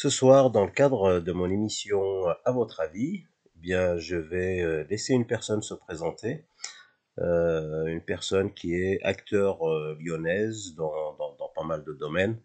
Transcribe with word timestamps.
Ce 0.00 0.10
soir, 0.10 0.52
dans 0.52 0.64
le 0.64 0.70
cadre 0.70 1.18
de 1.18 1.32
mon 1.32 1.50
émission 1.50 2.00
À 2.44 2.52
votre 2.52 2.78
avis, 2.78 3.26
eh 3.46 3.58
bien, 3.58 3.96
je 3.96 4.14
vais 4.14 4.60
euh, 4.60 4.84
laisser 4.84 5.12
une 5.12 5.26
personne 5.26 5.60
se 5.60 5.74
présenter. 5.74 6.46
Euh, 7.18 7.86
une 7.86 8.00
personne 8.00 8.54
qui 8.54 8.76
est 8.76 9.02
acteur 9.02 9.68
euh, 9.68 9.98
lyonnaise 9.98 10.76
dans, 10.76 11.14
dans, 11.14 11.34
dans, 11.34 11.48
pas 11.48 11.64
mal 11.64 11.82
de 11.82 11.92
domaines. 11.94 12.40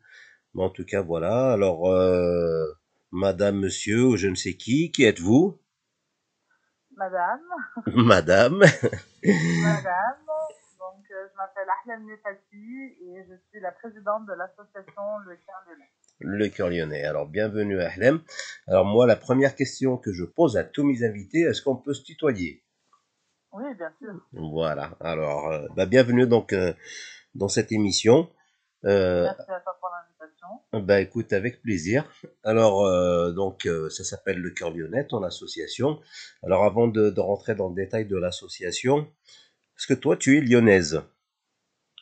Mais 0.55 0.63
en 0.63 0.71
tout 0.71 0.83
cas, 0.83 1.03
voilà. 1.03 1.51
Alors, 1.51 1.91
euh, 1.91 2.65
madame, 3.11 3.59
monsieur, 3.59 4.03
ou 4.03 4.17
je 4.17 4.29
ne 4.29 4.35
sais 4.35 4.55
qui, 4.55 4.91
qui 4.91 5.03
êtes-vous? 5.03 5.61
Madame. 6.97 7.43
Madame. 7.85 8.57
Madame. 8.61 10.25
Donc, 10.79 11.05
je 11.07 11.37
m'appelle 11.37 11.67
Ahlam 11.85 12.03
Nefati 12.07 12.95
et 12.99 13.23
je 13.29 13.35
suis 13.51 13.59
la 13.59 13.73
présidente 13.73 14.25
de 14.25 14.33
l'association 14.33 15.03
Le 15.27 15.35
Cœur 15.35 15.61
Lyonnais. 15.67 15.91
Le 16.25 16.47
cœur 16.47 16.69
lyonnais. 16.69 17.03
Alors, 17.03 17.27
bienvenue 17.27 17.81
à 17.81 17.89
Ahlem. 17.89 18.21
Alors, 18.67 18.85
moi, 18.85 19.05
la 19.05 19.17
première 19.17 19.55
question 19.55 19.97
que 19.97 20.13
je 20.13 20.23
pose 20.23 20.55
à 20.55 20.63
tous 20.63 20.83
mes 20.85 21.03
invités, 21.03 21.41
est-ce 21.41 21.61
qu'on 21.61 21.75
peut 21.75 21.93
se 21.93 22.01
tutoyer? 22.03 22.63
Oui, 23.51 23.63
bien 23.77 23.91
sûr. 23.99 24.13
Voilà. 24.31 24.95
Alors, 25.01 25.47
euh, 25.51 25.67
bah, 25.75 25.85
bienvenue 25.85 26.25
donc 26.25 26.53
euh, 26.53 26.73
dans 27.35 27.49
cette 27.49 27.73
émission. 27.73 28.29
Euh, 28.85 29.23
Merci 29.23 29.51
à 29.51 29.59
toi 29.59 29.77
pour 29.81 29.89
l'invitation. 29.89 30.85
bah, 30.85 31.01
écoute, 31.01 31.33
avec 31.33 31.61
plaisir. 31.61 32.09
Alors, 32.45 32.83
donc, 33.33 33.67
ça 33.89 34.05
s'appelle 34.05 34.39
Le 34.39 34.51
Cœur 34.51 34.71
Lyonnais, 34.71 35.05
ton 35.05 35.23
association. 35.23 35.99
Alors, 36.41 36.63
avant 36.63 36.87
de, 36.87 37.09
de 37.09 37.19
rentrer 37.19 37.53
dans 37.53 37.67
le 37.67 37.75
détail 37.75 38.05
de 38.05 38.15
l'association, 38.17 39.07
est-ce 39.77 39.87
que 39.87 39.93
toi, 39.93 40.15
tu 40.15 40.37
es 40.37 40.41
lyonnaise? 40.41 41.01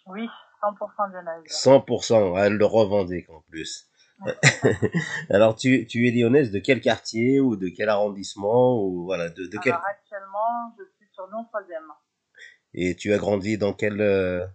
Oui, 0.05 0.27
100% 0.61 1.11
lyonnaise. 1.11 1.51
100%, 1.51 2.39
elle 2.39 2.53
le 2.53 2.65
revendique 2.65 3.27
en 3.31 3.41
plus. 3.49 3.87
Alors, 5.29 5.55
tu, 5.55 5.87
tu 5.87 6.07
es 6.07 6.11
lyonnaise 6.11 6.51
de 6.51 6.59
quel 6.59 6.81
quartier 6.81 7.39
ou 7.39 7.55
de 7.55 7.69
quel 7.69 7.89
arrondissement 7.89 8.83
ou 8.83 9.05
voilà, 9.05 9.29
de, 9.29 9.45
de 9.47 9.57
quel... 9.63 9.73
Alors, 9.73 9.85
actuellement, 9.85 10.75
je 10.77 10.83
suis 10.97 11.07
sur 11.13 11.27
Lyon 11.27 11.45
3e, 11.53 11.93
Et 12.73 12.95
tu 12.95 13.13
as 13.13 13.17
grandi 13.17 13.57
dans 13.57 13.73
quel... 13.73 13.99
euh, 14.01 14.45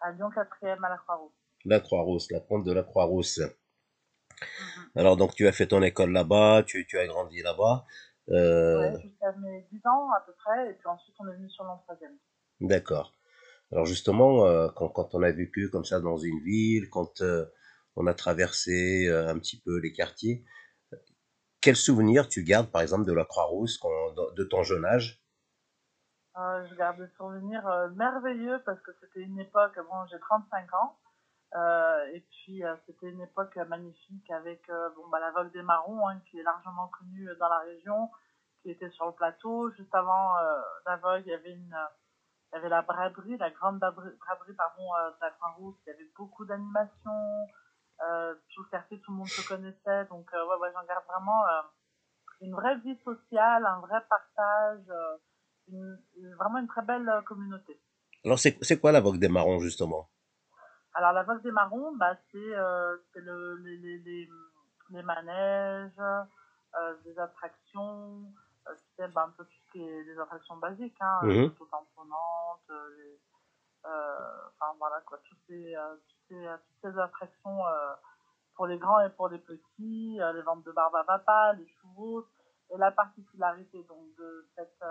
à 0.00 0.12
Lyon 0.12 0.28
4e 0.30 0.84
à 0.84 0.88
la 0.90 0.96
Croix-Rousse. 0.98 1.32
La 1.64 1.80
Croix-Rousse, 1.80 2.30
la 2.30 2.40
pointe 2.40 2.64
de 2.64 2.72
la 2.72 2.82
Croix-Rousse. 2.82 3.40
Mhm. 3.40 4.90
Alors, 4.96 5.16
donc, 5.16 5.34
tu 5.34 5.46
as 5.48 5.52
fait 5.52 5.66
ton 5.66 5.82
école 5.82 6.12
là-bas, 6.12 6.62
tu, 6.66 6.86
tu 6.86 6.98
as 6.98 7.06
grandi 7.06 7.42
là-bas. 7.42 7.84
Euh, 8.30 8.92
Ouais, 8.92 9.00
jusqu'à 9.02 9.32
mes 9.38 9.66
10 9.72 9.80
ans 9.86 10.10
à 10.12 10.20
peu 10.26 10.32
près, 10.34 10.70
et 10.70 10.74
puis 10.74 10.86
ensuite 10.86 11.14
on 11.18 11.26
est 11.28 11.34
venu 11.34 11.48
sur 11.48 11.64
Lyon 11.64 11.78
3e. 11.88 12.10
D'accord. 12.60 13.14
Alors 13.72 13.86
justement, 13.86 14.44
euh, 14.46 14.68
quand, 14.76 14.88
quand 14.90 15.14
on 15.14 15.22
a 15.22 15.30
vécu 15.30 15.70
comme 15.70 15.84
ça 15.84 16.00
dans 16.00 16.18
une 16.18 16.38
ville, 16.44 16.90
quand 16.90 17.22
euh, 17.22 17.46
on 17.98 18.06
a 18.06 18.14
traversé 18.14 19.08
euh, 19.08 19.28
un 19.28 19.38
petit 19.38 19.60
peu 19.60 19.78
les 19.78 19.92
quartiers, 19.92 20.44
quel 21.60 21.74
souvenir 21.74 22.28
tu 22.28 22.44
gardes 22.44 22.70
par 22.70 22.80
exemple 22.80 23.04
de 23.04 23.12
la 23.12 23.24
Croix-Rousse 23.24 23.80
de 24.36 24.44
ton 24.44 24.62
jeune 24.62 24.84
âge? 24.84 25.20
Euh, 26.36 26.64
je 26.70 26.74
garde 26.76 27.02
des 27.02 27.12
souvenirs 27.16 27.66
euh, 27.66 27.88
merveilleux 27.90 28.62
parce 28.64 28.80
que 28.82 28.92
c'était 29.00 29.22
une 29.22 29.40
époque, 29.40 29.76
bon, 29.90 30.06
j'ai 30.08 30.20
35 30.20 30.72
ans, 30.74 30.98
et 32.12 32.20
puis 32.30 32.62
c'était 32.86 33.08
une 33.08 33.22
époque 33.22 33.56
magnifique 33.68 34.30
avec 34.30 34.62
bon, 34.68 35.08
bah, 35.10 35.18
la 35.18 35.32
Vogue 35.32 35.52
des 35.52 35.62
Marrons, 35.62 36.06
hein, 36.08 36.20
qui 36.30 36.38
est 36.38 36.42
largement 36.42 36.88
connue 36.88 37.28
dans 37.40 37.48
la 37.48 37.58
région, 37.60 38.10
qui 38.62 38.70
était 38.70 38.90
sur 38.90 39.06
le 39.06 39.12
plateau. 39.12 39.70
Juste 39.72 39.94
avant 39.94 40.34
la 40.86 40.96
Vogue, 40.98 41.22
il 41.26 41.30
y 41.30 41.34
avait 41.34 41.54
une, 41.54 41.76
il 42.52 42.56
y 42.56 42.58
avait 42.58 42.68
la 42.68 42.82
braderie, 42.82 43.38
la 43.38 43.50
grande 43.50 43.78
braderie, 43.80 44.54
pardon, 44.56 44.88
de 45.16 45.20
la 45.22 45.30
Croix-Rousse. 45.30 45.76
Il 45.86 45.90
y 45.90 45.92
avait 45.94 46.10
beaucoup 46.16 46.44
d'animations, 46.44 47.48
euh, 48.02 48.34
tout 48.54 48.62
le 48.62 48.68
quartier, 48.70 49.00
tout 49.00 49.10
le 49.12 49.18
monde 49.18 49.28
se 49.28 49.46
connaissait, 49.46 50.04
donc 50.06 50.32
euh, 50.34 50.46
ouais, 50.46 50.56
ouais, 50.56 50.70
j'en 50.72 50.84
garde 50.84 51.04
vraiment 51.06 51.46
euh, 51.46 51.62
une 52.40 52.54
vraie 52.54 52.76
vie 52.78 52.96
sociale, 53.04 53.66
un 53.66 53.80
vrai 53.80 54.00
partage. 54.08 54.84
euh, 54.90 55.16
une- 55.70 56.00
une- 56.16 56.34
vraiment 56.36 56.58
une 56.58 56.66
très 56.66 56.80
belle 56.80 57.10
communauté. 57.26 57.78
Alors 58.24 58.38
c'est 58.38 58.56
c'est 58.62 58.80
quoi 58.80 58.90
la 58.90 59.00
Vogue 59.00 59.18
des 59.18 59.28
Marrons 59.28 59.58
justement? 59.58 60.08
Alors 60.94 61.12
la 61.12 61.22
Vogue 61.24 61.42
des 61.42 61.50
Marrons, 61.52 61.94
bah, 61.96 62.16
c'est 62.32 62.52
c'est 63.12 63.20
le, 63.20 63.56
les, 63.56 63.76
les, 63.76 63.98
les, 63.98 64.28
les 64.90 65.02
manèges, 65.02 65.92
des 67.04 67.18
attractions, 67.18 68.32
sais, 68.96 69.08
bah, 69.08 69.24
un 69.28 69.30
peu 69.30 69.44
tout 69.44 69.50
ce 69.66 69.72
qui 69.72 69.82
est 69.82 70.04
des 70.04 70.18
attractions 70.18 70.56
basiques, 70.56 70.96
hein, 71.00 71.20
euh, 71.24 71.48
tamponantes, 71.70 72.70
euh, 72.70 72.96
les, 72.96 73.20
euh, 73.86 74.48
enfin 74.48 74.74
voilà 74.78 75.00
quoi, 75.02 75.18
toutes 75.18 75.38
ces, 75.46 75.74
ces, 76.28 76.46
euh, 76.46 76.56
toutes 76.56 76.92
ces 76.92 76.98
attractions 77.00 77.66
euh, 77.66 77.94
pour 78.54 78.66
les 78.66 78.78
grands 78.78 79.00
et 79.00 79.10
pour 79.10 79.28
les 79.28 79.38
petits, 79.38 80.20
euh, 80.20 80.32
les 80.32 80.42
ventes 80.42 80.64
de 80.64 80.72
barbe 80.72 80.94
à 80.96 81.04
papa, 81.04 81.52
les 81.54 81.66
chevaux, 81.68 82.26
et 82.70 82.76
la 82.76 82.90
particularité 82.90 83.82
donc 83.84 84.14
de 84.16 84.46
cette 84.56 84.82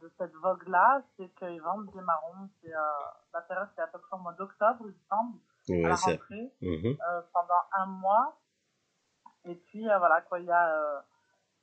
de 0.00 0.10
cette 0.18 0.32
vogue-là, 0.36 1.02
c'est 1.16 1.28
qu'ils 1.34 1.60
vendent 1.60 1.90
des 1.92 2.00
marrons. 2.00 2.48
C'est, 2.62 2.70
la 2.70 3.40
période, 3.42 3.68
c'est 3.76 3.82
à 3.82 3.86
peu 3.86 3.98
près 3.98 4.16
au 4.16 4.20
mois 4.20 4.32
d'octobre, 4.32 4.86
il 4.86 4.94
semble, 5.10 5.38
à 5.68 5.72
Ouais, 5.72 5.88
la 5.90 5.96
c'est- 5.96 6.10
rentrée, 6.12 6.52
Mhm. 6.62 6.96
euh, 7.06 7.20
pendant 7.34 7.60
un 7.72 7.86
mois. 7.86 8.40
Et 9.44 9.54
puis, 9.54 9.86
euh, 9.88 9.98
voilà, 9.98 10.22
quoi, 10.22 10.40
il 10.40 10.46
y, 10.46 10.50
a, 10.50 10.74
euh, 10.74 11.00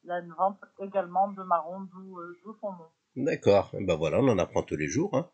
il 0.03 0.09
y 0.09 0.12
a 0.12 0.19
une 0.19 0.34
vente 0.34 0.59
également 0.78 1.29
de 1.29 1.41
marrons, 1.41 1.81
d'où, 1.81 2.19
euh, 2.19 2.38
son 2.62 2.72
nom. 2.73 2.91
D'accord. 3.16 3.72
Ben 3.73 3.96
voilà, 3.97 4.19
on 4.19 4.28
en 4.28 4.38
apprend 4.38 4.62
tous 4.62 4.75
les 4.78 4.88
jours. 4.88 5.16
Hein. 5.18 5.28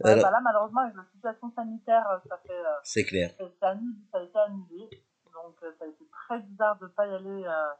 Ouais, 0.00 0.10
Alors, 0.12 0.24
bah 0.24 0.30
là, 0.30 0.40
malheureusement, 0.42 0.80
avec 0.82 0.94
la 0.94 1.04
situation 1.12 1.52
sanitaire, 1.56 2.08
euh, 2.08 2.18
ça 2.28 2.38
fait, 2.46 2.52
euh, 2.52 2.74
c'est 2.84 3.04
clair. 3.04 3.30
ça 3.38 3.44
a 3.44 3.48
été 3.48 3.66
annulé. 3.66 3.96
Ça 4.12 4.18
a 4.18 4.22
été 4.22 4.38
annulé. 4.38 5.04
Donc, 5.32 5.56
euh, 5.62 5.72
ça 5.78 5.84
a 5.84 5.88
été 5.88 6.04
très 6.10 6.40
bizarre 6.40 6.78
de 6.78 6.84
ne 6.84 6.90
pas 6.90 7.06
y 7.06 7.14
aller 7.14 7.44
euh, 7.44 7.72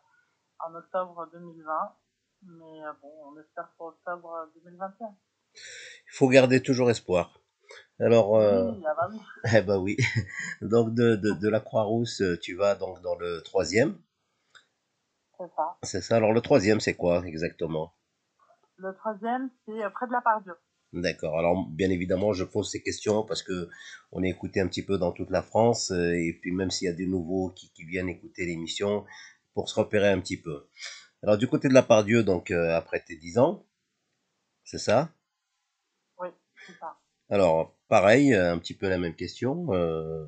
en 0.66 0.74
octobre 0.74 1.28
2020. 1.32 1.94
Mais 2.42 2.80
bon, 3.02 3.12
on 3.26 3.38
espère 3.40 3.68
pour 3.76 3.88
octobre 3.88 4.32
euh, 4.32 4.46
2021. 4.64 5.14
Il 5.54 5.60
faut 6.12 6.28
garder 6.28 6.62
toujours 6.62 6.90
espoir. 6.90 7.40
Alors, 8.00 8.36
euh, 8.36 8.70
Oui, 8.72 8.84
ah 8.86 8.94
bah 8.96 9.08
oui. 9.10 9.20
eh 9.54 9.60
ben 9.62 9.78
oui. 9.78 9.96
Donc 10.62 10.94
de, 10.94 11.16
de, 11.16 11.32
de 11.32 11.48
la 11.48 11.60
Croix-Rousse, 11.60 12.22
tu 12.42 12.54
vas 12.56 12.74
donc 12.76 13.00
dans 13.02 13.16
le 13.16 13.42
troisième. 13.42 13.98
C'est 15.38 15.50
ça. 15.56 15.76
C'est 15.82 16.00
ça. 16.00 16.16
Alors 16.16 16.32
le 16.32 16.40
troisième, 16.40 16.80
c'est 16.80 16.94
quoi 16.96 17.24
exactement? 17.26 17.92
Le 18.76 18.94
troisième, 18.94 19.50
c'est 19.66 19.90
près 19.90 20.06
de 20.06 20.12
la 20.12 20.20
Pardieu. 20.20 20.54
D'accord. 20.92 21.38
Alors 21.38 21.66
bien 21.68 21.90
évidemment, 21.90 22.32
je 22.32 22.44
pose 22.44 22.70
ces 22.70 22.82
questions 22.82 23.22
parce 23.22 23.42
que 23.42 23.68
on 24.10 24.22
est 24.22 24.30
écouté 24.30 24.60
un 24.60 24.68
petit 24.68 24.82
peu 24.82 24.96
dans 24.96 25.12
toute 25.12 25.30
la 25.30 25.42
France 25.42 25.90
euh, 25.90 26.12
et 26.14 26.32
puis 26.40 26.50
même 26.50 26.70
s'il 26.70 26.86
y 26.86 26.90
a 26.90 26.94
des 26.94 27.06
nouveaux 27.06 27.50
qui, 27.50 27.70
qui 27.72 27.84
viennent 27.84 28.08
écouter 28.08 28.46
l'émission 28.46 29.04
pour 29.52 29.68
se 29.68 29.78
repérer 29.78 30.08
un 30.08 30.20
petit 30.20 30.40
peu. 30.40 30.66
Alors 31.22 31.36
du 31.36 31.48
côté 31.48 31.68
de 31.68 31.74
la 31.74 31.82
Pardieu, 31.82 32.22
donc 32.22 32.50
euh, 32.50 32.74
après 32.76 33.00
tes 33.00 33.16
10 33.16 33.38
ans, 33.38 33.66
c'est 34.64 34.78
ça? 34.78 35.10
Oui, 36.18 36.28
c'est 36.66 36.78
ça. 36.78 36.96
Alors 37.28 37.74
pareil, 37.88 38.32
euh, 38.34 38.52
un 38.52 38.58
petit 38.58 38.74
peu 38.74 38.88
la 38.88 38.98
même 38.98 39.14
question. 39.14 39.74
euh, 39.74 40.24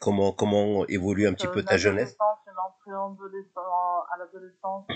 comment 0.00 0.32
comment 0.32 0.86
évolue 0.86 1.26
un 1.26 1.32
petit 1.34 1.46
peu 1.46 1.62
ta 1.62 1.76
jeunesse 1.78 2.16
à 4.12 4.18
l'adolescence 4.18 4.86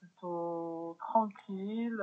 plutôt 0.00 0.96
tranquille, 0.98 2.02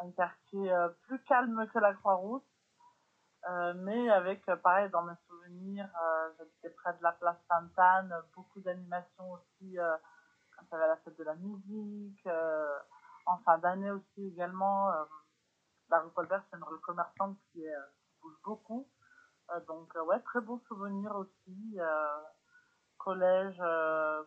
un 0.00 0.10
quartier 0.12 0.72
euh, 0.72 0.88
plus 1.06 1.22
calme 1.24 1.66
que 1.72 1.78
la 1.78 1.94
Croix-Rousse, 1.94 2.42
euh, 3.48 3.74
mais 3.76 4.10
avec, 4.10 4.48
euh, 4.48 4.56
pareil, 4.56 4.90
dans 4.90 5.02
mes 5.02 5.14
souvenirs, 5.28 5.88
j'habitais 6.38 6.70
près 6.70 6.92
de 6.94 7.02
la 7.02 7.12
place 7.12 7.36
Sainte-Anne, 7.48 8.14
beaucoup 8.34 8.60
d'animations 8.60 9.32
aussi, 9.32 9.76
quand 9.76 10.64
il 10.64 10.72
y 10.72 10.74
avait 10.74 10.88
la 10.88 10.96
fête 10.96 11.16
de 11.16 11.24
la 11.24 11.34
musique, 11.36 12.28
en 13.26 13.38
fin 13.38 13.58
d'année 13.58 13.90
aussi 13.90 14.26
également. 14.26 14.90
la 15.90 16.00
rue 16.00 16.10
Colbert, 16.10 16.42
c'est 16.50 16.56
une 16.56 16.64
rue 16.64 16.80
commerçante 16.80 17.36
qui, 17.52 17.64
bouge 18.20 18.36
beaucoup. 18.42 18.88
Donc, 19.68 19.94
ouais, 19.94 20.18
très 20.20 20.40
beau 20.40 20.58
souvenir 20.66 21.14
aussi. 21.14 21.78
Collège, 22.98 23.62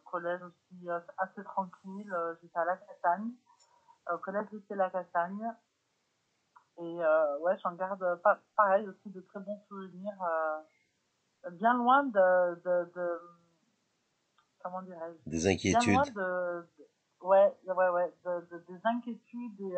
collège 0.06 0.42
aussi 0.44 0.90
assez 1.18 1.44
tranquille. 1.44 2.16
J'étais 2.42 2.60
à 2.60 2.66
la 2.66 2.78
Cassagne. 2.78 3.34
Euh, 4.10 4.18
collège 4.18 4.50
lycée 4.52 4.76
la 4.76 4.90
Cassagne. 4.90 5.54
Et 6.78 7.04
euh, 7.04 7.38
ouais, 7.40 7.58
j'en 7.64 7.74
garde 7.74 8.02
euh, 8.04 8.16
pas, 8.18 8.40
pareil 8.56 8.88
aussi 8.88 9.10
de 9.10 9.22
très 9.22 9.40
bons 9.40 9.60
souvenirs. 9.68 10.16
bien 11.52 11.74
loin 11.74 12.04
de, 12.04 12.56
de, 12.64 12.92
de 12.96 13.22
comment 14.64 14.82
dirais-je? 14.84 15.30
Des 15.30 15.38
bien 15.40 15.52
inquiétudes 15.80 15.94
loin 15.94 16.04
de, 16.06 16.68
de- 16.78 16.88
ouais 17.22 17.58
ouais 17.66 17.90
ouais 17.90 18.14
de, 18.26 18.42
de- 18.52 18.64
des 18.68 18.80
inquiétudes 18.86 19.62
et, 19.62 19.78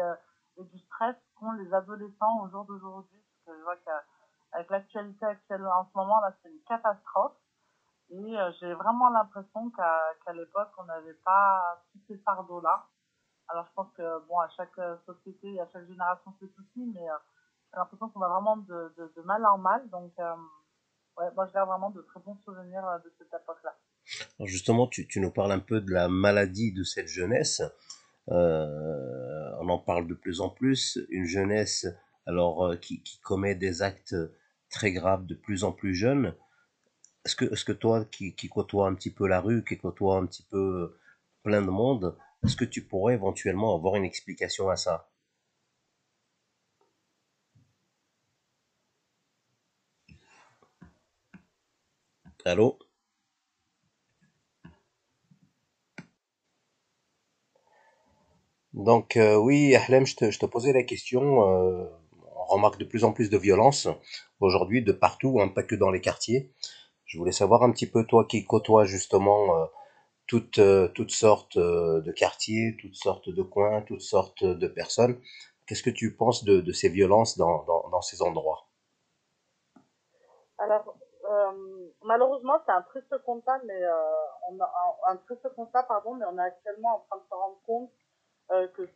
et 0.58 0.64
du 0.64 0.80
stress 0.80 1.16
qu'ont 1.36 1.52
les 1.54 1.74
adolescents 1.74 2.42
au 2.44 2.50
jour 2.50 2.66
d'aujourd'hui 2.66 3.20
parce 3.46 3.46
que 3.46 3.60
je 3.60 3.64
vois 3.64 3.78
qu'avec 3.78 4.70
l'actualité 4.70 5.26
actuelle 5.26 5.66
en 5.66 5.86
ce 5.86 5.92
moment 5.96 6.20
là 6.22 6.34
c'est 6.42 6.50
une 6.50 6.62
catastrophe 6.68 7.36
et 8.10 8.36
j'ai 8.60 8.74
vraiment 8.74 9.10
l'impression 9.10 9.70
qu'à 9.72 10.34
l'époque 10.34 10.72
on 10.78 10.84
n'avait 10.84 11.14
pas 11.26 11.82
tous 11.92 12.00
ces 12.08 12.18
fardeaux 12.20 12.62
là 12.62 12.86
alors 13.48 13.66
je 13.68 13.74
pense 13.74 13.92
que 13.96 14.28
bon 14.28 14.40
à 14.40 14.50
chaque 14.50 14.78
euh, 14.80 14.96
société 15.06 15.60
à 15.60 15.68
chaque 15.72 15.88
génération 15.88 16.34
ses 16.40 16.48
soucis 16.48 16.92
mais 16.94 17.10
euh, 17.10 17.14
j'ai 17.72 17.78
l'impression 17.78 18.10
qu'on 18.10 18.20
va 18.20 18.30
vraiment 18.30 18.58
de, 18.58 19.22
mal 19.26 19.46
en 19.46 19.58
mal 19.58 19.90
donc 19.90 20.12
euh, 20.20 20.36
ouais, 21.18 21.26
moi 21.36 21.46
je 21.48 21.54
garde 21.54 21.70
vraiment 21.70 21.90
de 21.92 22.02
très 22.02 22.20
bons 22.22 22.38
souvenirs 22.44 22.84
de 23.04 23.12
cette 23.18 23.34
époque-là. 23.34 23.76
justement, 24.46 24.88
tu, 24.88 25.08
nous 25.18 25.32
parles 25.32 25.52
un 25.52 25.60
peu 25.60 25.82
de 25.82 25.92
la 25.92 26.08
maladie 26.08 26.74
de 26.74 26.84
cette 26.84 27.08
jeunesse. 27.08 27.62
On 28.28 29.70
en 29.70 29.80
parle 29.80 30.08
de 30.08 30.14
plus 30.14 30.42
en 30.42 30.50
plus. 30.50 31.00
Une 31.10 31.26
jeunesse 31.26 31.86
alors 32.26 32.80
qui, 32.80 33.04
commet 33.24 33.56
des 33.56 33.82
actes 33.82 34.16
très 34.70 34.92
graves 34.92 35.26
de 35.26 35.36
plus 35.36 35.64
en 35.64 35.72
plus 35.72 35.94
jeunes. 35.94 36.34
Est-ce 37.26 37.36
que, 37.36 37.46
est-ce 37.46 37.66
que 37.66 37.72
toi 37.72 38.06
qui, 38.06 38.36
qui 38.36 38.50
côtoies 38.50 38.88
un 38.88 38.96
petit 38.96 39.12
peu 39.12 39.28
la 39.28 39.40
rue, 39.40 39.64
qui 39.64 39.78
côtoies 39.78 40.18
un 40.18 40.26
petit 40.26 40.44
peu 40.44 40.98
plein 41.44 41.62
de 41.62 41.70
monde, 41.70 42.16
est-ce 42.44 42.56
que 42.56 42.66
tu 42.66 42.84
pourrais 42.86 43.14
éventuellement 43.16 43.76
avoir 43.76 43.96
une 43.96 44.06
explication 44.06 44.70
à 44.70 44.76
ça? 44.76 45.10
Allô? 52.46 52.78
Donc 58.74 59.18
euh, 59.18 59.36
oui, 59.36 59.76
Ahlem, 59.76 60.06
je 60.06 60.16
te, 60.16 60.46
posais 60.46 60.74
la 60.74 60.84
question. 60.84 61.22
Euh, 61.48 61.86
on 62.36 62.46
remarque 62.46 62.80
de 62.80 62.86
plus 62.86 63.04
en 63.04 63.12
plus 63.14 63.30
de 63.30 63.38
violence 63.38 63.88
aujourd'hui 64.40 64.82
de 64.82 64.92
partout, 64.92 65.40
hein, 65.42 65.50
pas 65.50 65.64
que 65.64 65.76
dans 65.76 65.92
les 65.92 66.02
quartiers. 66.02 66.52
Je 67.06 67.18
voulais 67.18 67.32
savoir 67.32 67.64
un 67.64 67.72
petit 67.72 67.88
peu 67.88 68.06
toi 68.06 68.26
qui 68.26 68.46
côtoies 68.46 68.86
justement 68.86 69.56
euh, 69.58 69.66
toutes, 70.28 70.60
euh, 70.60 70.88
toutes 70.90 71.12
sortes 71.12 71.58
euh, 71.58 72.02
de 72.02 72.12
quartiers, 72.12 72.78
toutes 72.80 72.96
sortes 72.96 73.30
de 73.30 73.42
coins, 73.42 73.82
toutes 73.82 74.02
sortes 74.02 74.44
de 74.44 74.68
personnes. 74.68 75.20
Qu'est-ce 75.68 75.84
que 75.84 75.90
tu 75.90 76.16
penses 76.16 76.44
de, 76.44 76.62
de 76.62 76.72
ces 76.72 76.90
violences 76.90 77.38
dans, 77.38 77.64
dans, 77.64 78.02
ces 78.02 78.22
endroits? 78.22 78.68
Alors, 80.58 80.96
euh, 81.30 81.92
malheureusement, 82.04 82.60
c'est 82.66 82.72
un 82.72 82.82
triste 82.82 83.14
constat, 83.26 83.62
mais 83.66 83.82
on 84.50 84.58
un, 85.08 85.18
triste 85.18 85.48
constat, 85.56 85.84
pardon, 85.84 86.16
mais 86.16 86.26
on 86.32 86.38
est 86.38 86.44
actuellement 86.44 86.96
en 86.96 87.00
train 87.10 87.18
de 87.18 87.28
se 87.30 87.34
rendre 87.34 87.62
compte 87.66 87.92
que 88.74 88.90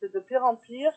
c'est 0.00 0.12
de 0.12 0.20
pire 0.20 0.44
en 0.44 0.56
pire. 0.56 0.92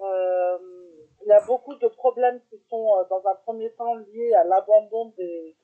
Il 0.00 1.26
y 1.28 1.32
a 1.32 1.44
beaucoup 1.46 1.74
de 1.76 1.88
problèmes 1.88 2.40
qui 2.50 2.58
sont, 2.68 3.06
dans 3.10 3.22
un 3.26 3.34
premier 3.44 3.72
temps, 3.74 3.94
liés 3.94 4.34
à 4.34 4.44
l'abandon 4.44 5.12
des, 5.16 5.56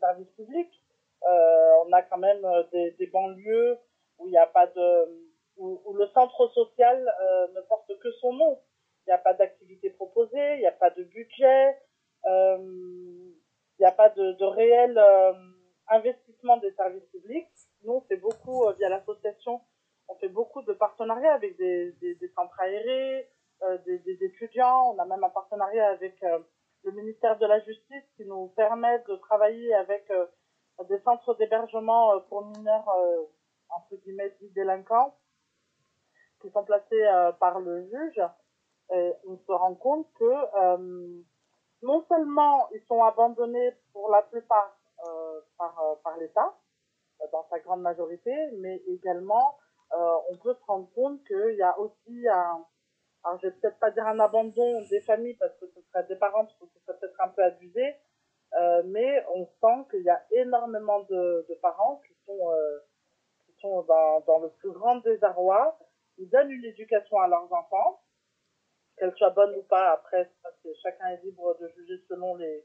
services 0.00 0.30
publics 0.36 0.82
on 1.22 1.92
a 1.92 2.02
quand 2.02 2.18
même 2.18 2.44
euh, 2.44 2.62
des, 2.98 3.06
banlieues 3.06 3.78
où 4.18 4.26
il 4.26 4.30
n'y 4.30 4.38
a 4.38 4.46
pas 4.46 4.66
de 4.66 5.26
où, 5.56 5.94
le 5.94 6.06
centre 6.08 6.48
social 6.48 7.14
euh, 7.20 7.48
ne 7.54 7.60
porte 7.62 7.98
que 7.98 8.10
son 8.12 8.32
nom. 8.32 8.58
Il 9.06 9.10
n'y 9.10 9.14
a 9.14 9.18
pas 9.18 9.34
d'activité 9.34 9.90
proposée, 9.90 10.54
il 10.54 10.60
n'y 10.60 10.66
a 10.66 10.72
pas 10.72 10.90
de 10.90 11.04
budget, 11.04 11.78
euh, 12.26 12.58
il 12.58 13.82
n'y 13.82 13.86
a 13.86 13.92
pas 13.92 14.08
de, 14.10 14.44
réel 14.44 14.98
euh, 14.98 15.32
investissement 15.88 16.56
des 16.56 16.72
services 16.72 17.06
publics. 17.12 17.48
Nous, 17.84 17.92
on 17.92 18.00
fait 18.02 18.16
beaucoup 18.16 18.64
euh, 18.64 18.72
via 18.72 18.88
l'association, 18.88 19.60
on 20.08 20.16
fait 20.16 20.28
beaucoup 20.28 20.62
de 20.62 20.72
partenariats 20.72 21.34
avec 21.34 21.56
des, 21.56 21.94
centres 22.34 22.60
aérés, 22.60 23.28
euh, 23.62 23.78
des, 23.86 24.24
étudiants. 24.24 24.92
On 24.94 24.98
a 24.98 25.04
même 25.04 25.22
un 25.22 25.30
partenariat 25.30 25.88
avec 25.88 26.20
le 26.82 26.92
ministère 26.92 27.38
de 27.38 27.46
la 27.46 27.60
Justice 27.60 28.04
qui 28.16 28.24
nous 28.24 28.48
permet 28.56 28.98
de 29.08 29.16
travailler 29.16 29.72
avec 29.74 30.10
des 30.84 30.98
centres 31.00 31.34
d'hébergement 31.34 32.12
euh, 32.12 32.20
pour 32.28 32.44
mineurs, 32.46 32.88
euh, 32.88 33.24
entre 33.70 33.96
guillemets, 33.96 34.34
dits 34.40 34.50
délinquants, 34.50 35.14
qui 36.40 36.50
sont 36.50 36.64
placés 36.64 37.04
euh, 37.06 37.32
par 37.32 37.58
le 37.60 37.86
juge. 37.88 38.22
On 38.90 39.36
se 39.36 39.52
rend 39.52 39.74
compte 39.74 40.06
que 40.14 40.24
euh, 40.24 41.22
non 41.82 42.04
seulement 42.08 42.68
ils 42.70 42.82
sont 42.86 43.02
abandonnés 43.02 43.72
pour 43.92 44.10
la 44.10 44.22
plupart 44.22 44.78
euh, 45.04 45.40
par, 45.58 45.76
euh, 45.80 45.94
par 46.04 46.16
l'État, 46.18 46.54
dans 47.32 47.44
sa 47.50 47.58
grande 47.58 47.80
majorité, 47.80 48.32
mais 48.58 48.76
également 48.86 49.58
on 49.90 50.36
peut 50.36 50.54
se 50.54 50.64
rendre 50.66 50.88
compte 50.94 51.24
qu'il 51.24 51.56
y 51.56 51.62
a 51.62 51.78
aussi 51.78 52.28
un, 52.28 52.64
alors 53.24 53.38
je 53.40 53.48
vais 53.48 53.54
peut-être 53.54 53.78
pas 53.78 53.90
dire 53.90 54.06
un 54.06 54.20
abandon 54.20 54.82
des 54.90 55.00
familles 55.00 55.34
parce 55.34 55.56
que 55.58 55.66
ce 55.66 55.80
serait 55.80 56.04
des 56.04 56.16
parents, 56.16 56.44
parce 56.44 56.58
que 56.58 56.66
ce 56.66 56.78
serait 56.80 56.98
peut-être 56.98 57.20
un 57.20 57.28
peu 57.28 57.42
abusé, 57.42 57.96
euh, 58.58 58.82
mais 58.86 59.24
on 59.34 59.46
sent 59.46 59.88
qu'il 59.90 60.02
y 60.02 60.10
a 60.10 60.22
énormément 60.30 61.00
de, 61.10 61.46
parents 61.60 62.00
qui 62.06 62.14
sont, 62.24 62.50
euh, 62.52 62.78
qui 63.44 63.60
sont 63.60 63.82
dans, 63.82 64.20
dans 64.20 64.38
le 64.38 64.50
plus 64.50 64.70
grand 64.70 64.96
désarroi. 64.96 65.78
Ils 66.18 66.28
donnent 66.30 66.50
une 66.50 66.64
éducation 66.64 67.20
à 67.20 67.28
leurs 67.28 67.52
enfants, 67.52 68.00
qu'elle 68.96 69.14
soit 69.16 69.30
bonne 69.30 69.54
ou 69.56 69.62
pas. 69.62 69.92
Après, 69.92 70.30
chacun 70.82 71.08
est 71.08 71.22
libre 71.22 71.56
de 71.60 71.68
juger 71.68 72.00
selon 72.08 72.36
les, 72.36 72.64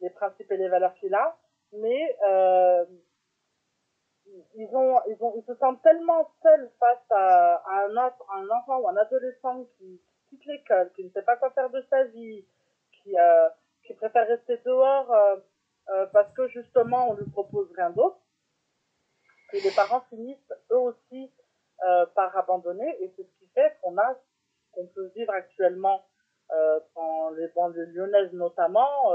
les 0.00 0.10
principes 0.10 0.50
et 0.52 0.56
les 0.56 0.68
valeurs 0.68 0.94
qu'il 0.94 1.14
a. 1.14 1.36
Mais 1.72 2.16
euh, 2.28 2.84
ils, 4.54 4.68
ont, 4.76 5.00
ils, 5.08 5.16
ont, 5.20 5.34
ils 5.36 5.44
se 5.44 5.54
sentent 5.56 5.82
tellement 5.82 6.30
seuls 6.42 6.70
face 6.78 7.10
à, 7.10 7.62
un, 7.66 7.96
à 7.96 8.12
un 8.34 8.48
enfant 8.50 8.80
ou 8.80 8.88
un 8.88 8.96
adolescent 8.96 9.64
qui 9.78 10.00
quitte 10.28 10.44
l'école, 10.46 10.92
qui 10.94 11.04
ne 11.04 11.10
sait 11.10 11.22
pas 11.22 11.36
quoi 11.36 11.50
faire 11.50 11.70
de 11.70 11.82
sa 11.90 12.04
vie, 12.04 12.44
qui 12.92 13.16
préfère 14.02 14.26
rester 14.26 14.56
dehors 14.64 15.12
euh, 15.12 15.36
euh, 15.90 16.06
parce 16.12 16.32
que 16.34 16.48
justement 16.48 17.10
on 17.10 17.14
lui 17.14 17.30
propose 17.30 17.70
rien 17.76 17.90
d'autre. 17.90 18.18
Et 19.52 19.60
les 19.60 19.70
parents 19.70 20.00
finissent 20.08 20.52
eux 20.72 20.78
aussi 20.78 21.30
euh, 21.86 22.06
par 22.14 22.36
abandonner. 22.36 22.96
Et 23.00 23.12
c'est 23.16 23.22
ce 23.22 23.38
qui 23.38 23.46
fait 23.54 23.76
qu'on 23.80 23.96
a 23.98 24.18
qu'on 24.72 24.86
peut 24.86 25.12
vivre 25.14 25.32
actuellement 25.32 26.06
dans 26.94 27.30
les 27.30 27.48
banlieues 27.48 27.86
lyonnaises 27.94 28.32
notamment 28.34 29.14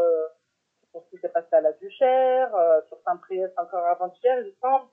pour 0.92 1.04
ce 1.04 1.10
qui 1.12 1.18
s'est 1.20 1.30
passé 1.30 1.48
à 1.52 1.62
la 1.62 1.72
Duchère, 1.74 2.50
sur 2.88 3.00
Saint-Priest 3.04 3.54
encore 3.58 3.86
avant-hier, 3.86 4.40
il 4.40 4.56
semble, 4.60 4.88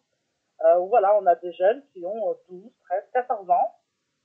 euh, 0.62 0.78
voilà, 0.80 1.16
on 1.16 1.26
a 1.26 1.34
des 1.36 1.52
jeunes 1.52 1.82
qui 1.92 2.04
ont 2.04 2.36
12, 2.48 2.70
13, 2.88 3.04
14 3.12 3.50
ans, 3.50 3.74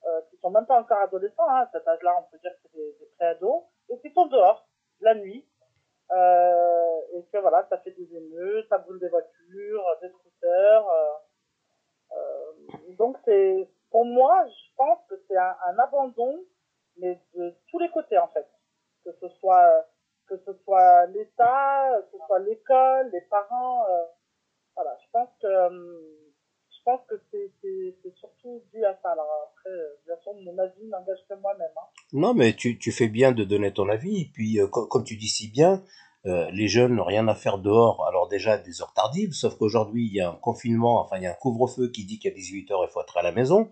euh, 0.06 0.22
qui 0.30 0.38
sont 0.38 0.50
même 0.50 0.66
pas 0.66 0.80
encore 0.80 1.00
adolescents, 1.00 1.48
hein, 1.48 1.62
à 1.62 1.70
cet 1.72 1.88
âge-là, 1.88 2.16
on 2.20 2.32
peut 2.32 2.38
dire 2.40 2.52
que 2.52 2.58
c'est 2.64 2.78
des, 2.78 2.94
des 3.00 3.06
pré-ados, 3.18 3.64
et 3.90 4.00
qui 4.00 4.12
sont 4.12 4.28
dehors, 4.28 4.68
la 5.02 5.16
nuit, 5.16 5.48
et 6.12 7.24
que 7.32 7.38
voilà, 7.38 7.66
ça 7.70 7.78
fait 7.80 7.92
des 7.92 8.16
émeutes, 8.16 8.68
ça 8.70 8.78
brûle 8.78 9.00
des 9.00 9.10
voitures, 9.10 9.84
des 10.02 10.10
scooters. 10.10 10.88
Euh, 10.90 11.08
euh, 12.12 12.96
donc 12.98 13.18
c'est, 13.26 13.70
pour 13.92 14.06
moi, 14.06 14.46
je 14.48 14.76
pense 14.76 15.00
que 15.10 15.16
c'est 15.28 15.38
un, 15.38 15.80
abandon, 15.80 16.44
mais 16.98 17.20
de 17.36 17.56
tous 17.70 17.80
les 17.80 17.90
côtés 17.90 18.18
en 18.18 18.28
fait, 18.30 18.48
que 19.04 19.12
ce 19.20 19.30
soit 19.40 19.86
que 20.28 20.38
ce 20.46 20.54
soit 20.64 21.08
l'État, 21.08 22.02
que 22.02 22.18
ce 22.18 22.26
soit 22.28 22.40
l'école, 22.40 23.10
les 23.12 23.22
parents. 23.22 23.86
Euh, 23.90 24.06
voilà, 24.76 24.96
je 25.04 25.10
pense 25.12 25.30
que 25.42 25.48
je 26.70 26.84
pense 26.86 27.02
que 27.08 27.16
c'est 27.32 28.16
surtout 28.16 28.64
dû 28.72 28.86
à 28.86 28.98
ça. 29.02 29.12
Alors 29.12 29.52
après, 29.52 29.72
bien 30.06 30.16
sûr, 30.22 30.34
mon 30.36 30.58
avis 30.58 30.86
n'engage 30.88 31.26
que 31.28 31.34
moi-même. 31.36 31.72
Hein. 31.76 31.88
Non, 32.14 32.34
mais 32.34 32.54
tu, 32.54 32.80
tu 32.80 32.92
fais 32.92 33.08
bien 33.08 33.32
de 33.32 33.44
donner 33.44 33.74
ton 33.74 33.90
avis. 33.90 34.22
Et 34.22 34.30
puis, 34.34 34.60
euh, 34.60 34.68
comme, 34.68 35.04
tu 35.04 35.16
dis 35.16 35.28
si 35.28 35.52
bien, 35.52 35.84
euh, 36.26 36.50
les 36.52 36.68
jeunes 36.68 36.96
n'ont 36.96 37.06
rien 37.06 37.28
à 37.28 37.36
faire 37.36 37.58
dehors. 37.58 38.06
Alors 38.08 38.28
déjà, 38.28 38.58
des 38.58 38.82
heures 38.82 38.94
tardives, 38.94 39.34
sauf 39.34 39.58
qu'aujourd'hui, 39.58 40.08
il 40.08 40.14
y 40.14 40.22
a 40.22 40.30
un 40.30 40.36
confinement, 40.36 41.00
enfin, 41.02 41.18
il 41.18 41.24
y 41.24 41.28
a 41.28 41.32
un 41.32 41.36
couvre-feu 41.36 41.90
qui 41.90 42.06
dit 42.06 42.20
qu'à 42.20 42.30
18h, 42.30 42.86
il 42.88 42.90
faut 42.92 43.02
être 43.02 43.18
à 43.18 43.22
la 43.22 43.32
maison. 43.32 43.70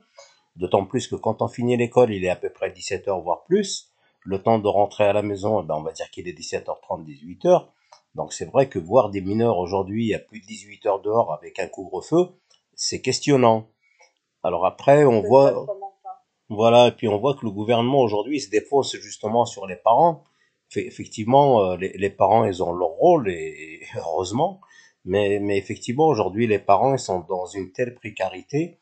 D'autant 0.55 0.85
plus 0.85 1.07
que 1.07 1.15
quand 1.15 1.41
on 1.41 1.47
finit 1.47 1.77
l'école, 1.77 2.11
il 2.13 2.23
est 2.23 2.29
à 2.29 2.35
peu 2.35 2.49
près 2.49 2.69
17h, 2.69 3.21
voire 3.21 3.43
plus. 3.43 3.91
Le 4.21 4.41
temps 4.41 4.59
de 4.59 4.67
rentrer 4.67 5.05
à 5.05 5.13
la 5.13 5.21
maison, 5.21 5.61
eh 5.61 5.65
ben, 5.65 5.75
on 5.75 5.83
va 5.83 5.91
dire 5.91 6.09
qu'il 6.09 6.27
est 6.27 6.37
17h30, 6.37 7.05
18h. 7.05 7.67
Donc 8.15 8.33
c'est 8.33 8.45
vrai 8.45 8.67
que 8.67 8.79
voir 8.79 9.09
des 9.09 9.21
mineurs 9.21 9.59
aujourd'hui 9.59 10.13
à 10.15 10.19
plus 10.19 10.39
de 10.39 10.45
18 10.47 10.85
heures 10.87 11.01
dehors 11.01 11.33
avec 11.33 11.59
un 11.59 11.67
couvre-feu, 11.67 12.29
c'est 12.73 13.01
questionnant. 13.01 13.67
Alors 14.41 14.65
après, 14.65 15.05
on 15.05 15.21
voit, 15.21 15.67
voilà, 16.49 16.87
et 16.87 16.91
puis 16.91 17.07
on 17.07 17.19
voit 17.19 17.35
que 17.35 17.45
le 17.45 17.51
gouvernement 17.51 18.01
aujourd'hui 18.01 18.39
se 18.39 18.49
défausse 18.49 18.95
justement 18.95 19.45
sur 19.45 19.67
les 19.67 19.75
parents. 19.75 20.23
Effectivement, 20.75 21.63
euh, 21.63 21.77
les, 21.77 21.93
les, 21.93 22.09
parents, 22.09 22.45
ils 22.45 22.61
ont 22.61 22.73
leur 22.73 22.89
rôle 22.89 23.29
et 23.29 23.81
heureusement, 23.95 24.61
mais, 25.05 25.39
mais 25.39 25.57
effectivement 25.57 26.07
aujourd'hui, 26.07 26.47
les 26.47 26.59
parents, 26.59 26.93
ils 26.93 26.99
sont 26.99 27.21
dans 27.21 27.45
une 27.45 27.71
telle 27.71 27.95
précarité 27.95 28.79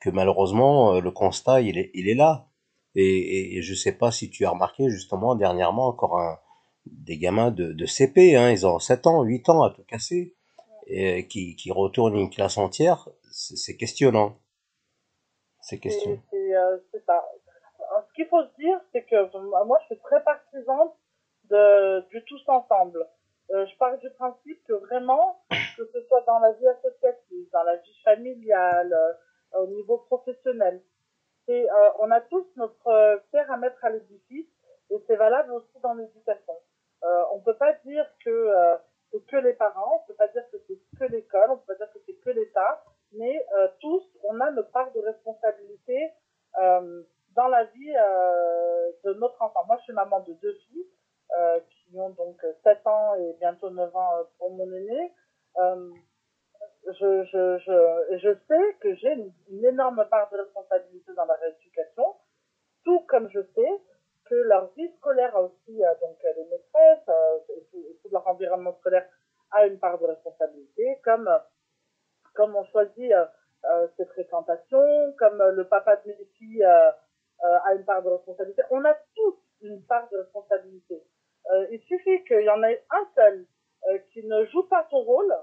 que 0.00 0.10
malheureusement, 0.10 0.94
euh, 0.94 1.00
le 1.00 1.10
constat, 1.10 1.60
il 1.60 1.78
est, 1.78 1.90
il 1.94 2.08
est 2.08 2.14
là. 2.14 2.48
Et, 2.96 3.04
et, 3.04 3.58
et 3.58 3.62
je 3.62 3.74
sais 3.74 3.92
pas 3.92 4.10
si 4.10 4.30
tu 4.30 4.44
as 4.44 4.50
remarqué 4.50 4.90
justement 4.90 5.36
dernièrement 5.36 5.86
encore 5.86 6.18
un, 6.18 6.38
des 6.86 7.18
gamins 7.18 7.50
de, 7.50 7.72
de 7.72 7.86
CP, 7.86 8.36
hein, 8.36 8.50
ils 8.50 8.66
ont 8.66 8.78
7 8.78 9.06
ans, 9.06 9.22
8 9.22 9.48
ans 9.48 9.62
à 9.62 9.70
tout 9.70 9.84
casser, 9.84 10.34
et 10.86 11.28
qui, 11.28 11.54
qui 11.54 11.70
retournent 11.70 12.16
une 12.16 12.30
classe 12.30 12.58
entière, 12.58 13.08
c'est 13.30 13.76
questionnant. 13.76 14.38
C'est 15.60 15.78
questionnant. 15.78 16.20
C'est 16.30 16.56
euh, 16.56 16.78
ça. 17.06 17.24
Ce 18.08 18.14
qu'il 18.14 18.26
faut 18.26 18.42
se 18.42 18.56
dire, 18.58 18.78
c'est 18.92 19.04
que 19.04 19.66
moi, 19.66 19.78
je 19.82 19.94
suis 19.94 20.02
très 20.02 20.22
partisane 20.24 20.88
de, 21.50 22.00
du 22.08 22.24
tous 22.24 22.42
ensemble. 22.48 23.06
Euh, 23.52 23.66
je 23.66 23.76
pars 23.78 23.98
du 23.98 24.08
principe 24.10 24.62
que 24.64 24.74
vraiment, 24.74 25.42
que 25.76 25.84
ce 25.92 26.00
soit 26.02 26.22
dans 26.26 26.38
la 26.38 26.52
vie 26.52 26.68
associative, 26.68 27.50
dans 27.52 27.64
la 27.64 27.76
vie 27.76 28.00
familiale, 28.04 28.92
euh, 28.92 29.58
au 29.58 29.66
niveau 29.66 29.98
professionnel, 29.98 30.80
c'est, 31.46 31.68
euh, 31.68 31.90
on 31.98 32.10
a 32.12 32.20
tous 32.20 32.46
notre 32.56 33.22
pierre 33.30 33.50
à 33.50 33.56
mettre 33.56 33.84
à 33.84 33.90
l'édifice 33.90 34.46
et 34.90 35.02
c'est 35.06 35.16
valable 35.16 35.52
aussi 35.52 35.80
dans 35.82 35.94
l'éducation. 35.94 36.54
On 37.32 37.40
peut 37.40 37.56
pas 37.56 37.72
dire 37.84 38.06
que, 38.24 38.52
que 39.10 39.16
que 39.16 39.36
les 39.36 39.54
parents, 39.54 40.02
on 40.02 40.06
peut 40.06 40.14
pas 40.14 40.28
dire 40.28 40.42
que 40.52 40.58
c'est 40.68 40.78
que 40.98 41.04
l'école, 41.10 41.50
on 41.50 41.56
peut 41.56 41.74
pas 41.74 41.74
dire 41.76 41.92
que 41.92 41.98
c'est 42.04 42.20
que 42.20 42.30
l'État, 42.30 42.84
mais 43.12 43.42
tous, 43.80 44.02
on 44.24 44.38
a 44.40 44.50
notre 44.50 44.70
part 44.70 44.92
de 44.92 45.00
responsabilité 45.00 46.12
dans 46.54 47.48
la 47.48 47.64
vie 47.64 47.94
de 49.04 49.14
notre 49.14 49.40
enfant. 49.40 49.64
Moi, 49.66 49.76
je 49.78 49.84
suis 49.84 49.92
maman 49.94 50.20
de 50.20 50.34
deux 50.34 50.52
filles 50.68 50.86
qui 51.70 51.98
ont 51.98 52.10
donc 52.10 52.40
7 52.64 52.86
ans 52.86 53.14
et 53.14 53.36
bientôt 53.40 53.70
9 53.70 53.94
ans 53.94 54.16
euh, 54.18 54.24
pour 54.38 54.50
mon 54.50 54.70
aîné. 54.72 55.12
Euh, 55.58 55.90
je, 56.86 57.24
je, 57.24 57.58
je, 57.58 58.18
je 58.18 58.34
sais 58.48 58.76
que 58.80 58.94
j'ai 58.96 59.12
une, 59.12 59.64
énorme 59.64 60.04
part 60.10 60.30
de 60.30 60.38
responsabilité 60.38 61.12
dans 61.14 61.24
la 61.24 61.34
rééducation, 61.34 62.16
tout 62.84 63.00
comme 63.08 63.28
je 63.30 63.40
sais 63.54 63.80
que 64.24 64.34
leur 64.34 64.72
vie 64.74 64.90
scolaire 64.96 65.34
aussi, 65.36 65.84
euh, 65.84 65.94
donc 66.00 66.16
les 66.22 66.44
maîtresses, 66.44 67.08
euh, 67.08 67.38
et 67.56 67.66
tout, 67.70 68.08
leur 68.10 68.26
environnement 68.26 68.74
scolaire 68.78 69.06
a 69.52 69.66
une 69.66 69.78
part 69.78 69.98
de 69.98 70.06
responsabilité, 70.06 71.00
comme, 71.04 71.28
euh, 71.28 71.38
comme 72.34 72.54
on 72.56 72.64
choisit 72.66 73.12
euh, 73.12 73.26
euh, 73.64 73.88
ses 73.96 74.06
fréquentations, 74.06 75.12
comme 75.18 75.40
euh, 75.40 75.52
le 75.52 75.66
papa 75.68 75.96
de 75.96 76.08
mes 76.08 76.24
filles 76.38 76.64
euh, 76.64 76.90
euh, 77.44 77.58
a 77.64 77.74
une 77.74 77.84
part 77.84 78.02
de 78.02 78.08
responsabilité. 78.08 78.62
On 78.70 78.84
a 78.84 78.94
tous 79.14 79.36
une 79.62 79.84
part 79.84 80.08
de 80.10 80.18
responsabilité. 80.18 81.02
Euh, 81.52 81.66
il 81.70 81.80
suffit 81.82 82.22
qu'il 82.24 82.42
y 82.42 82.50
en 82.50 82.62
ait 82.62 82.84
un 82.90 83.06
seul 83.14 83.46
euh, 83.88 83.98
qui 84.12 84.22
ne 84.26 84.44
joue 84.46 84.64
pas 84.68 84.86
son 84.90 85.02
rôle, 85.02 85.34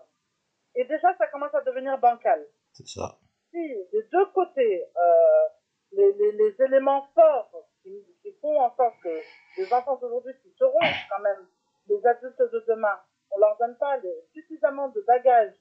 et 0.76 0.86
déjà 0.86 1.16
ça 1.18 1.28
commence 1.28 1.54
à 1.56 1.62
devenir 1.62 1.98
bancal. 1.98 2.46
C'est 2.74 2.88
ça. 2.88 3.18
Si 3.52 3.58
des 3.92 4.04
deux 4.12 4.26
côtés, 4.28 4.84
euh, 4.96 5.46
les, 5.94 6.14
les, 6.14 6.32
les 6.34 6.62
éléments 6.62 7.08
forts 7.16 7.68
qui, 7.82 8.06
qui 8.22 8.32
font 8.42 8.60
en 8.62 8.76
sorte 8.76 8.96
que 9.04 9.20
les 9.58 9.74
enfants 9.74 9.96
d'aujourd'hui, 9.98 10.34
qui 10.44 10.52
seront 10.58 10.80
quand 11.10 11.22
même 11.24 11.48
les 11.88 12.06
adultes 12.06 12.40
de 12.40 12.64
demain, 12.68 13.00
on 13.32 13.40
leur 13.40 13.58
donne 13.58 13.76
pas 13.78 13.98
les- 13.98 14.22
suffisamment 14.34 14.90
de 14.90 15.02
bagages 15.02 15.56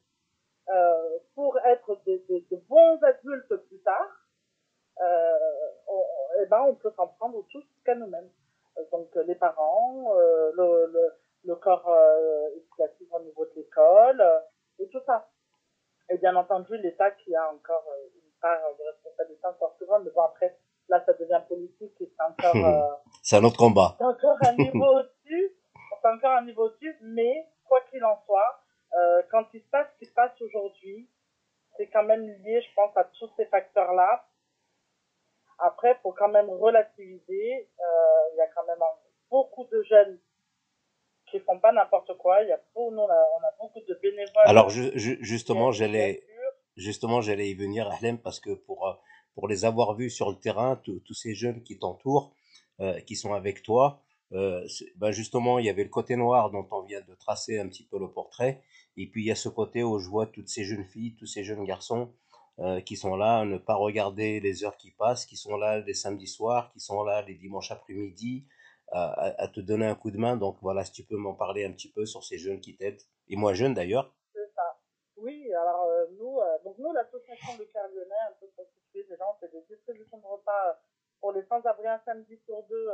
euh, 0.68 1.18
pour 1.34 1.56
être 1.64 2.02
des, 2.04 2.18
des, 2.28 2.40
de 2.50 2.56
bons 2.68 3.00
adultes 3.02 3.56
plus 3.68 3.80
tard, 3.82 4.10
euh, 5.00 5.38
on, 5.86 5.94
on- 5.94 6.42
eh 6.42 6.46
ben, 6.46 6.60
on 6.62 6.74
peut 6.74 6.90
s'en 6.96 7.06
prendre 7.08 7.46
tous 7.50 7.64
qu'à 7.84 7.94
nous-mêmes. 7.94 8.28
Donc 8.92 9.16
euh, 9.16 9.22
les 9.24 9.34
parents, 9.34 10.14
euh, 10.16 10.52
le, 10.54 10.86
le, 10.92 11.14
le 11.44 11.56
corps 11.56 11.88
euh, 11.88 12.48
éducatif 12.56 13.08
au 13.12 13.20
niveau 13.20 13.44
de 13.46 13.52
l'école, 13.56 14.22
et 14.78 14.88
tout 14.88 15.00
ça. 15.06 15.28
Et 16.10 16.18
bien 16.18 16.36
entendu, 16.36 16.76
l'État 16.78 17.10
qui 17.10 17.34
a 17.34 17.50
encore 17.52 17.84
une 18.14 18.30
part 18.40 18.60
de 18.78 18.84
responsabilité 18.84 19.46
encore 19.46 19.74
plus 19.76 19.86
grande. 19.86 20.04
Mais 20.04 20.10
bon, 20.10 20.22
après, 20.22 20.56
là, 20.88 21.02
ça 21.04 21.12
devient 21.14 21.40
politique 21.48 21.94
et 22.00 22.12
c'est 22.16 22.22
encore, 22.22 22.56
euh, 22.56 22.94
C'est 23.22 23.36
un 23.36 23.44
autre 23.44 23.56
combat. 23.58 23.96
c'est 23.98 24.04
encore 24.04 24.36
un 24.42 24.54
niveau 24.54 24.86
au-dessus. 24.98 25.52
C'est 26.02 26.08
encore 26.08 26.32
un 26.32 26.44
niveau 26.44 26.66
au-dessus. 26.66 26.96
Mais, 27.02 27.48
quoi 27.64 27.80
qu'il 27.90 28.04
en 28.04 28.20
soit, 28.24 28.60
euh, 28.94 29.22
quand 29.30 29.44
il 29.52 29.60
se 29.60 29.68
passe 29.68 29.88
ce 29.94 29.98
qui 29.98 30.06
se 30.06 30.14
passe 30.14 30.40
aujourd'hui, 30.40 31.10
c'est 31.76 31.88
quand 31.88 32.04
même 32.04 32.22
lié, 32.22 32.60
je 32.60 32.74
pense, 32.74 32.96
à 32.96 33.04
tous 33.04 33.30
ces 33.36 33.46
facteurs-là. 33.46 34.24
Après, 35.58 35.98
faut 36.02 36.12
quand 36.12 36.28
même 36.28 36.50
relativiser. 36.50 37.68
Euh, 37.80 38.32
Il 38.34 38.36
y 38.38 38.40
a 38.42 38.48
quand 38.54 38.66
même 38.66 38.78
beaucoup 39.30 39.64
de 39.64 39.82
jeunes 39.82 40.18
qui 41.30 41.40
font 41.40 41.58
pas 41.58 41.72
n'importe 41.72 42.16
quoi. 42.18 42.42
Il 42.42 42.48
y 42.48 42.52
a 42.52 42.58
beaucoup, 42.58 42.90
nous, 42.94 43.00
on 43.02 43.08
a, 43.08 43.24
on 43.40 43.44
a 43.44 43.52
beaucoup 43.60 43.80
de 43.80 43.94
bénévoles. 44.02 44.32
Alors 44.44 44.70
ju- 44.70 44.92
ju- 44.94 45.18
justement, 45.22 45.72
j'allais 45.72 46.22
justement 46.76 47.20
j'allais 47.20 47.48
y 47.50 47.54
venir, 47.54 47.90
Ahlem, 47.90 48.18
parce 48.18 48.38
que 48.40 48.50
pour 48.54 48.86
euh, 48.88 48.92
pour 49.34 49.48
les 49.48 49.64
avoir 49.64 49.94
vus 49.94 50.10
sur 50.10 50.30
le 50.30 50.36
terrain, 50.36 50.76
tous 50.84 51.14
ces 51.14 51.34
jeunes 51.34 51.62
qui 51.62 51.78
t'entourent, 51.78 52.34
euh, 52.80 53.00
qui 53.00 53.16
sont 53.16 53.34
avec 53.34 53.62
toi, 53.62 54.02
euh, 54.32 54.66
ben 54.96 55.10
justement, 55.10 55.58
il 55.58 55.66
y 55.66 55.70
avait 55.70 55.84
le 55.84 55.90
côté 55.90 56.16
noir 56.16 56.50
dont 56.50 56.66
on 56.70 56.82
vient 56.82 57.00
de 57.02 57.14
tracer 57.14 57.58
un 57.58 57.68
petit 57.68 57.84
peu 57.84 57.98
le 57.98 58.10
portrait, 58.10 58.62
et 58.96 59.06
puis 59.10 59.24
il 59.24 59.26
y 59.26 59.30
a 59.30 59.34
ce 59.34 59.48
côté 59.50 59.82
où 59.82 59.98
je 59.98 60.08
vois 60.08 60.26
toutes 60.26 60.48
ces 60.48 60.64
jeunes 60.64 60.84
filles, 60.84 61.16
tous 61.16 61.26
ces 61.26 61.44
jeunes 61.44 61.64
garçons 61.64 62.12
euh, 62.58 62.80
qui 62.80 62.96
sont 62.96 63.16
là 63.16 63.44
ne 63.44 63.58
pas 63.58 63.74
regarder 63.74 64.40
les 64.40 64.64
heures 64.64 64.76
qui 64.76 64.90
passent, 64.90 65.26
qui 65.26 65.36
sont 65.36 65.56
là 65.56 65.80
les 65.80 65.94
samedis 65.94 66.26
soirs, 66.26 66.70
qui 66.72 66.80
sont 66.80 67.02
là 67.04 67.22
les 67.22 67.34
dimanches 67.34 67.70
après-midi, 67.70 68.46
à, 68.92 69.48
te 69.52 69.60
donner 69.60 69.86
un 69.86 69.94
coup 69.94 70.10
de 70.10 70.16
main. 70.16 70.36
Donc 70.36 70.58
voilà, 70.62 70.84
si 70.84 70.92
tu 70.92 71.04
peux 71.04 71.16
m'en 71.16 71.34
parler 71.34 71.64
un 71.64 71.72
petit 71.72 71.90
peu 71.90 72.06
sur 72.06 72.24
ces 72.24 72.38
jeunes 72.38 72.60
qui 72.60 72.76
t'aident, 72.76 73.02
et 73.28 73.36
moi 73.36 73.52
jeune 73.52 73.74
d'ailleurs. 73.74 74.14
Oui, 75.16 75.52
alors 75.54 75.84
euh, 75.84 76.06
nous, 76.18 76.38
euh, 76.40 76.58
donc 76.64 76.76
nous, 76.78 76.92
l'association 76.92 77.56
de 77.58 77.64
cœur 77.64 77.88
lyonnais, 77.88 78.14
un 78.28 78.32
peu 78.38 78.46
situer, 78.64 79.04
déjà, 79.08 79.24
on 79.28 79.34
fait 79.40 79.48
des 79.48 79.62
distributions 79.62 80.18
de 80.18 80.26
repas 80.26 80.78
pour 81.20 81.32
les 81.32 81.42
sans-abri 81.44 81.86
un 81.86 82.00
samedi 82.04 82.38
sur 82.44 82.62
deux 82.64 82.88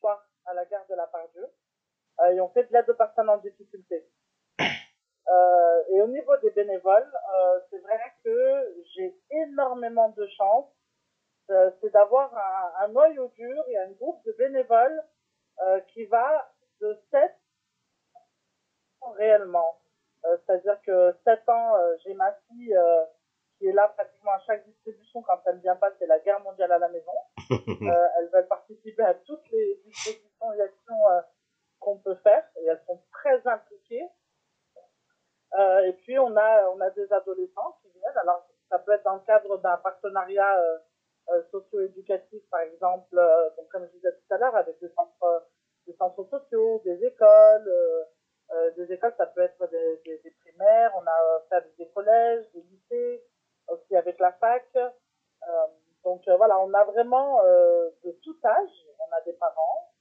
soir 0.00 0.26
à 0.46 0.54
la 0.54 0.64
gare 0.64 0.86
de 0.88 0.94
la 0.94 1.06
Pardieu. 1.06 1.46
Et 2.32 2.40
on 2.40 2.48
fait 2.48 2.64
de 2.64 2.72
l'aide 2.72 2.88
aux 2.88 2.94
personnes 2.94 3.28
en 3.28 3.36
difficulté. 3.36 4.08
Et 4.58 6.02
au 6.02 6.08
niveau 6.08 6.36
des 6.38 6.50
bénévoles, 6.50 7.12
c'est 7.70 7.78
vrai 7.78 8.00
que 8.24 8.77
j'ai 8.98 9.16
énormément 9.30 10.10
de 10.10 10.26
chance. 10.36 10.66
Euh, 11.50 11.70
c'est 11.80 11.90
d'avoir 11.90 12.34
un, 12.36 12.84
un 12.84 12.88
noyau 12.88 13.28
dur 13.28 13.64
et 13.68 13.78
un 13.78 13.90
groupe 13.92 14.22
de 14.26 14.32
bénévoles 14.32 15.02
euh, 15.62 15.80
qui 15.92 16.04
va 16.04 16.52
de 16.80 16.98
7 17.10 17.34
réellement. 19.16 19.80
Euh, 20.24 20.36
C'est-à-dire 20.44 20.78
que 20.82 21.14
7 21.24 21.48
ans, 21.48 21.74
j'ai 22.04 22.12
ma 22.14 22.32
fille 22.48 22.76
qui 23.58 23.66
est 23.66 23.72
là 23.72 23.88
pratiquement 23.88 24.32
à 24.32 24.40
chaque 24.40 24.66
distribution. 24.66 25.22
Quand 25.22 25.40
elle 25.46 25.58
vient 25.60 25.76
pas, 25.76 25.90
c'est 25.98 26.06
la 26.06 26.18
guerre 26.18 26.40
mondiale 26.40 26.72
à 26.72 26.78
la 26.78 26.88
maison. 26.88 27.12
Elles 27.48 28.28
veulent 28.32 28.48
participer 28.48 29.02
à 29.02 29.14
toutes 29.14 29.48
les 29.50 29.80
dispositions 29.86 30.52
et 30.52 30.60
actions 30.60 31.02
qu'on 31.80 31.98
peut 31.98 32.16
faire 32.16 32.44
et 32.56 32.66
elles 32.66 32.82
sont 32.86 33.00
très 33.12 33.46
impliquées. 33.46 34.08
Euh, 35.58 35.80
et 35.84 35.92
puis 35.94 36.18
on 36.18 36.36
a 36.36 36.68
on 36.68 36.80
a 36.80 36.90
des 36.90 37.10
adolescents 37.12 37.78
qui 37.80 37.88
viennent. 37.90 38.18
Alors 38.22 38.46
ça 38.70 38.78
peut 38.78 38.92
être 38.92 39.04
dans 39.04 39.14
le 39.14 39.20
cadre 39.26 39.58
d'un 39.58 39.76
partenariat 39.78 40.60
euh, 40.60 40.78
euh, 41.30 41.42
socio-éducatif, 41.50 42.42
par 42.50 42.60
exemple, 42.60 43.18
euh, 43.18 43.50
donc 43.56 43.68
comme 43.68 43.84
je 43.86 43.92
disais 43.92 44.12
tout 44.12 44.34
à 44.34 44.38
l'heure, 44.38 44.56
avec 44.56 44.78
des 44.80 44.88
centres 44.90 45.44
des 45.86 45.94
centres 45.94 46.24
sociaux, 46.28 46.80
des 46.84 47.02
écoles. 47.04 47.68
euh, 47.68 48.04
euh, 48.50 48.70
des 48.72 48.90
écoles, 48.92 49.14
ça 49.18 49.26
peut 49.26 49.42
être 49.42 49.66
des, 49.70 50.00
des, 50.04 50.18
des 50.18 50.30
primaires. 50.42 50.92
On 50.96 51.06
a 51.06 51.10
euh, 51.36 51.38
fait 51.48 51.56
avec 51.56 51.76
des 51.76 51.88
collèges, 51.90 52.46
des 52.54 52.62
lycées, 52.62 53.24
aussi 53.68 53.96
avec 53.96 54.18
la 54.18 54.32
fac. 54.32 54.64
Euh, 54.76 55.66
donc 56.04 56.26
euh, 56.28 56.36
voilà, 56.36 56.58
on 56.60 56.72
a 56.72 56.84
vraiment 56.84 57.40
euh, 57.44 57.90
de 58.04 58.12
tout 58.22 58.38
âge. 58.44 58.86
On 58.98 59.12
a 59.14 59.20
des 59.22 59.34
parents 59.34 59.92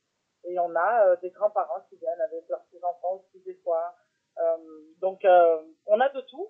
et 0.45 0.57
on 0.59 0.74
a 0.75 1.07
euh, 1.07 1.15
des 1.17 1.29
grands-parents 1.31 1.81
qui 1.89 1.97
viennent 1.97 2.21
avec 2.21 2.47
leurs 2.50 2.62
petits-enfants 2.65 3.15
aussi 3.15 3.39
des 3.43 3.55
fois. 3.63 3.93
Euh, 4.39 4.57
donc 5.01 5.25
euh, 5.25 5.62
on 5.88 6.00
a 6.00 6.09
de 6.09 6.21
tout. 6.21 6.50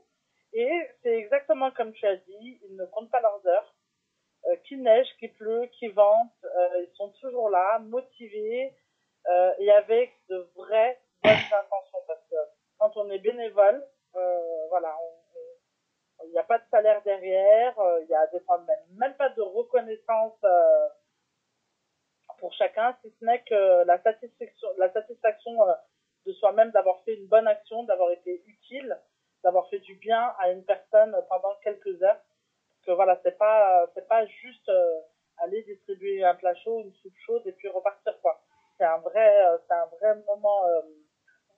Et 0.53 0.89
c'est 1.03 1.15
exactement 1.15 1.71
comme 1.71 1.93
tu 1.93 2.05
as 2.05 2.15
dit, 2.15 2.59
ils 2.63 2.75
ne 2.75 2.85
comptent 2.85 3.11
pas 3.11 3.21
leurs 3.21 3.45
heures. 3.47 3.73
Euh, 4.45 4.55
qu'il 4.67 4.81
neige, 4.81 5.07
qu'il 5.19 5.33
pleut, 5.33 5.65
qu'il 5.73 5.93
vente, 5.93 6.31
euh, 6.43 6.83
ils 6.83 6.95
sont 6.95 7.09
toujours 7.19 7.49
là, 7.49 7.79
motivés 7.79 8.73
euh, 9.27 9.51
et 9.57 9.71
avec 9.71 10.13
de 10.29 10.37
vraies 10.55 10.99
bonnes 11.23 11.33
intentions. 11.33 11.99
Parce 12.07 12.21
que 12.29 12.35
quand 12.77 12.95
on 12.95 13.09
est 13.09 13.19
bénévole, 13.19 13.85
euh, 14.15 14.67
voilà, 14.69 14.95
il 16.23 16.31
n'y 16.31 16.37
a 16.37 16.43
pas 16.43 16.59
de 16.59 16.63
salaire 16.71 17.01
derrière, 17.03 17.75
il 18.01 18.07
y 18.07 18.15
a 18.15 18.27
des 18.27 18.39
fois 18.41 18.59
même, 18.59 18.97
même 18.97 19.13
pas 19.15 19.29
de 19.29 19.41
reconnaissance 19.41 20.39
pour 22.39 22.53
chacun, 22.53 22.95
si 23.01 23.13
ce 23.19 23.25
n'est 23.25 23.43
que 23.43 23.83
la 23.85 24.01
satisfaction, 24.01 24.69
la 24.77 24.91
satisfaction 24.93 25.57
de 26.25 26.33
soi-même 26.33 26.71
d'avoir 26.71 27.01
fait 27.03 27.15
une 27.15 27.27
bonne 27.27 27.47
action, 27.47 27.83
d'avoir 27.83 28.11
été 28.11 28.43
utile, 28.45 28.97
d'avoir 29.47 29.69
fait 29.69 29.79
du 29.79 29.95
bien 29.95 30.35
à 30.39 30.51
une 30.51 30.65
personne 30.65 31.15
pendant 31.29 31.55
quelques 31.63 32.03
heures. 32.03 32.19
Parce 32.19 32.85
que 32.85 32.91
voilà, 32.91 33.17
c'est 33.23 33.37
pas, 33.37 33.89
c'est 33.93 34.05
pas 34.05 34.25
juste 34.25 34.67
euh, 34.67 34.99
aller 35.37 35.63
distribuer 35.63 36.21
un 36.25 36.35
plat 36.35 36.53
chaud, 36.55 36.81
une 36.81 36.93
soupe 36.95 37.15
chaude 37.25 37.43
et 37.45 37.53
puis 37.53 37.69
repartir 37.69 38.19
quoi. 38.21 38.41
C'est 38.77 38.83
un 38.83 38.97
vrai, 38.97 39.45
euh, 39.45 39.57
c'est 39.65 39.73
un 39.73 39.85
vrai 39.85 40.15
moment 40.27 40.67
euh, 40.67 40.81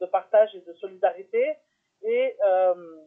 de 0.02 0.06
partage 0.06 0.54
et 0.54 0.62
de 0.62 0.74
solidarité. 0.74 1.58
Et 2.04 2.38
euh, 2.46 3.00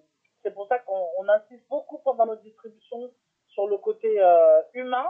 c'est 0.42 0.52
pour 0.52 0.66
ça 0.66 0.80
qu'on 0.80 1.06
on 1.18 1.28
insiste 1.28 1.66
beaucoup 1.68 1.98
pendant 1.98 2.26
nos 2.26 2.36
distributions 2.36 3.08
sur 3.50 3.68
le 3.68 3.78
côté 3.78 4.20
euh, 4.20 4.62
humain. 4.74 5.06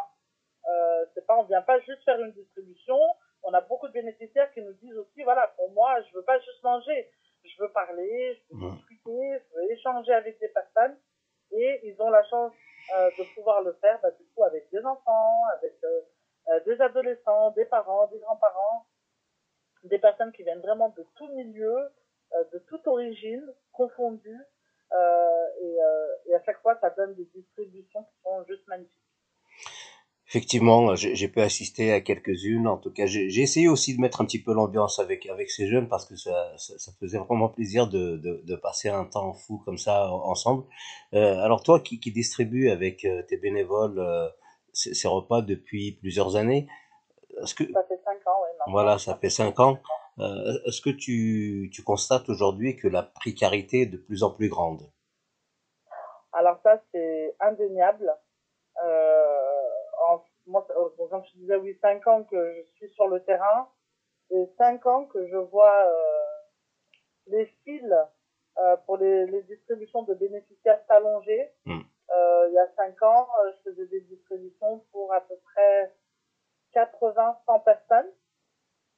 Euh, 0.69 1.07
c'est 1.15 1.27
pas, 1.27 1.39
on 1.39 1.45
vient 1.45 1.63
pas 1.63 1.81
juste 1.81 2.05
faire 2.05 2.21
une 2.21 2.33
distribution. 2.33 2.99
On 3.43 3.55
a 3.55 3.63
beaucoup 3.63 3.89
de 3.89 3.95
bénéficiaires 3.95 4.53
qui 4.53 4.61
nous 4.61 4.75
disent 4.75 4.99
aussi, 4.99 5.23
voilà, 5.23 5.49
pour 5.57 5.71
moi, 5.73 5.99
je 6.03 6.15
veux 6.15 6.25
pas 6.25 6.39
juste 6.41 6.63
manger, 6.63 7.11
je 7.43 7.63
veux 7.63 7.73
parler, 7.73 8.35
je 8.35 8.55
veux. 8.55 8.71
Discuter, 9.05 9.43
veux 9.55 9.73
échanger 9.73 10.13
avec 10.13 10.39
des 10.39 10.49
personnes. 10.49 10.97
Et 11.53 11.81
ils 11.85 12.01
ont 12.01 12.11
la 12.11 12.23
chance 12.25 12.53
euh, 12.97 13.11
de 13.19 13.35
pouvoir 13.35 13.63
le 13.63 13.75
faire, 13.75 14.01
bah, 14.03 14.11
du 14.13 14.25
coup, 14.35 14.45
avec 14.45 14.71
des 14.71 14.85
enfants, 14.85 15.45
avec 15.59 15.75
euh, 15.85 16.01
euh, 16.49 16.61
des 16.65 16.81
adolescents, 16.81 17.51
des 17.51 17.67
parents, 17.67 18.07
des 18.07 18.19
grands-parents, 18.19 18.87
des 19.85 19.99
personnes 19.99 20.33
qui 20.33 20.43
viennent 20.43 20.61
vraiment 20.61 20.89
de 20.91 21.07
tout 21.17 21.29
milieu, 21.29 21.77
euh, 22.35 22.45
de 22.53 22.59
toute 22.61 22.87
origine, 22.87 23.47
confondues. 23.73 24.45
Euh, 24.93 25.47
et, 25.61 25.83
euh, 25.83 26.07
et 26.27 26.35
à 26.35 26.43
chaque 26.45 26.61
fois, 26.61 26.79
ça 26.81 26.91
donne 26.91 27.15
des 27.15 27.25
distributions 27.35 28.05
qui 28.05 28.23
sont 28.23 28.45
juste 28.45 28.67
magnifiques. 28.67 29.12
Effectivement, 30.33 30.95
j'ai 30.95 31.29
pu 31.29 31.43
assister 31.43 31.93
à 31.93 32.01
quelques-unes. 32.01 32.67
En 32.67 32.79
tout 32.79 32.91
cas, 32.91 33.05
j'ai 33.05 33.43
essayé 33.43 33.69
aussi 33.69 33.95
de 33.95 34.01
mettre 34.01 34.23
un 34.23 34.25
petit 34.25 34.43
peu 34.43 34.55
l'ambiance 34.55 34.99
avec 34.99 35.27
avec 35.27 35.51
ces 35.51 35.67
jeunes 35.67 35.91
parce 35.91 36.07
que 36.07 36.17
ça, 36.17 36.57
ça, 36.57 36.91
faisait 36.99 37.19
vraiment 37.19 37.51
plaisir 37.51 37.87
de, 37.87 38.17
de, 38.17 38.41
de, 38.43 38.57
passer 38.57 38.89
un 38.89 39.05
temps 39.05 39.35
fou 39.35 39.59
comme 39.67 39.77
ça 39.77 40.11
ensemble. 40.11 40.65
Euh, 41.13 41.37
alors 41.41 41.63
toi, 41.63 41.81
qui, 41.81 42.01
qui 42.01 42.13
distribue 42.13 42.71
avec 42.71 43.05
euh, 43.05 43.23
tes 43.25 43.37
bénévoles 43.37 43.99
euh, 43.99 44.27
ces, 44.73 45.07
repas 45.07 45.43
depuis 45.43 45.99
plusieurs 46.01 46.35
années, 46.37 46.67
est-ce 47.43 47.55
que 47.55 47.71
ça 47.71 47.85
fait 47.87 48.01
cinq 48.03 48.27
ans, 48.27 48.39
oui. 48.43 48.73
Voilà, 48.73 48.97
ça 48.97 49.15
fait 49.17 49.29
cinq 49.29 49.61
ans. 49.61 49.81
Euh, 50.19 50.59
est-ce 50.65 50.81
que 50.81 50.89
tu, 50.89 51.69
tu 51.75 51.83
constates 51.83 52.31
aujourd'hui 52.31 52.77
que 52.79 52.89
la 52.89 53.03
précarité 53.03 53.83
est 53.83 53.87
de 53.87 53.99
plus 53.99 54.23
en 54.23 54.31
plus 54.31 54.49
grande? 54.49 54.81
Alors 56.33 56.59
ça, 56.63 56.81
c'est 56.91 57.37
indéniable. 57.39 58.11
Euh, 58.83 59.52
moi, 60.53 60.67
quand 61.11 61.23
je 61.25 61.39
disais 61.39 61.57
oui, 61.57 61.77
5 61.81 62.07
ans 62.07 62.25
que 62.25 62.55
je 62.55 62.77
suis 62.77 62.95
sur 62.95 63.09
le 63.09 63.23
terrain, 63.25 63.69
et 64.31 64.47
5 64.59 64.87
ans 64.87 65.07
que 65.07 65.27
je 65.27 65.37
vois 65.37 65.87
euh, 65.87 66.23
les 67.27 67.47
fils 67.65 67.93
euh, 68.59 68.77
pour 68.87 68.99
les, 68.99 69.27
les, 69.27 69.43
distributions 69.43 70.03
de 70.03 70.15
bénéficiaires 70.15 70.81
s'allonger. 70.87 71.51
Euh, 71.67 72.47
il 72.49 72.55
y 72.55 72.59
a 72.59 72.69
5 72.77 73.03
ans, 73.03 73.29
euh, 73.41 73.53
je 73.53 73.71
faisais 73.71 73.87
des 73.87 74.01
distributions 74.03 74.85
pour 74.93 75.13
à 75.15 75.23
peu 75.23 75.35
près 75.55 75.95
80-100 76.75 77.65
personnes. 77.65 78.11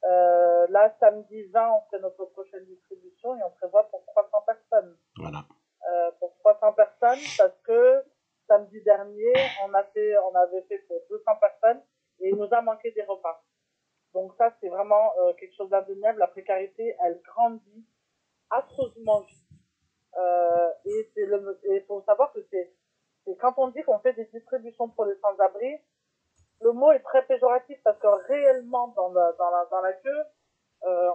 Euh, 0.03 0.67
là, 0.69 0.93
samedi 0.99 1.43
20, 1.45 1.71
on 1.71 1.81
fait 1.89 1.99
notre 1.99 2.25
prochaine 2.25 2.65
distribution 2.65 3.35
et 3.37 3.43
on 3.43 3.51
prévoit 3.51 3.87
pour 3.89 4.05
300 4.05 4.43
personnes. 4.45 4.97
Voilà. 5.17 5.45
Euh, 5.89 6.11
pour 6.19 6.35
300 6.39 6.73
personnes 6.73 7.19
parce 7.37 7.57
que 7.63 8.03
samedi 8.47 8.81
dernier, 8.81 9.33
on, 9.63 9.73
a 9.73 9.83
fait, 9.83 10.17
on 10.17 10.35
avait 10.35 10.61
fait 10.63 10.79
pour 10.87 11.01
200 11.09 11.23
personnes 11.39 11.81
et 12.19 12.29
il 12.29 12.35
nous 12.35 12.51
a 12.51 12.61
manqué 12.61 12.91
des 12.91 13.03
repas. 13.03 13.43
Donc 14.13 14.33
ça, 14.37 14.53
c'est 14.61 14.69
vraiment 14.69 15.11
euh, 15.19 15.33
quelque 15.33 15.55
chose 15.55 15.69
d'indéniable. 15.69 16.19
La 16.19 16.27
précarité, 16.27 16.95
elle 17.03 17.21
grandit 17.21 17.85
atrocement 18.49 19.21
vite. 19.21 19.41
Euh, 20.17 20.69
et 20.85 21.11
et 21.65 21.81
faut 21.81 22.01
savoir 22.03 22.31
que 22.31 22.39
c'est, 22.49 22.73
quand 23.39 23.53
on 23.57 23.67
dit 23.69 23.83
qu'on 23.83 23.99
fait 23.99 24.13
des 24.13 24.25
distributions 24.25 24.87
pour 24.89 25.05
les 25.05 25.15
sans-abri, 25.15 25.77
le 26.61 26.71
mot 26.71 26.91
est 26.93 27.01
très 27.01 27.25
péjoratif 27.25 27.77
parce 27.83 27.99
que 27.99 28.07
réellement 28.27 28.87
dans 28.89 29.11
la, 29.11 29.33
dans 29.33 29.49
la, 29.49 29.65
dans 29.69 29.81
la 29.81 29.93
queue, 29.93 30.23
euh, 30.83 31.09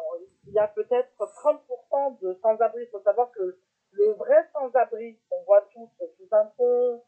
il 0.47 0.53
y 0.53 0.59
a 0.59 0.69
peut-être 0.69 1.11
30% 1.19 2.21
de 2.21 2.39
sans-abri. 2.43 2.83
Il 2.83 2.91
faut 2.91 3.01
savoir 3.01 3.31
que 3.31 3.59
le 3.93 4.13
vrai 4.13 4.49
sans-abri 4.53 5.19
qu'on 5.29 5.43
voit 5.45 5.63
tous 5.73 5.89
sous 6.17 6.29
un 6.33 6.47
pont, 6.57 7.03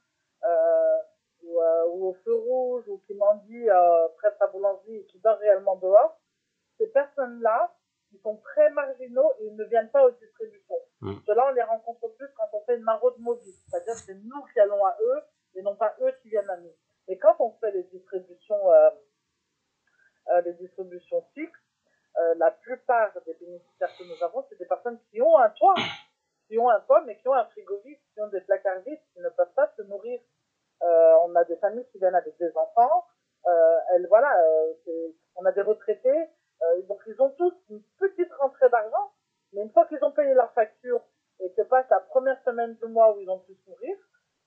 ou, 1.42 1.60
euh, 1.60 1.84
ou, 1.88 2.08
au 2.08 2.12
feu 2.24 2.34
rouge 2.34 2.84
ou 2.88 2.98
qui 3.06 3.14
mendient 3.14 3.68
euh, 3.68 4.08
près 4.16 4.30
de 4.30 4.36
sa 4.38 4.46
boulangerie 4.46 4.96
et 4.96 5.06
qui 5.06 5.18
dort 5.20 5.38
réellement 5.38 5.76
dehors, 5.76 6.18
ces 6.78 6.86
personnes-là, 6.88 7.74
ils 8.12 8.20
sont 8.20 8.36
très 8.36 8.70
marginaux 8.70 9.32
et 9.40 9.46
ils 9.46 9.56
ne 9.56 9.64
viennent 9.64 9.90
pas 9.90 10.04
aux 10.04 10.10
distributions. 10.10 10.76
Mmh. 11.00 11.14
Cela, 11.26 11.46
on 11.48 11.52
les 11.52 11.62
rencontre 11.62 12.08
plus 12.08 12.28
quand 12.36 12.48
on 12.52 12.60
fait 12.64 12.76
une 12.76 12.82
maraude 12.82 13.18
mobile. 13.18 13.54
C'est-à-dire 13.68 13.94
que 13.94 14.00
c'est 14.00 14.14
nous 14.14 14.42
qui 14.52 14.60
allons 14.60 14.84
à 14.84 14.96
eux 15.00 15.22
et 15.54 15.62
non 15.62 15.74
pas 15.76 15.94
eux 16.00 16.12
qui 16.22 16.28
viennent 16.28 16.50
à 16.50 16.56
nous. 16.58 16.74
Et 17.08 17.18
quand 17.18 17.36
on 17.40 17.52
fait 17.52 17.72
les 17.72 17.82
distributions, 17.84 18.70
euh, 18.70 18.90
euh, 20.28 20.40
les 20.42 20.52
distributions 20.54 21.24
fixes, 21.34 21.58
euh, 22.18 22.34
la 22.36 22.50
plupart 22.50 23.12
des 23.26 23.34
bénéficiaires 23.34 23.90
que 23.98 24.04
nous 24.04 24.22
avons, 24.22 24.44
c'est 24.48 24.58
des 24.58 24.66
personnes 24.66 24.98
qui 25.10 25.20
ont 25.22 25.38
un 25.38 25.50
toit, 25.50 25.74
qui 26.52 26.58
ont 26.58 26.68
un 26.68 26.80
toit, 26.80 27.02
mais 27.06 27.16
qui 27.16 27.28
ont 27.28 27.34
un 27.34 27.46
frigo 27.46 27.80
vide, 27.82 27.98
qui 28.12 28.20
ont 28.20 28.28
des 28.28 28.42
placards 28.42 28.80
vides, 28.80 29.00
qui 29.14 29.20
ne 29.20 29.30
peuvent 29.30 29.54
pas 29.54 29.72
se 29.74 29.82
nourrir 29.82 30.20
euh, 30.82 31.14
on 31.24 31.34
a 31.36 31.44
des 31.44 31.56
familles 31.56 31.86
qui 31.92 31.98
viennent 31.98 32.14
avec 32.14 32.36
des 32.38 32.56
enfants. 32.56 33.04
Euh, 33.46 33.78
elles, 33.92 34.06
voilà, 34.08 34.36
euh, 34.40 35.08
on 35.36 35.44
a 35.44 35.52
des 35.52 35.62
retraités. 35.62 36.28
donc 36.88 37.00
ils 37.06 37.20
ont 37.20 37.30
tous 37.30 37.54
une 37.70 37.82
petite 37.98 38.32
rentrée 38.34 38.68
d'argent, 38.68 39.12
mais 39.52 39.62
une 39.62 39.70
fois 39.70 39.86
qu'ils 39.86 40.02
ont 40.04 40.12
payé 40.12 40.32
leur 40.34 40.52
facture 40.52 41.00
et 41.40 41.52
que 41.52 41.62
passe 41.62 41.86
la 41.90 42.00
première 42.00 42.40
semaine 42.44 42.74
du 42.76 42.86
mois 42.86 43.14
où 43.14 43.20
ils 43.20 43.30
ont 43.30 43.40
pu 43.40 43.54
sourire, 43.64 43.96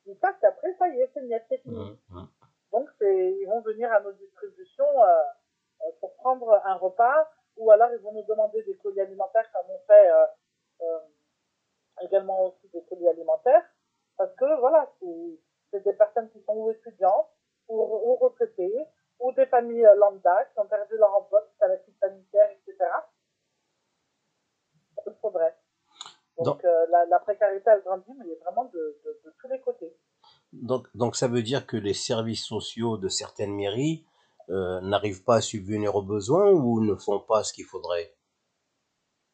ils 0.06 0.18
savent 0.20 0.36
qu'après 0.40 0.74
ça 0.78 0.88
y 0.90 1.02
est, 1.02 1.12
c'est 1.14 1.28
c'est 1.50 1.58
fini. 1.60 2.00
Mmh, 2.10 2.16
mmh. 2.16 2.28
Donc 2.72 2.90
ils 3.02 3.46
vont 3.48 3.62
venir 3.62 3.92
à 3.92 4.00
nos 4.00 4.14
distributions 4.14 4.94
pour 6.00 6.16
prendre 6.16 6.62
un 6.66 6.76
repas, 6.76 7.30
ou 7.58 7.72
alors 7.72 7.92
ils 7.92 8.00
vont 8.00 8.14
nous 8.14 8.26
demander 8.26 8.64
des 8.64 8.78
colis 8.78 9.02
alimentaires 9.02 9.50
comme 9.52 9.70
on 9.70 9.80
fait 9.88 10.10
également 12.02 12.46
aussi 12.46 12.70
des 12.74 12.84
colis 12.86 13.08
alimentaires, 13.08 13.66
parce 14.18 14.34
que 14.36 14.60
voilà, 14.60 14.90
c'est 15.00 15.40
c'est 15.76 15.84
des 15.84 15.94
personnes 15.94 16.30
qui 16.32 16.42
sont 16.44 16.54
ou 16.54 16.72
étudiantes, 16.72 17.30
ou, 17.68 17.82
ou 17.82 18.16
retraitées, 18.16 18.86
ou 19.20 19.32
des 19.34 19.45
familles 19.56 19.86
euh, 19.86 19.96
lambda 19.96 20.46
qui 20.54 20.60
ont 20.60 20.68
perdu 20.68 20.98
leur 20.98 21.14
emploi 21.16 21.42
suite 21.48 21.62
à 21.62 21.68
la 21.68 21.78
crise 21.78 21.96
sanitaire, 22.00 22.50
etc. 22.52 22.90
Il 25.08 25.14
faudrait. 25.22 25.56
Donc, 26.40 26.64
euh, 26.66 26.86
la, 26.90 27.06
la, 27.06 27.20
précarité, 27.20 27.70
elle 27.70 27.82
grandit, 27.84 28.12
mais 28.18 28.36
vraiment 28.44 28.66
de, 28.66 29.00
de, 29.06 29.22
de, 29.24 29.34
tous 29.40 29.48
les 29.48 29.62
côtés. 29.62 29.96
Donc, 30.52 30.88
donc 30.96 31.16
ça 31.16 31.28
veut 31.28 31.42
dire 31.42 31.66
que 31.66 31.78
les 31.78 31.94
services 31.94 32.46
sociaux 32.46 32.98
de 32.98 33.08
certaines 33.08 33.56
mairies 33.56 34.06
euh, 34.50 34.82
n'arrivent 34.82 35.24
pas 35.24 35.36
à 35.36 35.42
subvenir 35.42 35.96
aux 35.96 36.02
besoins 36.02 36.52
ou 36.52 36.82
ne 36.82 36.96
font 36.96 37.20
pas 37.20 37.44
ce 37.44 37.54
qu'il 37.54 37.66
faudrait? 37.66 38.14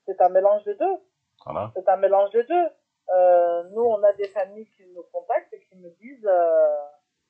C'est 0.05 0.21
un 0.21 0.29
mélange 0.29 0.63
des 0.63 0.75
deux. 0.75 0.97
Voilà. 1.43 1.71
C'est 1.75 1.89
un 1.89 1.97
mélange 1.97 2.29
des 2.31 2.43
deux. 2.43 2.67
Euh, 3.13 3.63
nous, 3.71 3.81
on 3.81 4.01
a 4.03 4.13
des 4.13 4.29
familles 4.29 4.69
qui 4.77 4.86
nous 4.93 5.03
contactent 5.12 5.53
et 5.53 5.62
qui 5.65 5.75
me 5.77 5.89
disent 5.99 6.25
euh, 6.25 6.81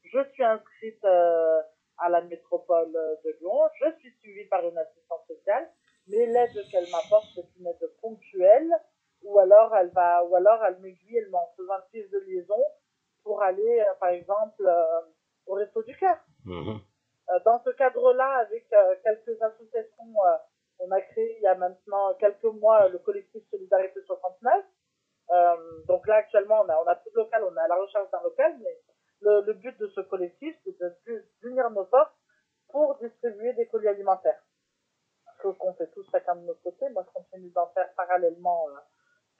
je 0.03 0.19
suis 0.31 0.43
inscrite 0.43 1.03
euh, 1.05 1.61
à 1.97 2.09
la 2.09 2.21
métropole 2.21 2.91
de 2.91 3.37
Lyon, 3.39 3.59
je 3.79 3.91
suis 3.99 4.11
suivie 4.19 4.45
par 4.45 4.67
une 4.67 4.77
assistante 4.77 5.25
sociale, 5.27 5.69
mais 6.07 6.25
l'aide 6.27 6.69
qu'elle 6.71 6.89
m'apporte 6.91 7.27
c'est 7.35 7.47
une 7.59 7.67
aide 7.67 7.91
ponctuelle, 8.01 8.71
ou 9.23 9.39
alors 9.39 9.75
elle 9.75 9.89
va, 9.89 10.23
ou 10.25 10.35
alors 10.35 10.63
elle 10.65 10.79
m'aiguille, 10.79 11.17
elle 11.17 11.29
m'en 11.29 11.51
faisant 11.57 11.73
un 11.73 11.83
fils 11.91 12.09
de 12.09 12.19
liaison 12.19 12.63
pour 13.23 13.41
aller, 13.43 13.85
par 13.99 14.09
exemple, 14.09 14.67
au 15.45 15.53
resto 15.53 15.83
du 15.83 15.95
cœur. 15.95 16.17
Mmh. 16.43 16.79
dans 17.45 17.61
ce 17.63 17.69
cadre-là, 17.69 18.37
avec 18.37 18.67
quelques 19.03 19.39
associations, 19.41 20.13
on 20.79 20.91
a 20.91 21.01
créé 21.01 21.37
il 21.37 21.43
y 21.43 21.47
a 21.47 21.53
maintenant 21.53 22.15
quelques 22.15 22.43
mois 22.45 22.89
le 22.89 22.97
collectif 22.97 23.43
Solidarité 23.51 24.01
69 24.07 24.65
euh, 25.31 25.55
donc 25.87 26.07
là, 26.07 26.15
actuellement, 26.15 26.61
on 26.61 26.69
a, 26.69 26.77
on 26.83 26.87
a 26.87 26.95
plus 26.95 27.11
de 27.11 27.17
local, 27.17 27.43
on 27.43 27.55
est 27.55 27.61
à 27.61 27.67
la 27.67 27.75
recherche 27.75 28.09
d'un 28.11 28.21
local, 28.21 28.57
mais 28.61 28.77
le, 29.21 29.41
le, 29.41 29.53
but 29.53 29.77
de 29.79 29.87
ce 29.87 30.01
collectif, 30.01 30.55
c'est 30.63 30.77
de 30.79 31.25
d'unir 31.41 31.69
nos 31.71 31.85
forces 31.85 32.13
pour 32.69 32.97
distribuer 32.97 33.53
des 33.53 33.67
colis 33.67 33.87
alimentaires. 33.87 34.41
Ce 35.41 35.47
qu'on 35.47 35.73
fait 35.73 35.89
tous 35.91 36.05
chacun 36.11 36.35
de 36.35 36.41
notre 36.41 36.61
côté. 36.61 36.89
Moi, 36.89 37.03
je 37.07 37.13
continue 37.13 37.49
d'en 37.51 37.67
faire 37.67 37.91
parallèlement 37.95 38.67
euh, 38.69 38.73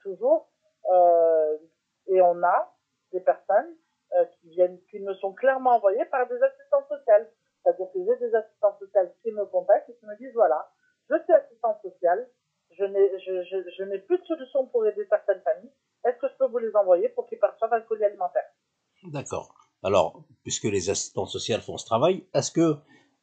toujours. 0.02 0.48
Euh, 0.90 1.58
et 2.06 2.20
on 2.32 2.42
a 2.42 2.74
des 3.12 3.20
personnes 3.20 3.76
euh, 4.18 4.24
qui 4.40 4.50
viennent, 4.50 4.80
qui 4.90 5.00
me 5.00 5.14
sont 5.14 5.32
clairement 5.32 5.76
envoyées 5.76 6.04
par 6.06 6.26
des 6.28 6.40
assistants 6.42 6.86
sociales. 6.88 7.30
C'est-à-dire 7.62 7.86
que 7.92 7.98
j'ai 8.04 8.16
des 8.26 8.34
assistants 8.34 8.76
sociales 8.78 9.12
qui 9.22 9.30
me 9.32 9.44
contactent 9.46 9.88
et 9.90 9.94
qui 9.94 10.06
me 10.06 10.16
disent 10.16 10.34
voilà, 10.34 10.70
je 11.10 11.16
suis 11.22 11.32
assistante 11.32 11.80
sociale, 11.82 12.28
je 12.70 12.84
n'ai 12.84 13.18
je, 13.20 13.42
je, 13.44 13.70
je 13.78 13.84
n'ai 13.84 13.98
plus 13.98 14.18
de 14.18 14.24
solution 14.24 14.66
pour 14.66 14.86
aider 14.86 15.06
certaines 15.08 15.42
familles. 15.42 15.72
Est-ce 16.04 16.18
que 16.18 16.28
je 16.28 16.36
peux 16.38 16.46
vous 16.46 16.58
les 16.58 16.74
envoyer 16.74 17.08
pour 17.10 17.26
qu'ils 17.26 17.38
perçoivent 17.38 17.72
un 17.72 17.80
colis 17.82 18.04
alimentaire? 18.04 18.48
D'accord. 19.04 19.54
Alors, 19.84 20.24
puisque 20.42 20.64
les 20.64 20.90
assistants 20.90 21.26
sociaux 21.26 21.58
font 21.60 21.76
ce 21.76 21.86
travail, 21.86 22.26
est-ce 22.34 22.50
que 22.50 22.76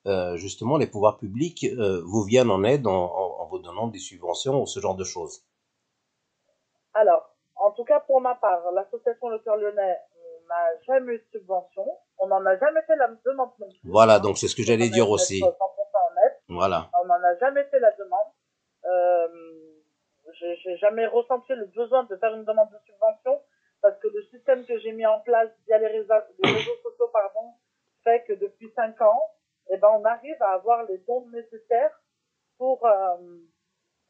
euh, 0.05 0.35
justement 0.37 0.77
les 0.77 0.87
pouvoirs 0.87 1.17
publics 1.17 1.65
euh, 1.65 2.01
vous 2.05 2.23
viennent 2.23 2.51
en 2.51 2.63
aide 2.63 2.87
en, 2.87 2.91
en, 2.93 3.45
vous 3.47 3.59
donnant 3.59 3.87
des 3.87 3.99
subventions 3.99 4.61
ou 4.61 4.65
ce 4.65 4.79
genre 4.79 4.95
de 4.95 5.03
choses? 5.03 5.43
Alors, 6.93 7.28
en 7.59 7.71
tout 7.71 7.83
cas 7.83 7.99
pour 8.01 8.21
ma 8.21 8.35
part, 8.35 8.71
l'association 8.71 9.29
Le 9.29 9.39
Cœur 9.39 9.57
Lyonnais 9.57 9.97
n'a 10.47 10.81
jamais 10.87 11.13
eu 11.13 11.19
de 11.19 11.39
subvention. 11.39 11.85
On 12.17 12.27
n'en 12.27 12.45
a 12.45 12.57
jamais 12.57 12.81
fait 12.83 12.95
la 12.95 13.07
demande 13.25 13.51
non 13.59 13.67
plus. 13.67 13.79
Voilà, 13.83 14.19
donc 14.19 14.37
c'est 14.37 14.47
ce 14.47 14.55
que 14.55 14.63
j'allais 14.63 14.89
dire 14.89 15.09
aussi. 15.09 15.41
Voilà. 16.47 16.89
On 17.01 17.05
n'en 17.05 17.21
a 17.23 17.37
jamais 17.37 17.63
fait 17.65 17.79
la 17.79 17.91
demande. 17.91 18.31
Euh, 18.85 19.27
j'ai 20.63 20.77
jamais 20.77 21.05
ressenti 21.07 21.53
le 21.53 21.65
besoin 21.65 22.03
de 22.05 22.15
faire 22.15 22.33
une 22.33 22.45
demande 22.45 22.69
de 22.71 22.79
subvention 22.85 23.41
parce 23.81 23.97
que 23.99 24.07
le 24.07 24.23
système 24.31 24.65
que 24.65 24.77
j'ai 24.79 24.91
mis 24.91 25.05
en 25.05 25.19
place 25.21 25.49
via 25.67 25.77
les 25.77 25.87
réseaux, 25.87 26.13
les 26.43 26.51
réseaux 26.51 26.77
sociaux 26.83 27.09
pardon, 27.11 27.53
fait 28.03 28.23
que 28.27 28.33
depuis 28.33 28.71
cinq 28.75 28.99
ans, 29.01 29.21
eh 29.69 29.77
ben, 29.77 29.89
on 29.93 30.03
arrive 30.05 30.41
à 30.41 30.53
avoir 30.53 30.83
les 30.83 30.97
dons 30.99 31.27
nécessaires 31.29 32.01
pour, 32.57 32.85
euh, 32.85 33.17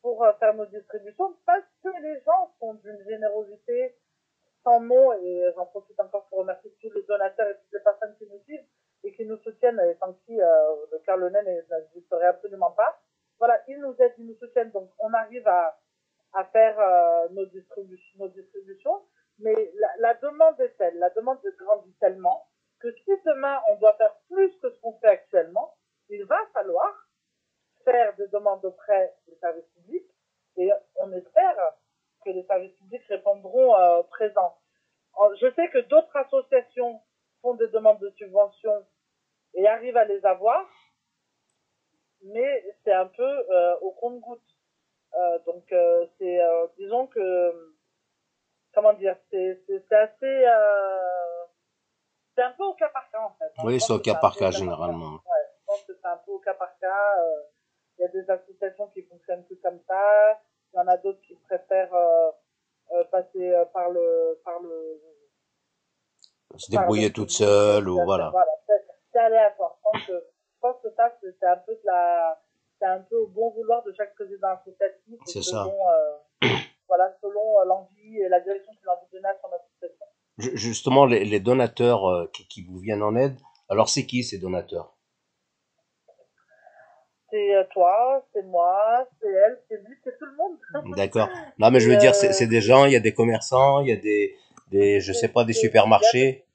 pour 0.02 0.24
euh, 0.24 0.34
faire 0.40 0.54
nos 0.54 0.66
distributions 0.66 1.36
parce 1.46 1.66
que 1.84 1.90
les 2.02 2.22
gens 2.22 2.54
sont 2.60 2.74
d'une 2.76 3.04
générosité 3.08 3.96
sans 4.64 4.80
mots 4.80 5.14
et 5.14 5.52
j'en 5.56 5.66
profite 5.68 6.00
encore 6.00 6.28
pour 6.28 6.40
remercier 6.40 6.72
tous 6.82 6.92
les 6.92 7.04
donateurs 7.04 7.48
et 7.48 7.56
toutes 7.56 7.74
les 7.74 7.80
personnes 7.80 8.16
qui 8.18 8.26
nous 8.26 8.40
suivent 8.44 8.66
et 9.04 9.14
qui 9.14 9.26
nous 9.26 9.38
soutiennent 9.38 9.80
et 9.80 9.96
sans 10.00 10.14
qui 10.26 10.42
euh, 10.42 10.86
le 10.92 11.16
le 11.16 11.30
n'existerait 11.30 12.28
absolument 12.28 12.72
pas 12.72 13.00
voilà, 13.40 13.64
ils 13.70 13.80
nous 13.80 13.96
aident, 14.00 14.14
ils 14.18 14.28
nous 14.28 14.36
soutiennent, 14.36 14.72
donc 14.72 14.92
on 15.00 15.14
arrive 15.14 15.48
à, 15.48 15.80
à 16.34 16.44
faire 16.46 16.78
euh, 16.78 17.30
nos, 17.32 17.46
distributions. 17.46 19.02
Mais 19.40 19.72
la, 19.76 19.88
la 20.00 20.14
demande 20.16 20.60
est 20.60 20.76
telle, 20.78 21.00
la 21.00 21.10
demande 21.12 21.40
grandit 21.58 21.96
tellement 22.02 22.46
que 22.80 22.92
si 22.92 23.12
demain 23.26 23.62
on 23.70 23.78
doit 23.78 23.94
faire 23.94 24.14
plus 24.30 24.52
que 24.62 24.70
ce 24.70 24.80
qu'on 24.82 25.00
fait 25.00 25.26
faire 27.84 28.16
des 28.16 28.28
demandes 28.28 28.62
de 28.62 28.70
prêt 28.70 29.16
des 29.28 29.36
services 29.36 29.68
publics 29.76 30.10
et 30.58 30.72
on 30.98 31.12
espère 31.14 31.56
que 32.24 32.30
les 32.32 32.44
services 32.44 32.76
publics 32.78 33.06
répondront 33.08 33.76
euh, 33.76 34.04
présents. 34.04 34.58
Je 35.40 35.52
sais 35.54 35.70
que 35.70 35.80
d'autres 35.80 36.16
associations 36.16 37.02
font 37.42 37.56
des 37.56 37.68
demandes 37.70 38.00
de 38.00 38.10
subventions 38.12 38.86
et 39.54 39.68
arrivent 39.68 39.98
à 39.98 40.06
les 40.06 40.26
avoir, 40.26 40.66
mais 42.22 42.64
c'est 42.84 42.94
un 42.94 43.08
peu 43.08 43.24
euh, 43.24 43.76
au 43.82 43.92
compte-goutte. 43.92 44.44
Euh, 45.16 45.40
donc 45.46 45.64
c'est, 46.20 46.40
disons 46.78 47.08
que, 47.08 47.74
comment 48.74 48.94
dire, 48.94 49.18
c'est, 49.32 49.62
c'est, 49.68 49.96
assez, 49.96 50.46
c'est 52.36 52.44
un 52.44 52.52
peu 52.52 52.64
au 52.64 52.74
cas 52.74 52.90
par 52.90 53.10
cas 53.10 53.22
en 53.22 53.34
fait. 53.40 53.52
Oui, 53.64 53.80
c'est 53.80 53.94
au 53.94 54.00
cas 54.00 54.16
par 54.16 54.36
cas 54.36 54.52
généralement. 54.52 55.14
Ouais, 55.14 55.46
je 55.60 55.66
pense 55.66 55.84
que 55.84 55.94
c'est 55.94 56.08
un 56.08 56.18
peu 56.18 56.32
au 56.32 56.40
cas 56.40 56.54
par 56.54 56.78
cas. 56.80 57.16
Il 58.00 58.04
y 58.04 58.06
a 58.06 58.08
des 58.08 58.30
associations 58.30 58.88
qui 58.94 59.04
fonctionnent 59.04 59.44
plus 59.44 59.58
comme 59.58 59.80
ça. 59.88 60.40
Il 60.74 60.78
y 60.78 60.80
en 60.80 60.88
a 60.88 60.98
d'autres 60.98 61.22
qui 61.22 61.36
préfèrent 61.36 61.94
passer 63.12 63.54
par 63.74 63.90
le, 63.90 64.40
par 64.44 64.60
le, 64.62 65.02
se 66.56 66.72
débrouiller 66.72 67.12
toute 67.12 67.30
seule 67.30 67.88
ou 67.90 68.02
voilà. 68.04 68.30
voilà 68.32 68.52
c'est 69.12 69.20
aléatoire. 69.20 69.78
Je 69.78 69.92
pense 69.92 70.06
que, 70.06 70.14
je 70.14 70.60
pense 70.62 70.76
que 70.84 70.90
ça, 70.96 71.12
c'est 71.22 71.48
un 71.48 71.58
peu 71.58 71.74
de 71.74 71.82
la, 71.86 72.42
c'est 72.80 72.88
un 72.88 73.00
peu 73.00 73.18
au 73.18 73.28
bon 73.28 73.52
vouloir 73.52 73.84
de 73.84 73.94
chaque 73.96 74.14
président 74.16 74.50
associatif. 74.50 75.20
C'est 75.26 75.42
ça. 75.42 75.66
Euh, 75.66 76.48
voilà, 76.88 77.16
selon 77.22 77.60
euh, 77.60 77.66
l'envie 77.66 78.18
et 78.18 78.30
la 78.30 78.40
direction 78.40 78.72
qu'il 78.74 78.88
a 78.88 78.94
envie 78.94 79.08
de 79.12 79.18
donner 79.18 79.30
à 79.30 79.38
son 79.42 79.48
association. 79.48 80.06
Justement, 80.38 81.06
les, 81.06 81.26
les 81.26 81.40
donateurs 81.40 82.06
euh, 82.08 82.30
qui, 82.34 82.48
qui, 82.48 82.64
vous 82.64 82.80
viennent 82.80 83.04
en 83.04 83.16
aide, 83.16 83.38
alors 83.68 83.90
c'est 83.90 84.06
qui 84.06 84.24
ces 84.24 84.38
donateurs? 84.38 84.96
C'est 87.32 87.70
toi, 87.72 88.26
c'est 88.34 88.44
moi, 88.44 89.08
c'est 89.22 89.30
elle, 89.30 89.62
c'est 89.68 89.78
lui, 89.78 89.98
c'est 90.04 90.18
tout 90.18 90.26
le 90.26 90.36
monde. 90.36 90.58
D'accord. 90.98 91.30
Non, 91.58 91.72
mais 91.72 91.80
je 91.80 91.90
veux 91.90 91.98
dire, 91.98 92.16
c'est 92.16 92.48
des 92.48 92.62
gens, 92.62 92.86
il 92.86 92.94
y 92.94 92.96
a 92.96 93.00
des 93.00 93.14
commerçants, 93.14 93.82
il 93.82 93.90
y 93.90 93.94
a 93.94 93.98
des, 93.98 94.36
des 94.68 95.00
je 95.00 95.14
sais 95.14 95.30
pas, 95.30 95.44
des 95.44 95.54
supermarchés. 95.54 96.46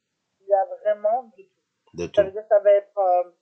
Il 0.41 0.49
y 0.49 0.55
a 0.55 0.65
vraiment 0.83 1.25
de 1.37 1.43
tout. 1.43 1.97
De 1.97 2.07
tout. 2.07 2.15
Ça 2.17 2.23
veut 2.25 2.33
dire, 2.33 2.45
ça 2.49 2.59
va 2.61 2.71
être, 2.73 3.35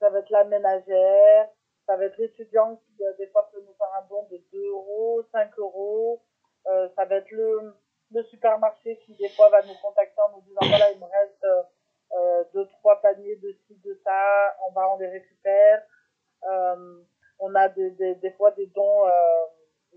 ça 0.00 0.10
va 0.10 0.18
être 0.18 0.30
la 0.30 0.44
ménagère, 0.44 1.48
ça 1.90 1.96
va 1.96 2.04
être 2.04 2.18
l'étudiant 2.18 2.76
qui, 2.76 3.04
euh, 3.04 3.12
des 3.18 3.26
fois, 3.28 3.50
peut 3.52 3.60
nous 3.60 3.74
faire 3.74 3.92
un 3.98 4.06
don 4.08 4.26
de 4.30 4.40
2 4.52 4.58
euros, 4.68 5.22
5 5.32 5.50
euros. 5.58 6.22
Euh, 6.66 6.88
ça 6.94 7.04
va 7.04 7.16
être 7.16 7.30
le, 7.32 7.74
le 8.12 8.22
supermarché 8.24 8.96
qui, 9.04 9.14
des 9.14 9.28
fois, 9.30 9.48
va 9.50 9.60
nous 9.62 9.74
contacter 9.82 10.20
en 10.20 10.36
nous 10.36 10.42
disant, 10.42 10.60
voilà, 10.68 10.92
il 10.92 10.98
me 10.98 11.04
reste 11.04 11.44
euh, 11.44 11.62
euh 12.12 12.44
deux, 12.54 12.66
trois 12.78 13.00
paniers 13.00 13.36
de 13.36 13.52
ci, 13.66 13.76
de 13.84 14.00
ça. 14.04 14.56
On 14.68 14.72
va, 14.72 14.92
on 14.94 14.98
les 14.98 15.08
récupère. 15.08 15.82
Euh, 16.48 17.02
on 17.38 17.54
a 17.54 17.68
des, 17.68 17.90
des, 17.92 18.14
des 18.16 18.30
fois 18.32 18.50
des 18.52 18.66
dons 18.66 19.06
euh, 19.06 19.10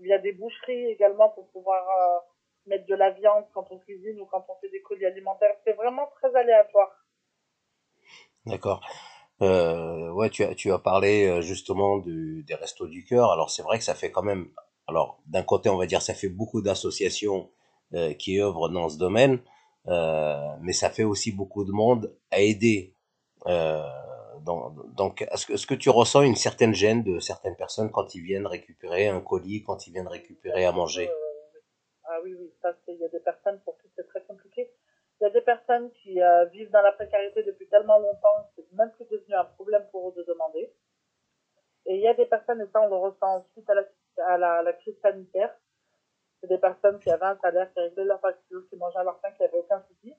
via 0.00 0.18
des 0.18 0.32
boucheries 0.32 0.86
également 0.86 1.28
pour 1.30 1.48
pouvoir 1.48 1.84
euh, 1.84 2.18
mettre 2.66 2.86
de 2.86 2.94
la 2.94 3.10
viande 3.10 3.44
quand 3.52 3.66
on 3.70 3.78
cuisine 3.78 4.20
ou 4.20 4.26
quand 4.26 4.44
on 4.48 4.54
fait 4.60 4.70
des 4.70 4.82
colis 4.82 5.06
alimentaires. 5.06 5.54
C'est 5.64 5.74
vraiment 5.74 6.08
très 6.20 6.34
aléatoire. 6.34 6.90
D'accord. 8.46 8.80
Euh, 9.42 10.10
ouais, 10.12 10.30
tu 10.30 10.44
as, 10.44 10.54
tu 10.54 10.72
as 10.72 10.78
parlé 10.78 11.26
euh, 11.26 11.40
justement 11.40 11.98
des 11.98 12.54
restos 12.54 12.86
du 12.86 13.04
cœur. 13.04 13.32
Alors 13.32 13.50
c'est 13.50 13.62
vrai 13.62 13.78
que 13.78 13.84
ça 13.84 13.94
fait 13.94 14.10
quand 14.10 14.22
même, 14.22 14.48
alors 14.86 15.20
d'un 15.26 15.42
côté 15.42 15.68
on 15.68 15.76
va 15.76 15.86
dire 15.86 16.02
ça 16.02 16.14
fait 16.14 16.28
beaucoup 16.28 16.62
d'associations 16.62 17.50
euh, 17.94 18.14
qui 18.14 18.40
œuvrent 18.40 18.68
dans 18.68 18.88
ce 18.88 18.96
domaine, 18.96 19.40
euh, 19.88 20.56
mais 20.60 20.72
ça 20.72 20.88
fait 20.88 21.04
aussi 21.04 21.32
beaucoup 21.32 21.64
de 21.64 21.72
monde 21.72 22.16
à 22.30 22.40
aider. 22.40 22.94
Donc, 24.42 25.22
est-ce 25.22 25.46
que, 25.46 25.52
est-ce 25.54 25.66
que 25.66 25.74
tu 25.74 25.90
ressens 25.90 26.22
une 26.22 26.36
certaine 26.36 26.74
gêne 26.74 27.02
de 27.02 27.18
certaines 27.20 27.56
personnes 27.56 27.90
quand 27.90 28.14
ils 28.14 28.22
viennent 28.22 28.46
récupérer 28.46 29.08
un 29.08 29.20
colis, 29.20 29.62
quand 29.62 29.86
ils 29.86 29.92
viennent 29.92 30.08
récupérer 30.08 30.64
à 30.64 30.72
manger? 30.72 31.08
Euh, 31.08 31.60
Ah 32.04 32.18
oui, 32.22 32.34
oui, 32.38 32.52
ça 32.62 32.74
il 32.88 32.96
y 32.96 33.04
a 33.04 33.08
des 33.08 33.20
personnes 33.20 33.60
pour 33.64 33.78
qui 33.78 33.88
c'est 33.96 34.06
très 34.08 34.22
compliqué. 34.22 34.70
Il 35.20 35.24
y 35.24 35.26
a 35.26 35.30
des 35.30 35.40
personnes 35.42 35.90
qui 35.92 36.20
euh, 36.20 36.44
vivent 36.46 36.70
dans 36.70 36.82
la 36.82 36.92
précarité 36.92 37.42
depuis 37.44 37.68
tellement 37.68 37.98
longtemps 37.98 38.50
que 38.56 38.62
c'est 38.62 38.76
même 38.76 38.90
plus 38.92 39.06
devenu 39.06 39.34
un 39.34 39.44
problème 39.44 39.86
pour 39.90 40.08
eux 40.08 40.14
de 40.16 40.24
demander. 40.24 40.72
Et 41.86 41.96
il 41.96 42.00
y 42.00 42.08
a 42.08 42.14
des 42.14 42.26
personnes, 42.26 42.60
et 42.60 42.66
ça 42.72 42.80
on 42.80 42.88
le 42.88 42.96
ressent 42.96 43.46
suite 43.52 43.68
à 44.18 44.38
la, 44.38 44.72
crise 44.72 44.98
sanitaire, 45.00 45.54
c'est 46.40 46.48
des 46.48 46.58
personnes 46.58 46.98
qui 46.98 47.10
avaient 47.10 47.26
un 47.26 47.38
salaire, 47.38 47.72
qui 47.72 47.80
réglaient 47.80 48.04
leur 48.04 48.20
facture, 48.20 48.66
qui 48.68 48.76
mangeaient 48.76 48.98
à 48.98 49.04
leur 49.04 49.20
faim, 49.20 49.30
qui 49.36 49.42
n'avaient 49.42 49.58
aucun 49.58 49.82
souci. 49.82 50.14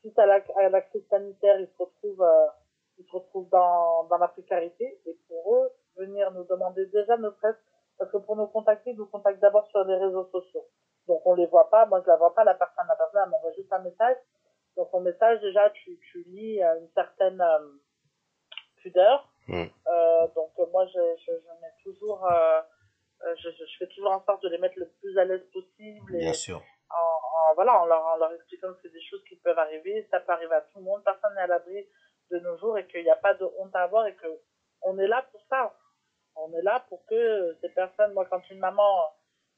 Suite 0.00 0.18
à 0.18 0.26
la, 0.26 0.40
à 0.56 0.68
la 0.68 0.80
crise 0.80 1.06
sanitaire, 1.08 1.60
ils 1.60 1.68
se 1.68 1.76
retrouvent, 1.78 2.22
euh, 2.22 2.46
ils 3.00 3.06
se 3.06 3.12
retrouvent 3.12 3.48
dans, 3.50 4.04
dans 4.04 4.18
la 4.18 4.28
précarité. 4.28 5.00
Et 5.06 5.18
pour 5.26 5.56
eux, 5.56 5.70
venir 5.96 6.30
nous 6.32 6.44
demander 6.44 6.86
déjà 6.86 7.16
ne 7.16 7.30
serait 7.30 7.56
parce 7.98 8.12
que 8.12 8.18
pour 8.18 8.36
nous 8.36 8.46
contacter, 8.46 8.92
ils 8.92 8.96
nous 8.96 9.06
contactent 9.06 9.40
d'abord 9.40 9.66
sur 9.68 9.84
les 9.84 9.96
réseaux 9.96 10.24
sociaux. 10.32 10.64
Donc 11.06 11.20
on 11.26 11.34
les 11.34 11.46
voit 11.46 11.68
pas, 11.68 11.84
moi 11.86 12.00
je 12.00 12.06
la 12.06 12.16
vois 12.16 12.34
pas, 12.34 12.44
la 12.44 12.54
personne, 12.54 12.86
la 12.88 12.96
personne 12.96 13.20
elle 13.24 13.30
m'envoie 13.30 13.52
juste 13.52 13.72
un 13.72 13.80
message 13.80 14.16
dans 14.76 14.86
ton 14.86 15.00
message, 15.00 15.40
déjà, 15.40 15.70
tu, 15.70 15.98
tu 16.10 16.24
lis 16.28 16.60
une 16.62 16.88
certaine 16.94 17.40
euh, 17.40 17.58
pudeur. 18.76 19.28
Mm. 19.48 19.64
Euh, 19.86 20.26
donc, 20.34 20.52
moi, 20.72 20.86
je, 20.86 21.00
je, 21.18 21.32
je 21.32 21.60
mets 21.60 21.74
toujours, 21.82 22.24
euh, 22.26 22.60
je, 23.36 23.50
je, 23.50 23.78
fais 23.78 23.86
toujours 23.88 24.12
en 24.12 24.24
sorte 24.24 24.42
de 24.42 24.48
les 24.48 24.58
mettre 24.58 24.78
le 24.78 24.88
plus 25.00 25.18
à 25.18 25.24
l'aise 25.24 25.44
possible. 25.52 26.16
Et 26.16 26.20
Bien 26.20 26.32
sûr. 26.32 26.62
En, 26.90 27.50
en, 27.50 27.54
voilà, 27.54 27.82
en 27.82 27.86
leur, 27.86 28.04
en 28.04 28.16
leur 28.16 28.32
expliquant 28.32 28.72
que 28.72 28.78
c'est 28.82 28.92
des 28.92 29.02
choses 29.02 29.22
qui 29.28 29.36
peuvent 29.36 29.58
arriver, 29.58 30.06
ça 30.10 30.20
peut 30.20 30.32
arriver 30.32 30.54
à 30.54 30.60
tout 30.62 30.78
le 30.78 30.84
monde, 30.84 31.02
personne 31.04 31.34
n'est 31.34 31.42
à 31.42 31.46
l'abri 31.46 31.86
de 32.30 32.38
nos 32.40 32.56
jours 32.58 32.78
et 32.78 32.86
qu'il 32.86 33.02
n'y 33.02 33.10
a 33.10 33.16
pas 33.16 33.34
de 33.34 33.44
honte 33.58 33.74
à 33.74 33.82
avoir 33.82 34.06
et 34.06 34.14
que 34.14 34.26
on 34.82 34.98
est 34.98 35.08
là 35.08 35.22
pour 35.30 35.42
ça. 35.48 35.74
On 36.36 36.52
est 36.54 36.62
là 36.62 36.84
pour 36.88 37.04
que 37.06 37.56
ces 37.60 37.68
personnes, 37.70 38.12
moi, 38.14 38.26
quand 38.30 38.40
une 38.50 38.58
maman 38.58 39.12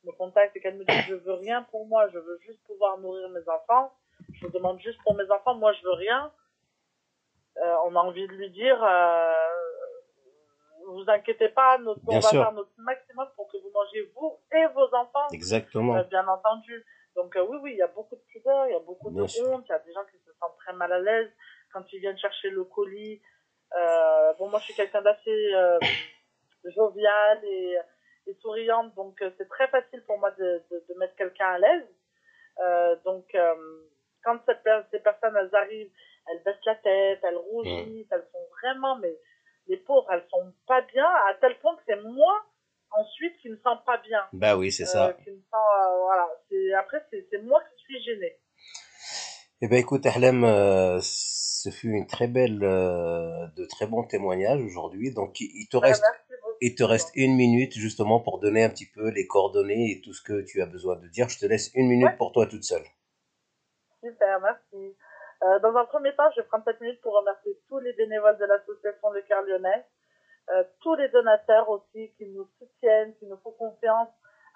me 0.04 0.12
contacte 0.12 0.56
et 0.56 0.60
qu'elle 0.60 0.76
me 0.76 0.84
dit 0.84 1.00
je 1.08 1.14
veux 1.14 1.34
rien 1.34 1.62
pour 1.70 1.86
moi, 1.86 2.08
je 2.08 2.18
veux 2.18 2.38
juste 2.40 2.62
pouvoir 2.64 2.98
nourrir 2.98 3.28
mes 3.28 3.48
enfants, 3.48 3.92
je 4.32 4.48
demande 4.48 4.80
juste 4.80 5.00
pour 5.02 5.14
mes 5.14 5.30
enfants, 5.30 5.54
moi 5.54 5.72
je 5.72 5.82
veux 5.84 5.92
rien. 5.92 6.32
Euh, 7.58 7.74
on 7.84 7.94
a 7.94 8.00
envie 8.00 8.26
de 8.26 8.32
lui 8.32 8.50
dire, 8.50 8.82
euh, 8.82 9.32
vous 10.88 11.04
inquiétez 11.06 11.50
pas, 11.50 11.78
notre, 11.78 12.00
on 12.06 12.18
va 12.18 12.28
faire 12.28 12.52
notre 12.52 12.72
maximum 12.78 13.28
pour 13.36 13.46
que 13.48 13.58
vous 13.58 13.70
mangez 13.72 14.10
vous 14.16 14.38
et 14.52 14.66
vos 14.74 14.92
enfants. 14.94 15.28
Exactement. 15.32 15.96
Euh, 15.96 16.02
bien 16.04 16.26
entendu. 16.26 16.84
Donc 17.14 17.36
euh, 17.36 17.46
oui, 17.46 17.58
oui, 17.62 17.72
il 17.72 17.76
y 17.76 17.82
a 17.82 17.88
beaucoup 17.88 18.16
de 18.16 18.22
pudeur, 18.22 18.66
il 18.66 18.72
y 18.72 18.76
a 18.76 18.80
beaucoup 18.80 19.10
de 19.10 19.20
honte, 19.20 19.64
il 19.68 19.72
y 19.72 19.74
a 19.74 19.78
des 19.80 19.92
gens 19.92 20.04
qui 20.10 20.18
se 20.18 20.32
sentent 20.40 20.56
très 20.58 20.72
mal 20.72 20.92
à 20.92 20.98
l'aise 20.98 21.30
quand 21.72 21.84
ils 21.92 22.00
viennent 22.00 22.18
chercher 22.18 22.50
le 22.50 22.64
colis. 22.64 23.20
Euh, 23.76 24.32
bon, 24.38 24.48
moi 24.48 24.58
je 24.60 24.64
suis 24.66 24.74
quelqu'un 24.74 25.02
d'assez 25.02 25.52
jovial 26.64 27.44
et, 27.44 27.76
et 28.26 28.34
souriante, 28.34 28.94
donc 28.94 29.22
c'est 29.38 29.48
très 29.48 29.68
facile 29.68 30.02
pour 30.04 30.18
moi 30.18 30.30
de, 30.32 30.62
de, 30.70 30.84
de 30.88 30.94
mettre 30.98 31.16
quelqu'un 31.16 31.48
à 31.48 31.58
l'aise. 31.58 33.00
donc 33.04 33.26
quand 34.22 34.38
cette, 34.46 34.68
ces 34.90 35.00
personnes, 35.00 35.36
elles 35.36 35.54
arrivent, 35.54 35.90
elles 36.30 36.42
baissent 36.44 36.64
la 36.64 36.74
tête, 36.76 37.20
elles 37.22 37.36
rougissent, 37.36 38.06
elles 38.10 38.26
sont 38.32 38.46
vraiment, 38.60 38.96
mais 38.96 39.14
les 39.66 39.76
pauvres, 39.78 40.08
elles 40.12 40.26
sont 40.30 40.52
pas 40.66 40.82
bien, 40.82 41.06
à 41.06 41.34
tel 41.40 41.58
point 41.58 41.76
que 41.76 41.82
c'est 41.86 42.00
moi, 42.02 42.44
ensuite, 42.90 43.36
qui 43.38 43.48
me 43.48 43.56
sens 43.58 43.78
pas 43.84 43.98
bien. 43.98 44.22
Bah 44.32 44.56
oui, 44.56 44.70
c'est 44.70 44.86
ça. 44.86 45.08
Euh, 45.08 45.12
qui 45.24 45.30
me 45.30 45.40
sens, 45.50 45.54
euh, 45.54 45.98
voilà. 46.02 46.28
Après, 46.78 47.04
c'est 47.10 47.42
moi 47.42 47.62
qui 47.62 47.82
suis 47.82 48.02
gênée. 48.02 48.38
Eh 49.60 49.68
ben 49.68 49.78
écoute, 49.78 50.04
Ahlem, 50.06 50.44
euh, 50.44 50.98
ce 51.62 51.70
fut 51.70 51.90
une 51.90 52.06
très 52.06 52.26
belle, 52.26 52.58
euh, 52.62 53.46
de 53.56 53.64
très 53.66 53.86
bons 53.86 54.02
témoignages 54.02 54.60
aujourd'hui. 54.62 55.12
Donc, 55.14 55.40
il 55.40 55.68
te 55.70 55.76
reste, 55.76 56.04
il 56.60 56.74
te 56.74 56.82
reste 56.82 57.10
une 57.14 57.36
minute 57.36 57.74
justement 57.74 58.18
pour 58.18 58.40
donner 58.40 58.64
un 58.64 58.68
petit 58.68 58.90
peu 58.90 59.10
les 59.10 59.28
coordonnées 59.28 59.92
et 59.92 60.00
tout 60.00 60.12
ce 60.12 60.22
que 60.22 60.42
tu 60.42 60.60
as 60.60 60.66
besoin 60.66 60.96
de 60.96 61.06
dire. 61.06 61.28
Je 61.28 61.38
te 61.38 61.46
laisse 61.46 61.70
une 61.74 61.88
minute 61.88 62.08
ouais. 62.08 62.16
pour 62.16 62.32
toi 62.32 62.46
toute 62.46 62.64
seule. 62.64 62.84
Super, 64.02 64.40
merci. 64.40 64.96
Euh, 65.44 65.58
dans 65.60 65.74
un 65.76 65.84
premier 65.84 66.14
temps, 66.16 66.28
je 66.34 66.40
vais 66.40 66.46
prendre 66.48 66.64
cette 66.64 66.80
minute 66.80 67.00
pour 67.00 67.14
remercier 67.14 67.56
tous 67.68 67.78
les 67.78 67.92
bénévoles 67.92 68.38
de 68.38 68.44
l'association 68.44 69.10
Le 69.10 69.22
Cœur 69.22 69.42
Lyonnais, 69.42 69.86
euh, 70.50 70.64
tous 70.80 70.96
les 70.96 71.08
donateurs 71.10 71.68
aussi 71.68 72.12
qui 72.16 72.26
nous 72.26 72.48
soutiennent, 72.58 73.14
qui 73.16 73.26
nous 73.26 73.38
font 73.38 73.52
confiance. 73.52 74.08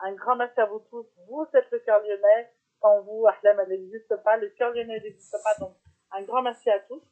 Un 0.03 0.12
grand 0.14 0.35
merci 0.35 0.59
à 0.61 0.66
vous 0.66 0.81
tous. 0.90 1.07
Vous 1.29 1.47
êtes 1.55 1.71
Le 1.71 1.79
Cœur 1.81 2.01
Lyonnais. 2.01 2.51
Sans 2.81 3.01
vous, 3.03 3.27
Ahlem, 3.27 3.61
elle 3.62 3.81
n'existe 3.81 4.14
pas. 4.25 4.37
Le 4.37 4.49
Cœur 4.51 4.71
Lyonnais 4.73 5.01
n'existe 5.01 5.37
pas. 5.42 5.55
Donc, 5.64 5.77
un 6.12 6.23
grand 6.23 6.42
merci 6.42 6.71
à 6.71 6.81
tous. 6.81 7.03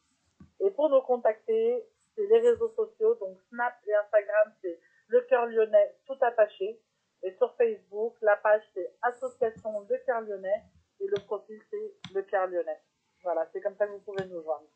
Et 0.59 0.69
pour 0.71 0.89
nous 0.89 1.01
contacter, 1.01 1.83
c'est 2.15 2.27
les 2.27 2.39
réseaux 2.39 2.69
sociaux. 2.69 3.15
Donc, 3.15 3.37
Snap 3.49 3.73
et 3.87 3.93
Instagram, 3.93 4.53
c'est 4.61 4.79
Le 5.07 5.21
Cœur 5.21 5.45
Lyonnais 5.47 5.95
tout 6.05 6.17
attaché. 6.21 6.79
Et 7.23 7.31
sur 7.37 7.55
Facebook, 7.55 8.15
la 8.21 8.35
page, 8.37 8.61
c'est 8.73 8.93
Association 9.01 9.85
Le 9.89 9.97
Cœur 10.05 10.21
Lyonnais 10.21 10.63
et 10.99 11.07
le 11.07 11.21
profil 11.25 11.59
c'est 11.69 12.13
le 12.13 12.21
Cœur 12.23 12.47
Lyonnais. 12.47 12.79
Voilà, 13.23 13.47
c'est 13.51 13.61
comme 13.61 13.75
ça 13.75 13.87
que 13.87 13.91
vous 13.91 13.99
pouvez 13.99 14.23
nous 14.25 14.41
joindre. 14.43 14.67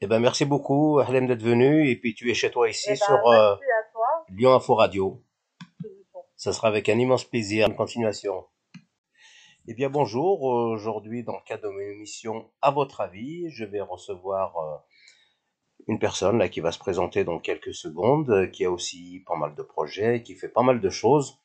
Eh 0.00 0.08
ben 0.08 0.18
merci 0.18 0.44
beaucoup, 0.44 0.98
Ahlem, 0.98 1.28
d'être 1.28 1.42
venu. 1.42 1.88
Et 1.88 1.96
puis 1.96 2.14
tu 2.14 2.28
es 2.30 2.34
chez 2.34 2.50
toi 2.50 2.68
ici 2.68 2.88
eh 2.88 2.92
ben, 2.92 2.96
sur 2.96 3.28
euh, 3.28 3.54
Lyon 4.30 4.54
Info 4.54 4.74
Radio. 4.74 5.22
Ça 6.34 6.52
sera 6.52 6.68
avec 6.68 6.88
un 6.88 6.98
immense 6.98 7.24
plaisir. 7.24 7.68
Une 7.68 7.76
continuation. 7.76 8.44
Eh 9.68 9.74
bien 9.74 9.90
bonjour. 9.90 10.42
Aujourd'hui, 10.42 11.22
dans 11.22 11.34
le 11.34 11.44
cadre 11.46 11.62
de 11.62 11.68
mon 11.68 11.78
émission, 11.78 12.50
à 12.62 12.72
votre 12.72 13.00
avis, 13.00 13.48
je 13.50 13.64
vais 13.64 13.80
recevoir 13.80 14.56
euh, 14.56 14.76
une 15.86 16.00
personne 16.00 16.38
là 16.38 16.48
qui 16.48 16.58
va 16.58 16.72
se 16.72 16.80
présenter 16.80 17.22
dans 17.22 17.38
quelques 17.38 17.72
secondes, 17.72 18.50
qui 18.50 18.64
a 18.64 18.72
aussi 18.72 19.22
pas 19.24 19.36
mal 19.36 19.54
de 19.54 19.62
projets, 19.62 20.24
qui 20.24 20.34
fait 20.34 20.48
pas 20.48 20.64
mal 20.64 20.80
de 20.80 20.90
choses. 20.90 21.38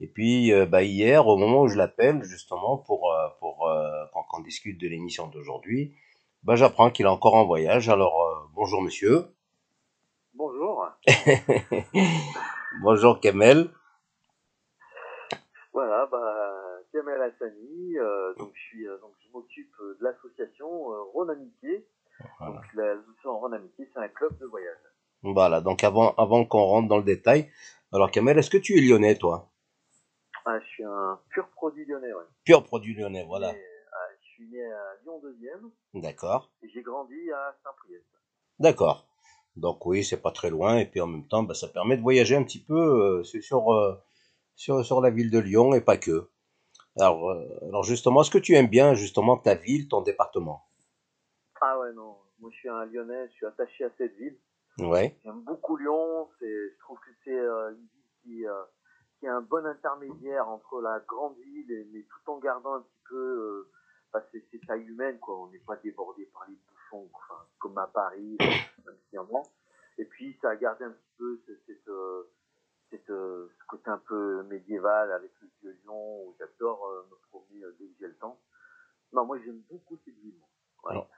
Et 0.00 0.06
puis 0.06 0.52
euh, 0.52 0.66
bah, 0.66 0.82
hier, 0.82 1.26
au 1.26 1.38
moment 1.38 1.62
où 1.62 1.68
je 1.68 1.78
l'appelle 1.78 2.22
justement 2.24 2.76
pour 2.76 3.10
euh, 3.10 3.28
pour 3.40 3.66
euh, 3.68 4.04
qu'on 4.28 4.42
discute 4.42 4.78
de 4.78 4.88
l'émission 4.88 5.28
d'aujourd'hui, 5.28 5.94
bah, 6.42 6.56
j'apprends 6.56 6.90
qu'il 6.90 7.06
est 7.06 7.08
encore 7.08 7.36
en 7.36 7.46
voyage. 7.46 7.88
Alors 7.88 8.50
bonjour 8.54 8.82
monsieur. 8.82 9.34
Bonjour. 10.34 10.88
bonjour 12.82 13.18
Kamel. 13.18 13.70
Voilà, 15.72 16.06
bah 16.12 16.41
Kamel 16.92 17.22
Hassani. 17.22 17.94
donc 18.38 18.50
je 18.54 18.60
suis 18.60 18.84
donc 18.84 19.12
je 19.24 19.32
m'occupe 19.32 19.74
de 19.80 20.04
l'association 20.04 20.68
Rhône 21.12 21.30
Amitié. 21.30 21.86
Donc 22.40 22.60
l'association 22.74 23.38
Rhône 23.38 23.54
Amitié, 23.54 23.88
c'est 23.92 24.00
un 24.00 24.08
club 24.08 24.36
de 24.38 24.46
voyage. 24.46 24.76
Voilà. 25.22 25.60
Donc 25.60 25.84
avant 25.84 26.14
avant 26.14 26.44
qu'on 26.44 26.64
rentre 26.64 26.88
dans 26.88 26.98
le 26.98 27.04
détail, 27.04 27.50
alors 27.92 28.10
Kamel, 28.10 28.38
est-ce 28.38 28.50
que 28.50 28.58
tu 28.58 28.76
es 28.76 28.80
lyonnais 28.80 29.16
toi? 29.16 29.48
Ah, 30.44 30.58
je 30.58 30.66
suis 30.66 30.84
un 30.84 31.20
pur 31.30 31.46
produit 31.50 31.84
lyonnais, 31.84 32.12
ouais. 32.12 32.24
Pur 32.44 32.64
produit 32.64 32.94
lyonnais, 32.94 33.24
voilà. 33.24 33.52
Ah, 33.52 33.96
je 34.20 34.26
suis 34.28 34.48
né 34.48 34.64
à 34.64 34.96
Lyon 35.04 35.20
2e. 35.22 35.70
D'accord. 36.00 36.50
Et 36.62 36.68
j'ai 36.68 36.82
grandi 36.82 37.30
à 37.30 37.54
Saint-Priest. 37.62 38.06
D'accord. 38.58 39.06
Donc 39.56 39.84
oui, 39.86 40.02
c'est 40.02 40.20
pas 40.20 40.32
très 40.32 40.50
loin 40.50 40.78
et 40.78 40.86
puis 40.86 41.00
en 41.00 41.06
même 41.06 41.28
temps, 41.28 41.42
bah, 41.42 41.54
ça 41.54 41.68
permet 41.68 41.96
de 41.96 42.02
voyager 42.02 42.34
un 42.34 42.42
petit 42.42 42.62
peu 42.62 43.20
euh, 43.20 43.22
sur, 43.22 43.72
euh, 43.72 44.02
sur, 44.56 44.84
sur 44.84 45.00
la 45.00 45.10
ville 45.10 45.30
de 45.30 45.38
Lyon 45.38 45.74
et 45.74 45.80
pas 45.80 45.96
que. 45.96 46.28
Alors, 46.98 47.30
euh, 47.30 47.46
alors 47.62 47.84
justement, 47.84 48.22
est-ce 48.22 48.30
que 48.30 48.38
tu 48.38 48.54
aimes 48.54 48.68
bien 48.68 48.94
justement 48.94 49.36
ta 49.36 49.54
ville, 49.54 49.88
ton 49.88 50.02
département? 50.02 50.66
Ah 51.60 51.78
ouais, 51.78 51.92
non. 51.92 52.16
Moi, 52.40 52.50
je 52.52 52.56
suis 52.56 52.68
un 52.68 52.84
Lyonnais, 52.86 53.28
je 53.28 53.32
suis 53.32 53.46
attaché 53.46 53.84
à 53.84 53.90
cette 53.96 54.14
ville. 54.16 54.36
Ouais. 54.78 55.16
J'aime 55.24 55.40
beaucoup 55.42 55.76
Lyon. 55.76 56.28
C'est, 56.38 56.46
je 56.46 56.78
trouve 56.80 56.98
que 56.98 57.10
c'est 57.24 57.38
une 57.38 57.76
ville 57.76 58.12
qui 58.22 58.46
qui 59.22 59.28
un 59.28 59.40
bon 59.40 59.64
intermédiaire 59.64 60.48
entre 60.48 60.80
la 60.80 60.98
grande 61.06 61.36
ville 61.38 61.70
et 61.70 61.86
mais 61.92 62.02
tout 62.02 62.32
en 62.32 62.38
gardant 62.38 62.74
un 62.74 62.80
petit 62.80 63.02
peu 63.08 63.16
euh, 63.16 63.70
bah, 64.12 64.20
c'est, 64.32 64.66
taille 64.66 64.82
humaine 64.82 65.16
quoi 65.20 65.38
on 65.38 65.46
n'est 65.46 65.60
pas 65.60 65.76
débordé 65.76 66.24
par 66.34 66.44
les 66.48 66.56
bouchons 66.56 67.08
enfin, 67.14 67.40
comme 67.60 67.78
à 67.78 67.86
Paris 67.86 68.36
même 68.40 68.96
et 69.98 70.04
puis 70.06 70.36
ça 70.42 70.50
a 70.50 70.56
gardé 70.56 70.84
un 70.84 70.90
petit 70.90 71.12
peu 71.18 71.40
cette, 71.46 71.88
euh, 71.88 72.28
cette, 72.92 73.10
euh, 73.10 73.50
ce 73.58 73.66
côté 73.66 73.90
un 73.90 74.00
peu 74.06 74.44
médiéval 74.44 75.10
avec 75.10 75.32
le 75.40 75.48
vieux 75.60 75.78
Lyon 75.82 76.26
où 76.26 76.34
j'adore 76.38 76.88
me 77.10 77.16
promener 77.28 77.64
dès 77.80 77.86
que 77.86 77.94
j'ai 77.98 78.06
le 78.06 78.16
temps. 78.16 78.38
Non 79.12 79.26
moi 79.26 79.36
j'aime 79.44 79.62
beaucoup 79.68 79.98
cette 80.04 80.14
ville. 80.18 80.40
Alors, 80.84 81.08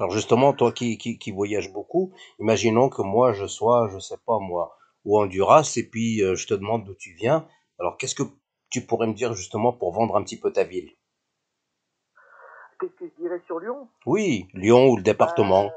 alors, 0.00 0.10
justement 0.10 0.52
toi 0.52 0.72
qui, 0.72 0.98
qui, 0.98 1.18
qui 1.18 1.30
voyages 1.30 1.72
beaucoup 1.72 2.12
imaginons 2.40 2.88
que 2.88 3.02
moi 3.02 3.32
je 3.32 3.46
sois 3.46 3.88
je 3.92 4.00
sais 4.00 4.18
pas 4.26 4.40
moi 4.40 4.78
ou 5.04 5.18
Honduras, 5.18 5.72
et 5.76 5.88
puis 5.88 6.22
euh, 6.22 6.34
je 6.34 6.46
te 6.46 6.54
demande 6.54 6.84
d'où 6.84 6.94
tu 6.94 7.12
viens. 7.14 7.48
Alors, 7.78 7.96
qu'est-ce 7.96 8.14
que 8.14 8.24
tu 8.70 8.84
pourrais 8.84 9.06
me 9.06 9.14
dire 9.14 9.32
justement 9.32 9.72
pour 9.72 9.92
vendre 9.92 10.16
un 10.16 10.22
petit 10.22 10.38
peu 10.38 10.52
ta 10.52 10.64
ville? 10.64 10.90
Qu'est-ce 12.78 12.92
que 12.92 13.06
je 13.08 13.22
dirais 13.22 13.40
sur 13.46 13.58
Lyon? 13.58 13.88
Oui, 14.06 14.48
Lyon 14.52 14.88
ou 14.90 14.96
le 14.96 15.02
département. 15.02 15.64
Euh, 15.64 15.70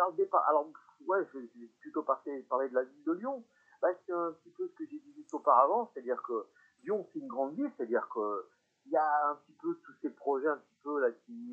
alors, 0.00 0.44
alors, 0.48 0.66
ouais, 1.06 1.18
je 1.34 1.38
vais 1.38 1.46
plutôt 1.80 2.02
parler, 2.02 2.40
parler 2.48 2.68
de 2.68 2.74
la 2.74 2.84
ville 2.84 3.04
de 3.04 3.12
Lyon. 3.12 3.44
Bah, 3.82 3.88
c'est 4.06 4.12
un 4.12 4.32
petit 4.32 4.50
peu 4.50 4.68
ce 4.68 4.74
que 4.74 4.84
j'ai 4.90 4.98
dit 4.98 5.12
juste 5.16 5.34
auparavant, 5.34 5.87
c'est-à-dire 5.98 6.22
que 6.22 6.46
Lyon, 6.84 7.08
c'est 7.12 7.18
une 7.18 7.28
grande 7.28 7.54
ville, 7.54 7.70
c'est-à-dire 7.76 8.08
qu'il 8.12 8.92
y 8.92 8.96
a 8.96 9.30
un 9.30 9.34
petit 9.36 9.56
peu 9.60 9.74
tous 9.84 9.94
ces 10.00 10.10
projets, 10.10 10.48
un 10.48 10.58
petit 10.58 10.78
peu 10.82 11.00
là, 11.00 11.10
qui, 11.10 11.52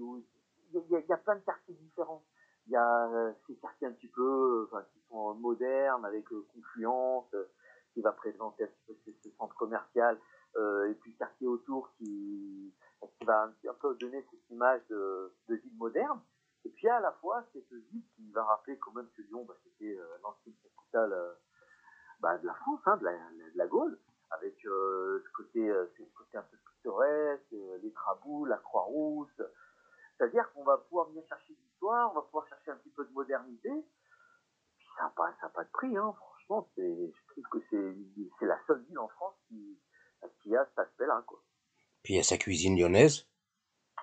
il 0.73 0.81
y, 0.89 1.10
y, 1.10 1.13
a 1.13 1.17
plein 1.17 1.36
de 1.36 1.41
quartiers 1.41 1.73
différents. 1.73 2.23
Il 2.67 2.71
y 2.71 2.75
a 2.75 3.08
euh, 3.08 3.31
ces 3.45 3.55
quartiers 3.58 3.88
un 3.88 3.91
petit 3.91 4.08
peu, 4.08 4.67
enfin, 4.67 4.84
qui 4.91 4.99
sont 5.08 5.36
modernes, 5.36 6.03
avec 6.03 6.31
euh, 6.31 6.47
Confluence, 6.53 7.31
euh, 7.36 7.45
qui 7.93 8.01
va 8.01 8.12
présenter 8.12 8.63
un 8.63 8.67
petit 8.67 8.81
peu 8.88 9.13
ce, 9.23 9.29
centre 9.38 9.55
commercial, 9.55 10.19
et 10.58 10.93
puis 11.01 11.12
le 11.12 11.17
quartier 11.17 11.47
autour 11.47 11.91
qui, 11.97 12.73
qui 13.19 13.25
va 13.25 13.43
un, 13.43 13.73
peu 13.73 13.93
donner 13.95 14.25
cette 14.31 14.49
image 14.49 14.81
de, 14.89 15.34
de, 15.49 15.55
ville 15.55 15.75
moderne. 15.77 16.21
Et 16.63 16.69
puis 16.69 16.88
à 16.88 16.99
la 17.01 17.12
fois, 17.13 17.43
cette 17.53 17.71
ville 17.71 18.03
qui 18.15 18.31
va 18.31 18.43
rappeler 18.43 18.77
quand 18.79 18.93
même 18.93 19.08
que 19.15 19.21
Lyon, 19.23 19.43
bah, 19.45 19.55
c'était 19.63 19.97
l'ancienne 20.23 20.55
capitale 20.63 21.13
bah, 22.21 22.38
de 22.38 22.47
la 22.47 22.53
France, 22.53 22.79
hein, 22.86 22.97
de, 22.97 23.03
la, 23.03 23.12
de, 23.12 23.58
la, 23.58 23.67
Gaule, 23.67 23.99
avec 24.31 24.55
ce, 24.62 25.31
côté, 25.34 25.67
ce 25.97 26.03
côté 26.15 26.38
un 26.38 26.43
peu 26.43 26.58
pittoresque, 26.77 27.55
les 27.81 27.91
traboules, 27.91 28.49
la 28.49 28.58
Croix-Rousse, 28.58 29.41
c'est-à-dire 30.17 30.51
qu'on 30.53 30.63
va 30.63 30.77
pouvoir 30.77 31.10
venir 31.10 31.23
chercher 31.27 31.53
de 31.53 31.60
l'histoire, 31.60 32.12
on 32.12 32.15
va 32.15 32.21
pouvoir 32.21 32.47
chercher 32.47 32.71
un 32.71 32.77
petit 32.77 32.91
peu 32.91 33.05
de 33.05 33.12
modernité. 33.12 33.69
Puis 34.77 34.88
ça 34.95 35.03
n'a 35.03 35.10
pas, 35.10 35.34
ça 35.41 35.49
pas 35.49 35.63
de 35.63 35.69
prix, 35.69 35.95
hein. 35.97 36.13
franchement. 36.13 36.69
je 36.77 37.27
trouve 37.27 37.43
que 37.51 37.60
c'est 37.69 38.45
la 38.45 38.60
seule 38.67 38.81
ville 38.84 38.99
en 38.99 39.08
France 39.10 39.36
qui, 39.47 39.77
qui 40.41 40.55
a 40.55 40.65
cet 40.65 40.79
aspect-là. 40.79 41.23
Quoi. 41.27 41.41
Puis 42.03 42.13
il 42.13 42.14
y 42.14 42.14
a 42.14 42.14
sa 42.25 42.38
cuisine 42.38 42.77
lyonnaise? 42.77 43.27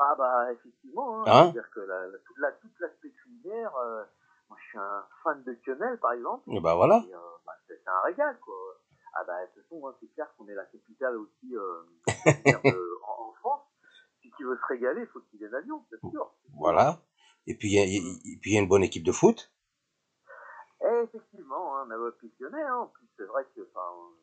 Ah 0.00 0.14
bah 0.16 0.52
effectivement, 0.52 1.22
hein, 1.22 1.24
hein? 1.26 1.50
dire 1.50 1.68
que 1.70 1.80
la, 1.80 2.06
la, 2.06 2.18
toute, 2.18 2.38
la, 2.38 2.52
toute 2.52 2.80
l'aspect 2.80 3.10
culinaire, 3.10 3.76
euh, 3.76 4.04
moi 4.48 4.58
je 4.60 4.68
suis 4.68 4.78
un 4.78 5.04
fan 5.22 5.42
de 5.44 5.54
quenelle 5.64 5.98
par 5.98 6.12
exemple. 6.12 6.50
Et 6.50 6.60
bah 6.60 6.74
voilà. 6.74 7.04
Et, 7.06 7.14
euh, 7.14 7.18
bah, 7.46 7.52
c'est, 7.68 7.80
un 7.86 8.00
régal 8.04 8.38
quoi. 8.40 8.54
Ah 9.14 9.24
bah 9.26 9.34
de 9.42 9.52
toute 9.52 9.62
façon, 9.62 9.86
hein, 9.86 9.94
c'est 10.00 10.12
clair 10.14 10.32
qu'on 10.36 10.48
est 10.48 10.54
la 10.54 10.64
capitale 10.64 11.16
aussi 11.16 11.54
euh, 11.54 11.82
de, 12.06 13.00
en, 13.06 13.28
en, 13.28 13.32
France 13.34 13.62
qui 14.36 14.42
veut 14.44 14.56
se 14.56 14.66
régaler, 14.66 15.02
il 15.02 15.06
faut 15.08 15.20
qu'il 15.30 15.42
ait 15.42 15.48
un 15.48 15.54
avion, 15.54 15.84
c'est 15.90 16.00
sûr. 16.10 16.32
Voilà. 16.58 17.02
Et 17.46 17.56
puis, 17.56 17.72
il 17.72 18.52
y, 18.52 18.56
a 18.56 18.60
une 18.60 18.68
bonne 18.68 18.84
équipe 18.84 19.04
de 19.04 19.12
foot? 19.12 19.52
Et 20.80 21.04
effectivement, 21.04 21.76
hein, 21.76 21.88
on 21.88 21.90
a 21.90 22.12
pissionné, 22.12 22.60
hein. 22.62 22.76
En 22.76 22.86
plus, 22.86 23.06
c'est 23.16 23.24
vrai 23.24 23.44
que, 23.54 23.60
enfin, 23.70 24.14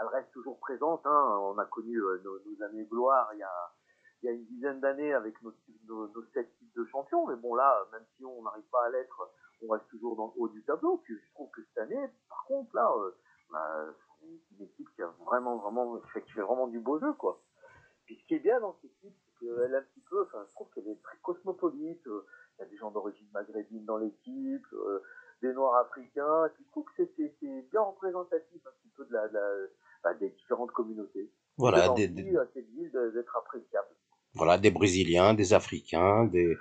elle 0.00 0.06
reste 0.08 0.30
toujours 0.32 0.58
présente, 0.58 1.04
hein. 1.04 1.38
On 1.42 1.58
a 1.58 1.64
connu 1.66 1.96
euh, 1.96 2.22
nos, 2.24 2.64
années 2.64 2.84
gloire 2.86 3.30
il 3.34 3.38
y 3.38 4.28
a, 4.28 4.32
une 4.32 4.44
dizaine 4.46 4.80
d'années 4.80 5.12
avec 5.12 5.34
nos, 5.42 5.52
sept 6.32 6.56
titres 6.58 6.76
de 6.76 6.84
champions. 6.86 7.26
Mais 7.26 7.36
bon, 7.36 7.54
là, 7.54 7.86
même 7.92 8.04
si 8.16 8.24
on 8.24 8.42
n'arrive 8.42 8.68
pas 8.70 8.86
à 8.86 8.90
l'être, 8.90 9.30
on 9.62 9.68
reste 9.68 9.88
toujours 9.88 10.16
dans 10.16 10.32
le 10.34 10.42
haut 10.42 10.48
du 10.48 10.62
tableau. 10.64 11.02
Je 11.08 11.14
trouve 11.34 11.50
que 11.50 11.62
cette 11.62 11.78
année, 11.78 12.08
par 12.28 12.44
contre, 12.46 12.74
là, 12.74 12.92
euh, 12.98 13.10
bah, 13.50 13.86
c'est 14.20 14.56
une 14.56 14.64
équipe 14.64 14.88
qui 14.94 15.02
a 15.02 15.08
vraiment, 15.26 15.58
vraiment, 15.58 16.00
fait, 16.12 16.24
vraiment 16.36 16.68
du 16.68 16.80
beau 16.80 16.98
jeu, 16.98 17.12
quoi. 17.14 17.42
Puis 18.06 18.16
ce 18.16 18.26
qui 18.26 18.34
est 18.34 18.40
bien 18.40 18.60
dans 18.60 18.74
cette 18.80 18.90
équipe, 18.90 19.14
c'est 19.24 19.46
qu'elle 19.46 19.74
un 19.74 19.82
petit 19.82 20.02
peu, 20.08 20.22
enfin, 20.22 20.44
je 20.48 20.54
trouve 20.54 20.68
qu'elle 20.74 20.88
est 20.88 21.02
très 21.02 21.18
cosmopolite. 21.18 22.06
Euh, 22.06 22.26
il 22.58 22.62
y 22.62 22.64
a 22.64 22.68
des 22.68 22.76
gens 22.76 22.90
d'origine 22.90 23.28
maghrébine 23.32 23.84
dans 23.84 23.96
l'équipe, 23.96 24.66
des 25.42 25.52
Noirs 25.52 25.86
africains. 25.86 26.46
Et 26.46 26.50
puis 26.54 26.64
je 26.64 26.70
trouve 26.70 26.84
que 26.96 27.02
c'est 27.16 27.70
bien 27.70 27.80
représentatif 27.82 28.62
un 28.66 28.70
petit 28.80 28.90
peu 28.96 29.04
de 29.04 29.12
la, 29.12 29.28
de 29.28 29.34
la 29.34 29.50
bah, 30.04 30.14
des 30.14 30.30
différentes 30.30 30.70
communautés. 30.72 31.30
Voilà, 31.58 31.90
des, 31.90 32.08
des... 32.08 32.36
à 32.36 32.46
cette 32.54 32.68
ville 32.70 32.92
d'être 33.14 33.36
appréciable. 33.36 33.88
Voilà, 34.34 34.56
des 34.56 34.70
Brésiliens, 34.70 35.34
des 35.34 35.52
Africains, 35.52 36.24
des, 36.24 36.56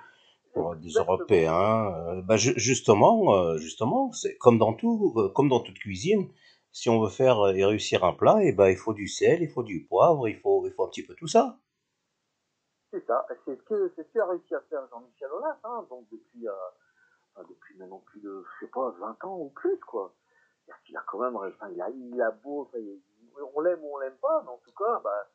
des 0.56 0.94
Européens. 0.98 1.94
Euh, 1.96 2.22
bah, 2.22 2.36
justement, 2.36 3.56
justement, 3.58 4.12
c'est 4.12 4.38
comme 4.38 4.58
dans 4.58 4.74
tout, 4.74 5.32
comme 5.34 5.48
dans 5.48 5.62
toute 5.62 5.80
cuisine 5.80 6.30
si 6.72 6.90
on 6.90 7.02
veut 7.02 7.10
faire 7.10 7.40
euh, 7.40 7.54
et 7.54 7.66
réussir 7.66 8.04
un 8.04 8.14
plat, 8.14 8.42
et 8.42 8.50
eh 8.50 8.52
ben, 8.54 8.70
il 8.70 8.78
faut 8.78 8.94
du 8.94 9.08
sel, 9.08 9.42
il 9.42 9.50
faut 9.50 9.64
du 9.64 9.86
poivre, 9.86 10.28
il 10.28 10.40
faut, 10.40 10.66
il 10.66 10.74
faut 10.74 10.86
un 10.86 10.90
petit 10.90 11.06
peu 11.06 11.16
tout 11.16 11.28
ça. 11.28 11.60
C'est 12.92 13.06
ça, 13.06 13.26
c'est 13.46 13.56
ce 13.56 13.64
que 13.64 13.92
c'est 13.96 14.04
ce 14.08 14.14
qu'a 14.14 14.26
réussi 14.26 14.54
à 14.54 14.62
faire 14.70 14.88
Jean-Michel 14.90 15.30
Aulas, 15.32 15.58
hein, 15.64 15.86
donc 15.90 16.06
depuis, 16.12 16.48
depuis 17.38 17.78
maintenant 17.78 18.04
plus 18.06 18.22
de, 18.22 18.44
je 18.44 18.66
sais 18.66 18.72
pas, 18.72 18.92
20 19.00 19.24
ans 19.26 19.38
ou 19.40 19.50
plus, 19.50 19.80
quoi. 19.80 20.14
Il 20.88 20.98
a 20.98 21.04
quand 21.08 21.20
même, 21.20 21.36
enfin, 21.36 21.70
il 21.70 21.82
a, 21.82 21.90
il 21.90 22.22
a 22.22 22.32
beau, 22.32 22.62
enfin, 22.62 22.78
on 23.56 23.62
l'aime 23.62 23.84
ou 23.84 23.96
on 23.96 24.00
l'aime 24.00 24.18
pas, 24.22 24.42
mais 24.44 24.50
en 24.50 24.58
tout 24.58 24.74
cas, 24.78 25.00
bah, 25.04 25.28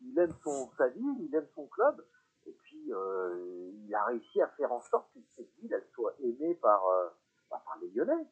il 0.00 0.18
aime 0.18 0.34
son, 0.44 0.70
sa 0.76 0.88
ville, 0.88 1.16
il 1.20 1.34
aime 1.34 1.46
son 1.54 1.66
club, 1.66 2.04
et 2.46 2.52
puis 2.62 2.92
euh, 2.92 3.70
il 3.84 3.94
a 3.94 4.04
réussi 4.04 4.40
à 4.40 4.48
faire 4.56 4.72
en 4.72 4.82
sorte 4.82 5.06
que 5.14 5.20
cette 5.36 5.50
ville, 5.60 5.72
elle 5.72 5.86
soit 5.94 6.14
aimée 6.22 6.54
par, 6.54 6.86
euh, 6.86 7.08
bah, 7.50 7.62
par 7.64 7.78
les 7.80 7.88
Lyonnais. 7.90 8.26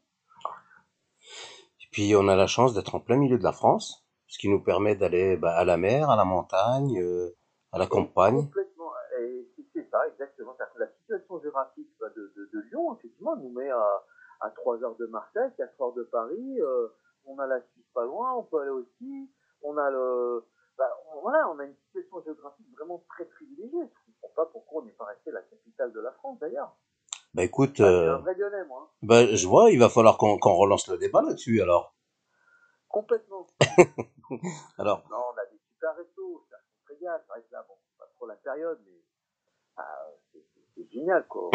Puis 1.90 2.14
on 2.16 2.29
a 2.29 2.37
la 2.37 2.46
chance 2.46 2.74
d'être 2.74 2.94
en 2.94 3.00
plein 3.00 3.16
milieu 3.16 3.38
de 3.38 3.44
la 3.44 3.53
France, 3.53 4.05
ce 4.27 4.38
qui 4.38 4.48
nous 4.48 4.62
permet 4.62 4.96
d'aller 4.96 5.37
bah, 5.37 5.57
à 5.57 5.64
la 5.64 5.77
mer, 5.77 6.11
à 6.11 6.16
la 6.16 6.24
montagne, 6.24 7.00
euh, 7.00 7.37
à 7.72 7.79
la 7.79 7.87
campagne. 7.87 8.46
Complètement, 8.46 8.92
et 9.20 9.48
c'est 9.72 9.88
ça, 9.90 10.07
exactement. 10.09 10.57
La 10.77 10.88
situation 10.88 11.40
géographique 11.40 11.88
effectivement, 13.24 13.37
nous 13.37 13.50
met 13.50 13.70
à, 13.70 14.04
à 14.40 14.50
3 14.50 14.82
heures 14.84 14.96
de 14.96 15.06
Marseille, 15.06 15.50
4 15.56 15.80
heures 15.80 15.92
de 15.92 16.02
Paris. 16.04 16.60
Euh, 16.60 16.88
on 17.26 17.38
a 17.38 17.46
la 17.46 17.60
Suisse 17.60 17.87
pas 17.94 18.04
loin, 18.04 18.34
on 18.34 18.42
peut 18.42 18.60
aller 18.60 18.70
aussi. 18.70 19.30
On 19.62 19.76
a 19.78 19.90
le, 19.90 20.44
bah, 20.76 20.90
voilà, 21.22 21.48
on 21.50 21.58
a 21.58 21.64
une 21.64 21.74
situation 21.87 22.22
géographique 22.22 22.66
vraiment 22.76 23.02
très 23.08 23.24
privilégiée. 23.24 23.70
Je 23.72 23.78
ne 23.78 24.20
comprends 24.20 24.44
pas 24.44 24.46
pourquoi 24.46 24.82
on 24.82 24.84
n'est 24.84 24.92
pas 24.92 25.06
resté 25.06 25.30
la 25.30 25.40
capitale 25.42 25.92
de 25.92 26.00
la 26.00 26.12
France 26.12 26.38
d'ailleurs. 26.38 26.76
Bah 27.32 27.42
écoute, 27.42 27.80
ah, 27.80 27.84
euh, 27.84 28.14
un 28.14 28.18
vrai 28.18 28.34
Lyonnais, 28.34 28.64
moi. 28.66 28.92
Bah, 29.02 29.26
je 29.26 29.46
vois, 29.46 29.70
il 29.70 29.78
va 29.78 29.88
falloir 29.88 30.18
qu'on 30.18 30.38
qu 30.38 30.48
relance 30.48 30.87
le 30.88 30.98
débat 30.98 31.22
là-dessus 31.22 31.62
alors. 31.62 31.94
Complètement. 32.88 33.46
alors. 34.78 35.02
Non, 35.10 35.16
on 35.34 35.38
a 35.40 35.46
des 35.46 35.58
super 35.72 35.96
restos, 35.96 36.46
ça 36.48 36.56
se 36.58 36.92
régale, 36.92 37.24
ça 37.26 37.34
reste 37.34 37.50
là, 37.50 37.64
bon, 37.66 37.74
pas 37.98 38.06
trop 38.14 38.26
la 38.26 38.37
période, 38.37 38.78
mais 38.87 39.00
ah, 39.76 40.10
c'est 40.32 40.92
génial 40.92 41.26
quoi. 41.26 41.50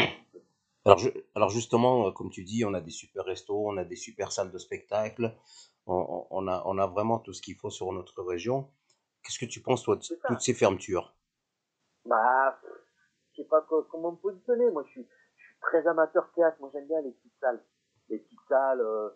Alors, 1.49 1.55
justement, 1.55 2.05
euh, 2.05 2.11
comme 2.11 2.29
tu 2.29 2.43
dis, 2.43 2.63
on 2.63 2.75
a 2.75 2.79
des 2.79 2.91
super 2.91 3.25
restos, 3.25 3.67
on 3.67 3.77
a 3.77 3.83
des 3.83 3.95
super 3.95 4.31
salles 4.31 4.51
de 4.51 4.59
spectacle, 4.59 5.33
on, 5.87 6.47
a, 6.47 6.61
on 6.67 6.77
a 6.77 6.85
vraiment 6.85 7.17
tout 7.17 7.33
ce 7.33 7.41
qu'il 7.41 7.55
faut 7.55 7.71
sur 7.71 7.91
notre 7.91 8.21
région. 8.21 8.69
Qu'est-ce 9.23 9.39
que 9.39 9.49
tu 9.49 9.59
penses, 9.59 9.81
toi, 9.81 9.95
de 9.95 10.03
toutes 10.27 10.41
ces 10.41 10.53
fermetures? 10.53 11.11
Bah, 12.05 12.55
je 13.31 13.41
sais 13.41 13.47
pas 13.47 13.65
comment 13.89 14.11
me 14.11 14.17
positionner. 14.17 14.69
Moi, 14.69 14.83
je 14.85 14.91
suis, 14.91 15.01
je 15.01 15.43
suis 15.43 15.55
très 15.61 15.87
amateur 15.87 16.31
théâtre. 16.35 16.57
Moi, 16.59 16.69
j'aime 16.71 16.85
bien 16.85 17.01
les 17.01 17.13
petites 17.13 17.39
salles. 17.39 17.63
Les 18.09 18.19
petites 18.19 18.47
salles, 18.47 18.81
euh, 18.81 19.09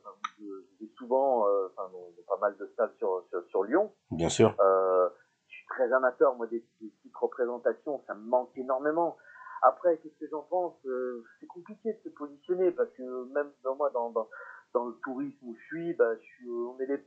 j'ai 0.80 0.90
souvent, 0.98 1.48
euh, 1.48 1.68
enfin, 1.78 1.92
pas 2.28 2.38
mal 2.38 2.58
de 2.58 2.66
salles 2.76 2.94
sur, 2.98 3.28
sur, 3.52 3.64
Lyon. 3.64 3.94
Bien 4.10 4.30
sûr. 4.30 4.56
Euh, 4.60 5.08
je 5.48 5.54
suis 5.54 5.68
très 5.68 5.94
amateur, 5.94 6.34
moi, 6.34 6.48
des, 6.48 6.66
petites 6.80 7.16
représentations. 7.16 8.02
Ça 8.08 8.16
me 8.16 8.28
manque 8.28 8.58
énormément. 8.58 9.18
Après, 9.64 9.98
qu'est-ce 10.00 10.20
que 10.20 10.28
j'en 10.30 10.42
pense? 10.42 10.76
Euh, 10.86 11.24
compliqué 11.64 11.94
de 11.94 12.00
se 12.04 12.10
positionner 12.10 12.72
parce 12.72 12.90
que 12.92 13.34
même 13.34 13.52
dans 13.64 13.76
moi, 13.76 13.90
dans, 13.92 14.10
dans, 14.10 14.28
dans 14.74 14.86
le 14.86 14.94
tourisme 15.04 15.38
où 15.44 15.56
je 15.56 15.66
suis, 15.66 15.94
bah, 15.94 16.16
je 16.16 16.22
suis 16.22 16.50
on 16.50 16.78
est 16.80 16.86
les, 16.86 17.06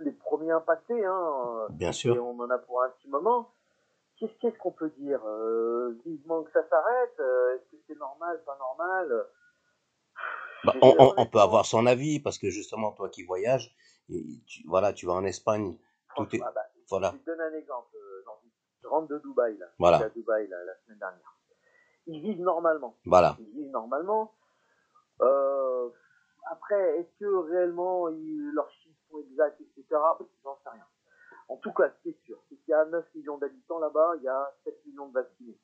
les 0.00 0.12
premiers 0.12 0.52
impactés. 0.52 1.04
Hein, 1.04 1.66
Bien 1.70 1.92
sûr. 1.92 2.14
Et 2.14 2.18
on 2.18 2.38
en 2.38 2.50
a 2.50 2.58
pour 2.58 2.82
un 2.82 2.90
petit 2.90 3.08
moment. 3.08 3.50
Qu'est-ce 4.18 4.58
qu'on 4.58 4.72
peut 4.72 4.90
dire 4.98 5.20
euh, 5.26 5.96
Vivement 6.04 6.42
que 6.42 6.50
ça 6.50 6.68
s'arrête 6.68 7.14
euh, 7.20 7.54
Est-ce 7.54 7.70
que 7.70 7.76
c'est 7.86 7.98
normal, 7.98 8.42
pas 8.44 8.58
normal? 8.58 9.26
Bah, 10.64 10.74
on, 10.82 11.26
peut 11.26 11.38
avoir 11.38 11.64
son 11.64 11.86
avis 11.86 12.18
parce 12.18 12.36
que 12.36 12.50
justement, 12.50 12.90
toi 12.90 13.08
qui 13.08 13.22
voyages, 13.22 13.72
tu, 14.08 14.66
voilà, 14.66 14.92
tu 14.92 15.06
vas 15.06 15.12
en 15.12 15.24
Espagne. 15.24 15.78
Tout 16.16 16.34
est, 16.34 16.40
bah, 16.40 16.52
voilà. 16.90 17.12
Je 17.14 17.18
te 17.18 17.26
donne 17.26 17.40
un 17.40 17.54
exemple. 17.54 17.94
Euh, 17.94 18.24
je 18.82 18.88
rentre 18.88 19.06
de 19.06 19.18
Dubaï, 19.18 19.56
là. 19.56 19.66
Voilà. 19.78 19.98
à 19.98 20.08
Dubaï 20.08 20.48
la 20.48 20.74
semaine 20.84 20.98
dernière. 20.98 21.37
Ils 22.08 22.20
vivent 22.20 22.40
normalement. 22.40 22.96
Voilà. 23.04 23.36
Ils 23.38 23.50
vivent 23.50 23.70
normalement. 23.70 24.34
Euh, 25.20 25.88
après, 26.50 26.98
est-ce 26.98 27.18
que 27.20 27.34
réellement 27.50 28.08
ils, 28.08 28.50
leurs 28.54 28.70
chiffres 28.70 28.98
sont 29.10 29.18
exacts, 29.20 29.60
etc. 29.60 29.84
J'en 30.42 30.58
sais 30.64 30.70
rien. 30.70 30.84
En 31.48 31.56
tout 31.56 31.72
cas, 31.72 31.90
ce 31.90 32.02
qui 32.02 32.08
est 32.10 32.24
sûr, 32.24 32.38
c'est 32.48 32.56
qu'il 32.56 32.70
y 32.70 32.74
a 32.74 32.84
9 32.86 33.04
millions 33.14 33.38
d'habitants 33.38 33.78
là-bas, 33.78 34.14
il 34.16 34.22
y 34.22 34.28
a 34.28 34.52
7 34.64 34.86
millions 34.86 35.08
de 35.08 35.14
vaccinés. 35.14 35.58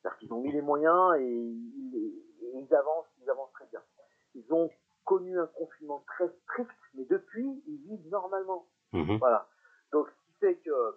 C'est-à-dire 0.00 0.18
qu'ils 0.18 0.32
ont 0.32 0.40
mis 0.40 0.52
les 0.52 0.62
moyens 0.62 1.14
et 1.20 1.24
ils, 1.24 2.74
avancent, 2.74 3.06
ils 3.22 3.30
avancent 3.30 3.52
très 3.52 3.66
bien. 3.66 3.80
Ils 4.34 4.52
ont 4.52 4.70
connu 5.04 5.38
un 5.38 5.46
confinement 5.46 6.04
très 6.06 6.28
strict, 6.42 6.70
mais 6.94 7.04
depuis, 7.04 7.62
ils 7.66 7.78
vivent 7.88 8.08
normalement. 8.08 8.66
Mhm. 8.92 9.18
Voilà. 9.18 9.48
Donc, 9.92 10.08
ce 10.08 10.26
qui 10.26 10.38
fait 10.40 10.56
que 10.56 10.96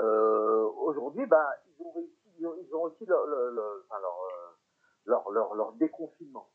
euh, 0.00 0.64
aujourd'hui, 0.78 1.26
bah, 1.26 1.50
ils 1.66 1.84
ont 1.84 1.92
réussi, 1.92 2.19
ils 2.40 2.74
ont, 2.74 2.82
réussi 2.82 3.06
leur, 3.06 3.26
leur, 3.26 3.50
leur, 5.30 5.54
leur 5.54 5.72
déconfinement. 5.72 6.48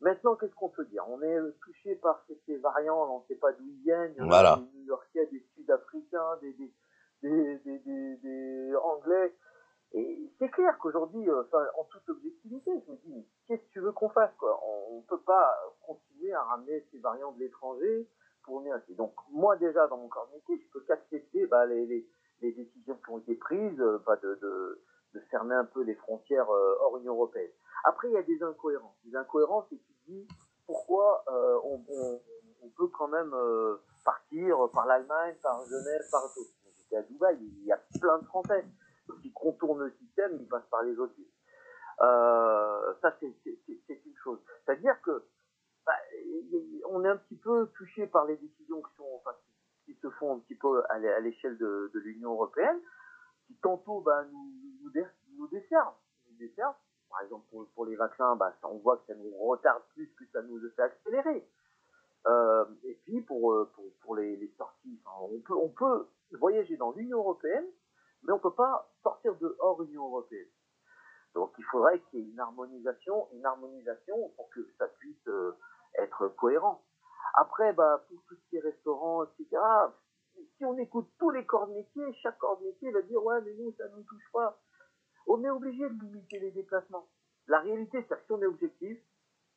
Maintenant, 0.00 0.36
qu'est-ce 0.36 0.54
qu'on 0.54 0.68
peut 0.68 0.84
dire? 0.84 1.04
On 1.08 1.20
est 1.22 1.38
touché 1.60 1.96
par 1.96 2.24
ces, 2.46 2.56
variants, 2.58 3.12
on 3.12 3.20
ne 3.20 3.24
sait 3.26 3.34
pas 3.34 3.52
d'où 3.52 3.64
ils 3.64 3.82
viennent. 3.82 4.14
Il 4.16 4.24
y 4.24 4.28
voilà. 4.28 4.56
des 4.56 4.78
New-Yorkais, 4.78 5.26
des 5.26 5.44
Sud-Africains, 5.54 6.36
des, 6.40 6.52
des, 7.22 7.58
des, 7.58 8.16
des, 8.16 8.76
Anglais. 8.76 9.34
Et 9.92 10.30
c'est 10.38 10.50
clair 10.50 10.76
qu'aujourd'hui, 10.78 11.28
euh, 11.28 11.42
en 11.76 11.84
toute 11.84 12.08
objectivité, 12.10 12.70
je 12.86 12.92
me 12.92 12.96
dis, 12.98 13.26
qu'est-ce 13.46 13.62
que 13.62 13.72
tu 13.72 13.80
veux 13.80 13.92
qu'on 13.92 14.10
fasse 14.10 14.32
quoi? 14.38 14.60
On 14.64 14.98
ne 14.98 15.06
peut 15.06 15.22
pas 15.22 15.58
continuer 15.80 16.32
à 16.32 16.42
ramener 16.42 16.86
ces 16.92 16.98
variants 16.98 17.32
de 17.32 17.40
l'étranger 17.40 18.08
pour 18.44 18.60
venir 18.60 18.76
ici. 18.78 18.94
Donc, 18.94 19.14
moi, 19.30 19.56
déjà, 19.56 19.88
dans 19.88 19.96
mon 19.96 20.08
corps 20.08 20.28
de 20.28 20.36
métier, 20.36 20.64
je 20.64 20.72
peux 20.72 20.84
qu'accepter 20.86 21.46
bah, 21.46 21.66
les, 21.66 21.86
les, 21.86 22.08
les, 22.42 22.52
décisions 22.52 22.96
qui 22.96 23.10
ont 23.10 23.18
été 23.18 23.34
prises, 23.34 23.80
euh, 23.80 23.98
bah, 24.06 24.16
de, 24.22 24.34
de, 24.36 24.82
de, 25.14 25.20
fermer 25.30 25.54
un 25.54 25.64
peu 25.64 25.82
les 25.82 25.94
frontières 25.94 26.50
euh, 26.50 26.76
hors 26.80 26.98
Union 26.98 27.14
Européenne. 27.14 27.50
Après, 27.84 28.08
il 28.08 28.14
y 28.14 28.16
a 28.16 28.22
des 28.22 28.42
incohérences. 28.42 28.96
Les 29.04 29.16
incohérences, 29.16 29.66
c'est 29.70 29.76
te 29.76 30.10
dis 30.10 30.26
pourquoi 30.66 31.24
euh, 31.28 31.58
on, 31.64 31.78
peut 32.76 32.88
quand 32.88 33.08
même 33.08 33.32
euh, 33.34 33.76
partir 34.04 34.56
par 34.72 34.86
l'Allemagne, 34.86 35.34
par 35.42 35.64
Genève, 35.64 36.02
par 36.12 36.22
tout. 36.32 36.46
J'étais 36.78 36.96
à 36.96 37.02
Dubaï, 37.02 37.36
il 37.40 37.64
y 37.64 37.72
a 37.72 37.80
plein 38.00 38.18
de 38.18 38.24
Français 38.26 38.64
qui 39.22 39.32
contournent 39.32 39.80
le 39.80 39.90
système, 39.98 40.36
ils 40.38 40.46
passent 40.46 40.68
par 40.70 40.82
les 40.82 40.96
autres 40.98 41.14
villes. 41.14 41.26
Ça, 41.98 43.16
c'est 43.18 43.26
une 43.26 44.16
chose. 44.22 44.38
C'est-à-dire 44.64 45.00
que 45.02 45.24
bah, 45.84 45.94
on 46.90 47.04
est 47.04 47.08
un 47.08 47.16
petit 47.16 47.36
peu 47.36 47.66
touché 47.76 48.06
par 48.06 48.26
les 48.26 48.36
décisions 48.36 48.82
qui, 48.82 49.02
qui, 49.86 49.98
se 50.00 50.10
font 50.10 50.36
un 50.36 50.38
petit 50.40 50.54
peu 50.54 50.82
à 50.88 50.98
l'échelle 51.20 51.56
de, 51.58 51.90
de 51.94 51.98
l'Union 51.98 52.32
européenne, 52.32 52.78
qui 53.46 53.54
tantôt 53.62 54.00
bah, 54.00 54.24
nous, 54.30 54.52
nous, 55.36 55.48
desservent 55.48 55.94
par 57.08 57.22
exemple, 57.22 57.46
pour, 57.74 57.86
les 57.86 57.96
vaccins, 57.96 58.36
bah, 58.36 58.54
on 58.64 58.78
voit 58.78 58.98
que 58.98 59.06
ça 59.06 59.14
nous 59.14 59.34
retarde 59.38 59.82
plus 59.94 60.06
que 60.14 60.24
ça 60.32 60.42
nous 60.42 60.60
fait 60.76 60.82
accélérer. 60.82 61.48
Euh, 62.26 62.64
et 62.84 62.94
puis 63.04 63.22
pour, 63.22 63.52
euh, 63.52 63.72
pour, 64.02 64.16
les, 64.16 64.52
sorties, 64.58 65.00
on, 65.20 65.40
peut, 65.40 65.54
on 65.54 65.70
peut 65.70 66.08
voyager 66.38 66.76
dans 66.76 66.92
l'Union 66.92 67.18
européenne, 67.18 67.64
mais 68.22 68.32
on 68.32 68.36
ne 68.36 68.42
peut 68.42 68.54
pas 68.54 68.90
sortir 69.02 69.34
de 69.36 69.56
hors 69.60 69.82
Union 69.82 70.04
européenne. 70.06 70.48
Donc 71.34 71.52
il 71.58 71.64
faudrait 71.64 72.00
qu'il 72.00 72.20
y 72.20 72.22
ait 72.22 72.30
une 72.30 72.40
harmonisation, 72.40 73.28
une 73.32 73.46
harmonisation 73.46 74.30
pour 74.36 74.50
que 74.50 74.60
ça 74.78 74.88
puisse 74.98 75.28
euh, 75.28 75.56
être 75.98 76.28
cohérent. 76.28 76.84
Après, 77.34 77.72
bah, 77.72 78.04
pour 78.08 78.22
tout 78.24 78.34
ce 78.34 78.48
qui 78.50 78.56
est 78.56 78.60
restaurants, 78.60 79.24
etc., 79.24 79.62
si 80.56 80.64
on 80.64 80.76
écoute 80.78 81.08
tous 81.18 81.30
les 81.30 81.44
corps 81.46 81.68
de 81.68 81.74
métier, 81.74 82.02
chaque 82.22 82.38
corps 82.38 82.58
de 82.58 82.66
métier 82.66 82.90
va 82.92 83.02
dire 83.02 83.22
ouais 83.24 83.40
mais 83.42 83.52
nous 83.54 83.72
ça 83.72 83.88
ne 83.88 83.96
nous 83.96 84.02
touche 84.04 84.30
pas 84.32 84.56
on 85.28 85.44
est 85.44 85.50
obligé 85.50 85.88
de 85.88 86.04
limiter 86.04 86.40
les 86.40 86.50
déplacements. 86.50 87.06
La 87.46 87.60
réalité, 87.60 88.04
c'est 88.08 88.16
que 88.16 88.24
si 88.26 88.32
on 88.32 88.42
est 88.42 88.46
objectif, 88.46 88.98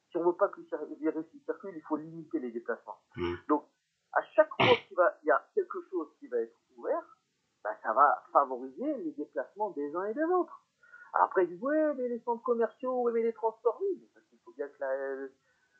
si 0.09 0.17
on 0.17 0.21
ne 0.21 0.25
veut 0.25 0.35
pas 0.35 0.49
que 0.49 0.59
le 0.59 0.95
virus 0.95 1.25
circule, 1.45 1.73
il 1.75 1.81
faut 1.81 1.95
limiter 1.95 2.39
les 2.39 2.51
déplacements. 2.51 2.99
Mmh. 3.15 3.33
Donc, 3.47 3.65
à 4.13 4.21
chaque 4.35 4.49
fois 4.49 5.11
qu'il 5.19 5.27
y 5.27 5.31
a 5.31 5.47
quelque 5.55 5.81
chose 5.89 6.09
qui 6.19 6.27
va 6.27 6.37
être 6.39 6.55
ouvert, 6.75 7.17
bah, 7.63 7.75
ça 7.81 7.93
va 7.93 8.23
favoriser 8.33 8.97
les 8.97 9.11
déplacements 9.11 9.71
des 9.71 9.95
uns 9.95 10.05
et 10.05 10.13
des 10.13 10.23
autres. 10.23 10.65
Après, 11.13 11.45
ils 11.45 11.49
disent, 11.49 11.61
ouais, 11.61 11.93
mais 11.95 12.07
les 12.07 12.19
centres 12.19 12.43
commerciaux, 12.43 13.03
ouais, 13.03 13.11
mais 13.13 13.23
les 13.23 13.33
transports, 13.33 13.79
oui, 13.81 14.09
parce 14.13 14.25
qu'il 14.27 14.39
faut 14.39 14.53
bien 14.53 14.67
que 14.67 15.31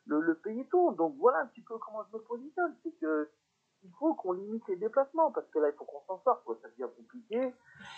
le, 0.06 0.36
pays 0.36 0.68
tourne. 0.68 0.96
Donc 0.96 1.16
voilà 1.18 1.40
un 1.40 1.48
petit 1.48 1.62
peu 1.62 1.78
comment 1.78 2.04
je 2.04 2.18
me 2.18 2.22
positionne. 2.24 2.76
C'est 2.84 2.98
que 3.00 3.30
il 3.84 3.92
faut 3.98 4.14
qu'on 4.14 4.34
limite 4.34 4.68
les 4.68 4.76
déplacements, 4.76 5.32
parce 5.32 5.50
que 5.50 5.60
là, 5.60 5.70
il 5.70 5.76
faut 5.76 5.86
qu'on 5.86 6.02
s'en 6.06 6.22
sorte. 6.24 6.46
Ça 6.62 6.70
devient 6.70 6.92
compliqué 6.96 7.54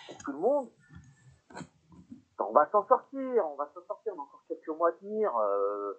pour 0.08 0.18
tout 0.18 0.32
le 0.32 0.38
monde 0.38 0.70
on 2.40 2.52
va 2.52 2.68
s'en 2.70 2.86
sortir, 2.86 3.44
on 3.46 3.56
va 3.56 3.70
s'en 3.74 3.86
sortir, 3.86 4.12
on 4.16 4.20
a 4.20 4.22
encore 4.22 4.44
quelques 4.48 4.68
mois 4.76 4.90
à 4.90 4.92
tenir, 4.92 5.36
euh, 5.36 5.92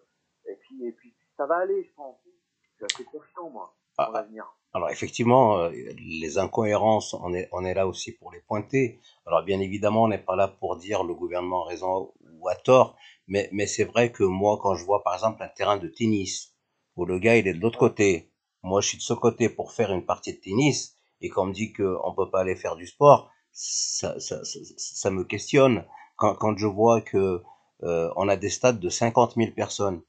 et 0.48 0.56
puis 0.56 0.86
et 0.86 0.92
puis 0.92 1.16
ça 1.38 1.46
va 1.46 1.58
aller, 1.58 1.84
je 1.84 1.94
pense. 1.96 2.18
Je 2.26 2.70
suis 2.76 2.86
assez 2.86 3.04
confiant 3.06 3.50
moi 3.50 3.74
pour 3.96 4.06
ah, 4.06 4.12
l'avenir. 4.14 4.46
Alors 4.74 4.90
effectivement, 4.90 5.60
euh, 5.60 5.70
les 5.70 6.38
incohérences, 6.38 7.14
on 7.14 7.34
est 7.34 7.48
on 7.52 7.64
est 7.64 7.74
là 7.74 7.88
aussi 7.88 8.12
pour 8.12 8.32
les 8.32 8.42
pointer. 8.42 9.00
Alors 9.26 9.44
bien 9.44 9.60
évidemment, 9.62 10.04
on 10.04 10.08
n'est 10.10 10.18
pas 10.18 10.36
là 10.36 10.48
pour 10.48 10.76
dire 10.78 11.04
le 11.04 11.14
gouvernement 11.14 11.66
a 11.66 11.70
raison 11.70 12.14
ou 12.40 12.50
a 12.50 12.56
tort, 12.56 12.98
mais 13.28 13.50
mais 13.54 13.68
c'est 13.68 13.86
vrai 13.86 14.12
que 14.12 14.24
moi 14.24 14.60
quand 14.62 14.76
je 14.76 14.84
vois 14.84 15.04
par 15.04 15.14
exemple 15.14 15.42
un 15.42 15.48
terrain 15.48 15.78
de 15.78 15.88
tennis 15.88 16.54
où 16.98 17.06
le 17.06 17.20
gars 17.20 17.38
il 17.38 17.48
est 17.48 17.54
de 17.54 17.62
l'autre 17.62 17.80
côté, 17.80 18.34
moi 18.64 18.82
je 18.82 18.90
suis 18.90 18.98
de 18.98 19.04
ce 19.04 19.14
côté 19.14 19.50
pour 19.50 19.72
faire 19.72 19.92
une 19.92 20.06
partie 20.06 20.34
de 20.34 20.42
tennis 20.42 20.96
et 21.22 21.30
qu'on 21.30 21.46
me 21.46 21.54
dit 21.54 21.72
qu'on 21.72 22.14
peut 22.16 22.30
pas 22.30 22.42
aller 22.42 22.56
faire 22.56 22.76
du 22.76 22.86
sport, 22.86 23.32
ça, 23.52 24.20
ça, 24.20 24.44
ça, 24.44 24.64
ça 24.78 25.12
me 25.12 25.24
questionne 25.24 25.86
quand, 26.16 26.36
quand 26.36 26.58
je 26.58 26.68
vois 26.68 27.02
que 27.02 27.42
euh, 27.84 28.12
on 28.16 28.28
a 28.28 28.36
des 28.36 28.50
stades 28.50 28.80
de 28.80 28.90
50 28.90 29.36
000 29.36 29.52
personnes, 29.52 30.02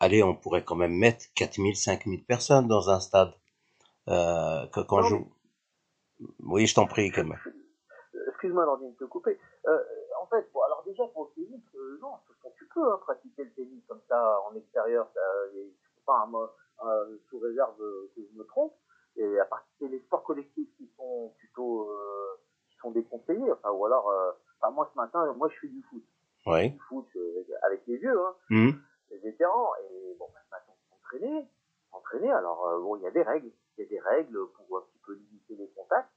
allez, 0.00 0.22
on 0.22 0.34
pourrait 0.34 0.64
quand 0.64 0.76
même 0.76 0.96
mettre 0.96 1.26
4 1.34 1.56
000, 1.56 1.74
5 1.74 2.06
000 2.06 2.22
personnes 2.26 2.68
dans 2.68 2.90
un 2.90 3.00
stade. 3.00 3.32
Euh, 4.08 4.66
que, 4.68 4.80
quand 4.80 5.02
je... 5.02 5.16
Oui, 6.40 6.66
je 6.66 6.74
t'en 6.74 6.86
prie, 6.86 7.10
quand 7.10 7.24
même. 7.24 7.38
Excuse-moi, 8.28 8.64
Landine, 8.64 8.92
de 8.92 8.96
te 8.96 9.04
couper. 9.04 9.38
Euh, 9.66 9.78
en 10.20 10.26
fait, 10.26 10.48
bon, 10.52 10.62
alors 10.62 10.82
déjà, 10.84 11.06
pour 11.08 11.30
le 11.36 11.42
tennis, 11.44 11.62
euh, 11.76 11.98
non, 12.00 12.14
tu 12.56 12.66
peux 12.74 12.92
hein, 12.92 12.98
pratiquer 13.02 13.44
le 13.44 13.52
tennis 13.52 13.82
comme 13.86 14.00
ça 14.08 14.40
en 14.48 14.56
extérieur, 14.56 15.08
ça, 15.14 15.20
et, 15.54 15.72
enfin, 16.04 16.26
moi, 16.26 16.54
euh, 16.84 17.16
sous 17.28 17.38
réserve 17.38 17.76
que 17.76 18.20
je 18.20 18.38
me 18.38 18.44
trompe, 18.44 18.74
et 19.16 19.38
à 19.38 19.44
partir 19.44 19.88
des 19.88 20.00
sports 20.00 20.24
collectifs 20.24 20.68
qui 20.76 20.90
sont 20.96 21.32
plutôt 21.38 21.90
euh, 21.90 22.40
qui 22.70 22.76
sont 22.78 22.90
déconseillés, 22.90 23.52
enfin, 23.52 23.70
ou 23.70 23.84
alors 23.86 24.10
moi, 24.70 24.88
ce 24.92 24.96
matin, 24.96 25.32
moi, 25.34 25.48
je 25.48 25.58
fais 25.60 25.68
du 25.68 25.82
foot. 25.82 26.02
Oui. 26.46 26.70
Du 26.70 26.78
foot 26.80 27.06
euh, 27.16 27.44
avec 27.62 27.86
les 27.86 27.96
vieux, 27.98 28.18
hein, 28.18 28.34
mmh. 28.50 28.70
les 29.10 29.18
vétérans. 29.18 29.72
Et 29.90 30.16
bon, 30.18 30.26
bah, 30.32 30.40
ce 30.44 30.50
matin, 30.50 30.72
on 30.72 30.96
s'entraînait. 30.96 31.48
s'entraîner. 31.90 32.30
Alors, 32.30 32.66
euh, 32.66 32.80
bon, 32.80 32.96
il 32.96 33.02
y 33.02 33.06
a 33.06 33.10
des 33.10 33.22
règles. 33.22 33.50
Il 33.76 33.84
y 33.84 33.86
a 33.86 33.88
des 33.88 34.00
règles 34.00 34.38
pour 34.54 34.78
un 34.78 34.82
petit 34.82 34.98
peu 35.04 35.14
limiter 35.14 35.56
les 35.56 35.68
contacts. 35.70 36.10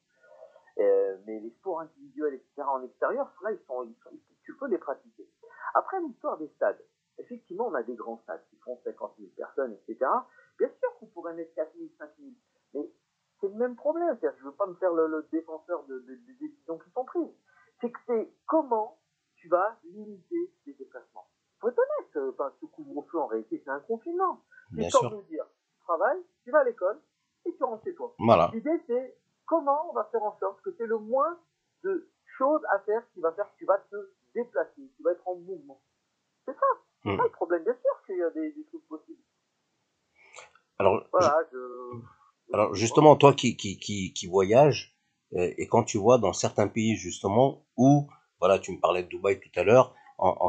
Euh, 0.78 1.18
mais 1.26 1.40
les 1.40 1.52
sports 1.52 1.82
individuels, 1.82 2.34
etc., 2.34 2.68
en 2.68 2.84
extérieur, 2.84 3.32
là, 3.44 3.52
ils 3.52 3.66
sont, 3.66 3.84
ils 3.84 3.96
sont, 4.04 4.10
tu 4.44 4.56
peux 4.58 4.68
les 4.68 4.78
pratiquer. 4.78 5.28
Après, 5.74 6.00
l'histoire 6.02 6.38
des 6.38 6.50
stades. 6.50 6.84
Effectivement, 7.18 7.68
on 7.68 7.74
a 7.76 7.84
des 7.84 7.96
grands 7.96 8.20
stades 8.24 8.44
qui 8.50 8.58
font 8.58 8.78
50 8.84 9.14
000 9.18 9.30
personnes, 9.38 9.72
etc. 9.72 10.12
Bien 10.60 10.68
sûr 10.68 10.90
qu'on 11.00 11.06
pourrait 11.08 11.34
mettre 11.34 11.54
4 11.56 11.72
000, 11.78 11.88
5 11.98 12.10
000. 12.20 12.32
Mais 12.74 12.92
c'est 13.40 13.48
le 13.48 13.54
même 13.54 13.78
problème. 13.78 14.18
Je 14.22 14.28
ne 14.28 14.50
veux 14.50 14.52
pas 14.52 14.66
me 14.68 14.76
faire 14.76 14.92
le, 14.92 15.08
le 15.08 15.26
défenseur 15.32 15.86
de, 15.86 16.00
de, 16.00 16.16
des 16.16 16.34
décisions 16.34 16.78
qui 16.78 16.92
sont 16.92 17.06
prises 17.06 17.32
c'est 17.82 17.92
que 17.92 18.00
c'est 18.08 18.30
comment 18.48 18.98
tu 19.36 19.48
vas 19.48 19.78
limiter 19.84 20.52
les 20.66 20.74
déplacements. 20.74 21.28
faut 21.60 21.70
être 21.70 21.78
honnête, 21.78 22.16
euh, 22.18 22.32
enfin, 22.32 22.52
ce 22.60 22.66
couvre-feu, 22.66 23.20
en 23.20 23.28
réalité, 23.28 23.62
c'est 23.64 23.72
un 23.72 23.75
confinement. 23.86 24.42
C'est 24.76 24.90
sûr. 24.90 25.10
de 25.12 25.22
dire, 25.30 25.46
tu 25.70 25.80
travailles, 25.84 26.22
tu 26.44 26.52
vas 26.52 26.60
à 26.60 26.64
l'école, 26.64 27.00
et 27.46 27.54
tu 27.56 27.64
rentres 27.64 27.84
chez 27.84 27.96
toi. 27.96 28.14
Voilà. 28.20 28.50
L'idée, 28.54 28.82
c'est 28.88 29.18
comment 29.46 29.90
on 29.90 29.94
va 29.94 30.06
faire 30.12 30.24
en 30.24 30.38
sorte 30.40 30.62
que 30.62 30.72
c'est 30.78 30.88
le 30.88 30.98
moins 30.98 31.38
de 31.84 32.10
choses 32.38 32.62
à 32.72 32.80
faire 32.80 33.04
qui 33.14 33.22
va 33.22 33.32
faire 33.34 33.46
que 33.54 33.58
tu 33.58 33.66
vas 33.66 33.78
te 33.78 33.96
déplacer, 34.34 34.82
tu 34.98 35.04
vas 35.04 35.12
être 35.12 35.28
en 35.28 35.36
mouvement. 35.36 35.80
C'est 36.46 36.54
ça, 36.54 36.66
c'est 37.04 37.10
Mm. 37.12 37.18
ça 37.18 37.24
le 37.24 37.30
problème. 37.30 37.64
Bien 37.64 37.74
sûr 37.76 38.06
qu'il 38.06 38.18
y 38.18 38.24
a 38.24 38.30
des, 38.32 38.52
des 38.52 38.66
trucs 38.66 38.88
possibles. 38.88 39.22
Alors, 40.80 41.04
Voilà, 41.12 41.38
je... 41.52 41.58
Alors 42.54 42.74
justement, 42.76 43.16
toi 43.16 43.34
qui, 43.34 43.56
qui, 43.56 43.78
qui, 43.80 44.14
qui 44.14 44.28
voyages, 44.28 44.96
euh, 45.34 45.54
et 45.58 45.68
quand 45.68 45.84
tu 45.84 45.98
vois 45.98 46.18
dans 46.18 46.34
certains 46.34 46.68
pays 46.68 46.96
justement 46.96 47.66
où, 47.78 48.08
voilà, 48.40 48.60
tu 48.60 48.72
me 48.72 48.80
parlais 48.80 49.04
de 49.04 49.08
Dubaï 49.08 49.40
tout 49.40 49.50
à 49.60 49.64
l'heure, 49.64 49.95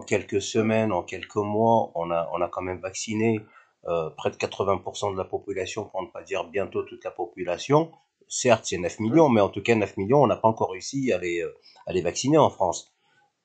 quelques 0.07 0.43
semaines, 0.43 0.93
en 0.93 1.03
quelques 1.03 1.37
mois, 1.37 1.93
on 1.95 2.11
a, 2.11 2.29
on 2.33 2.41
a 2.43 2.49
quand 2.49 2.63
même 2.63 2.81
vacciné 2.81 3.41
euh, 3.89 4.11
près 4.11 4.31
de 4.31 4.37
80% 4.37 5.13
de 5.13 5.19
la 5.19 5.25
population, 5.25 5.85
pour 5.87 6.03
ne 6.03 6.09
pas 6.09 6.23
dire 6.23 6.45
bientôt 6.45 6.83
toute 6.85 7.05
la 7.05 7.11
population. 7.13 7.93
Certes, 8.29 8.65
c'est 8.67 8.79
9 8.79 8.99
millions, 9.01 9.29
mais 9.29 9.41
en 9.41 9.49
tout 9.51 9.63
cas 9.63 9.75
9 9.77 9.97
millions, 9.97 10.23
on 10.23 10.27
n'a 10.29 10.37
pas 10.37 10.49
encore 10.49 10.73
réussi 10.73 11.13
à 11.13 11.19
les, 11.19 11.45
à 11.87 11.93
les 11.93 12.03
vacciner 12.03 12.39
en 12.39 12.51
France. 12.51 12.93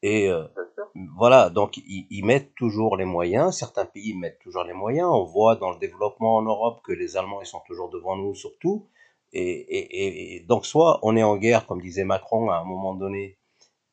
Et 0.03 0.29
euh, 0.29 0.45
voilà, 1.17 1.49
donc 1.49 1.77
ils, 1.77 2.07
ils 2.09 2.25
mettent 2.25 2.53
toujours 2.55 2.97
les 2.97 3.05
moyens, 3.05 3.57
certains 3.57 3.85
pays 3.85 4.13
mettent 4.15 4.39
toujours 4.39 4.63
les 4.63 4.73
moyens. 4.73 5.09
On 5.11 5.23
voit 5.25 5.55
dans 5.55 5.71
le 5.71 5.79
développement 5.79 6.37
en 6.37 6.41
Europe 6.43 6.81
que 6.83 6.91
les 6.91 7.17
Allemands, 7.17 7.41
ils 7.41 7.47
sont 7.47 7.61
toujours 7.67 7.89
devant 7.89 8.15
nous 8.17 8.35
surtout. 8.35 8.87
Et, 9.33 9.41
et, 9.41 10.05
et- 10.05 10.35
et 10.35 10.39
donc 10.41 10.65
soit 10.65 10.99
on 11.03 11.15
est 11.15 11.23
en 11.23 11.37
guerre, 11.37 11.65
comme 11.67 11.81
disait 11.81 12.03
Macron 12.03 12.49
à 12.49 12.57
un 12.57 12.65
moment 12.65 12.93
donné, 12.95 13.37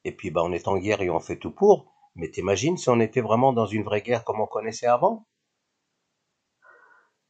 et 0.04 0.12
puis 0.12 0.30
bah, 0.30 0.42
on 0.44 0.52
est 0.52 0.68
en 0.68 0.78
guerre 0.78 1.02
et 1.02 1.10
on 1.10 1.20
fait 1.20 1.38
tout 1.38 1.52
pour. 1.52 1.92
Mais 2.18 2.28
t'imagines 2.28 2.76
si 2.76 2.88
on 2.90 3.00
était 3.00 3.20
vraiment 3.20 3.52
dans 3.52 3.66
une 3.66 3.84
vraie 3.84 4.02
guerre 4.02 4.24
comme 4.24 4.40
on 4.40 4.46
connaissait 4.46 4.86
avant? 4.88 5.26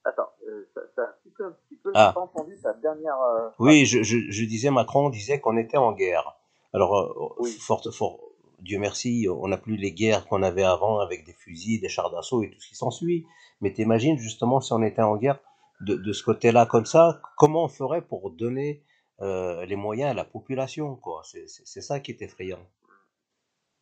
Attends, 0.05 0.31
euh, 0.49 0.67
ça, 0.75 0.81
un 1.03 1.13
petit 1.23 1.31
peu, 1.37 1.45
un 1.47 1.53
petit 1.53 1.77
peu, 1.77 1.93
Ah. 1.95 2.09
j'ai 2.09 2.15
pas 2.15 2.21
entendu 2.23 2.59
ta 2.63 2.73
dernière... 2.73 3.21
euh, 3.21 3.51
Oui, 3.59 3.85
je, 3.85 4.03
je, 4.03 4.19
je 4.31 4.45
disais, 4.47 4.71
Macron 4.71 5.11
disait 5.11 5.41
qu'on 5.41 5.57
était 5.59 5.77
en 5.77 5.93
guerre. 5.93 6.35
Alors, 6.73 6.97
euh, 6.99 7.35
Oui. 7.39 7.51
fort, 7.61 7.83
fort, 7.93 8.19
Dieu 8.61 8.79
merci, 8.79 9.29
on 9.31 9.49
n'a 9.49 9.59
plus 9.59 9.77
les 9.77 9.93
guerres 9.93 10.27
qu'on 10.27 10.43
avait 10.43 10.65
avant 10.65 10.99
avec 11.01 11.25
des 11.27 11.35
fusils, 11.35 11.81
des 11.81 11.89
chars 11.91 12.11
d'assaut 12.11 12.43
et 12.43 12.51
tout 12.51 12.59
ce 12.59 12.69
qui 12.69 12.75
s'ensuit. 12.75 13.27
Mais 13.61 13.73
t'imagines 13.73 14.17
justement 14.17 14.61
si 14.61 14.73
on 14.73 14.83
était 14.83 15.03
en 15.03 15.17
guerre 15.17 15.39
de, 15.81 15.95
de 15.97 16.13
ce 16.13 16.25
côté-là 16.25 16.65
comme 16.67 16.87
ça, 16.87 17.21
comment 17.37 17.65
on 17.65 17.69
ferait 17.69 18.03
pour 18.03 18.31
donner 18.31 18.83
les 19.21 19.75
moyens 19.77 20.13
à 20.13 20.15
la 20.15 20.25
population, 20.25 20.95
quoi? 20.97 21.23
C'est 21.25 21.81
ça 21.81 21.99
qui 22.01 22.13
est 22.13 22.23
effrayant. 22.23 22.61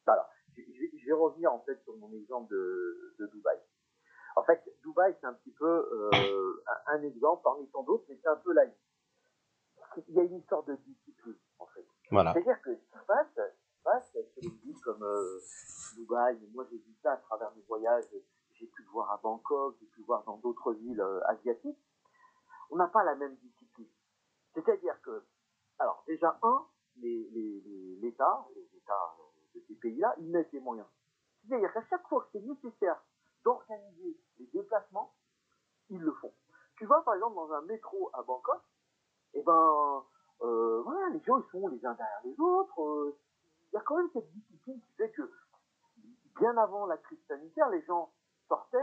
Alors, 0.06 0.24
je, 0.56 0.62
je 0.62 0.80
vais, 0.80 0.90
je 0.98 1.05
vais 1.05 1.05
revenir 1.16 1.52
en 1.52 1.60
fait 1.60 1.80
sur 1.84 1.96
mon 1.96 2.12
exemple 2.12 2.50
de, 2.52 3.14
de 3.18 3.26
Dubaï. 3.26 3.58
En 4.36 4.42
fait, 4.44 4.62
Dubaï, 4.82 5.16
c'est 5.20 5.26
un 5.26 5.32
petit 5.34 5.52
peu 5.52 5.66
euh, 5.66 6.62
un, 6.66 6.94
un 6.98 7.02
exemple 7.02 7.42
parmi 7.42 7.66
tant 7.70 7.82
d'autres, 7.82 8.04
mais 8.08 8.18
c'est 8.22 8.28
un 8.28 8.36
peu 8.36 8.52
laïque. 8.52 8.74
Il 10.08 10.14
y 10.14 10.20
a 10.20 10.24
une 10.24 10.36
histoire 10.36 10.62
de 10.64 10.74
discipline, 10.76 11.36
en 11.58 11.66
fait. 11.66 11.86
Voilà. 12.10 12.32
C'est-à-dire 12.34 12.60
que 12.60 12.74
ce 12.74 12.80
qui 12.80 12.98
se 12.98 13.04
passe, 13.06 13.26
ce 13.34 13.82
passe 13.82 14.10
sur 14.12 14.22
une 14.42 14.56
ville 14.58 14.80
comme 14.82 15.02
euh, 15.02 15.40
Dubaï, 15.96 16.38
moi 16.52 16.66
j'ai 16.70 16.76
vu 16.76 16.94
ça 17.02 17.12
à 17.12 17.16
travers 17.16 17.50
mes 17.56 17.62
voyages, 17.62 18.04
j'ai 18.52 18.66
pu 18.66 18.82
le 18.82 18.88
voir 18.90 19.10
à 19.10 19.16
Bangkok, 19.22 19.76
j'ai 19.80 19.86
pu 19.86 20.00
le 20.00 20.06
voir 20.06 20.22
dans 20.24 20.36
d'autres 20.38 20.72
villes 20.74 21.00
euh, 21.00 21.20
asiatiques, 21.28 21.78
on 22.70 22.76
n'a 22.76 22.88
pas 22.88 23.04
la 23.04 23.14
même 23.14 23.36
discipline. 23.36 23.88
C'est-à-dire 24.54 25.00
que, 25.02 25.22
alors 25.78 26.02
déjà, 26.06 26.38
un, 26.42 26.66
les- 26.98 27.28
les- 27.30 27.60
les- 27.64 27.96
l'État, 28.02 28.46
les, 28.54 28.62
États 28.76 29.14
euh, 29.18 29.58
de 29.58 29.64
ces 29.66 29.74
pays-là, 29.74 30.14
ils 30.18 30.30
mettent 30.30 30.52
les 30.52 30.60
moyens. 30.60 30.86
C'est-à-dire 31.48 31.72
qu'à 31.72 31.84
chaque 31.88 32.06
fois 32.08 32.22
que 32.22 32.28
c'est 32.32 32.44
nécessaire 32.44 33.00
d'organiser 33.44 34.16
les 34.38 34.46
déplacements, 34.46 35.12
ils 35.90 36.00
le 36.00 36.12
font. 36.12 36.32
Tu 36.76 36.86
vas 36.86 37.00
par 37.02 37.14
exemple 37.14 37.36
dans 37.36 37.52
un 37.52 37.62
métro 37.62 38.10
à 38.12 38.22
Bangkok, 38.22 38.60
et 39.34 39.42
ben 39.42 40.04
euh, 40.42 40.82
voilà, 40.82 41.08
les 41.10 41.20
gens 41.20 41.38
ils 41.38 41.50
sont 41.50 41.68
les 41.68 41.84
uns 41.86 41.94
derrière 41.94 42.20
les 42.24 42.38
autres. 42.40 42.82
euh, 42.82 43.16
Il 43.72 43.76
y 43.76 43.78
a 43.78 43.80
quand 43.82 43.96
même 43.96 44.10
cette 44.12 44.30
discipline 44.32 44.80
qui 44.80 44.92
fait 44.96 45.10
que 45.10 45.30
bien 46.38 46.56
avant 46.58 46.86
la 46.86 46.96
crise 46.98 47.20
sanitaire, 47.28 47.70
les 47.70 47.82
gens 47.82 48.12
sortaient 48.48 48.78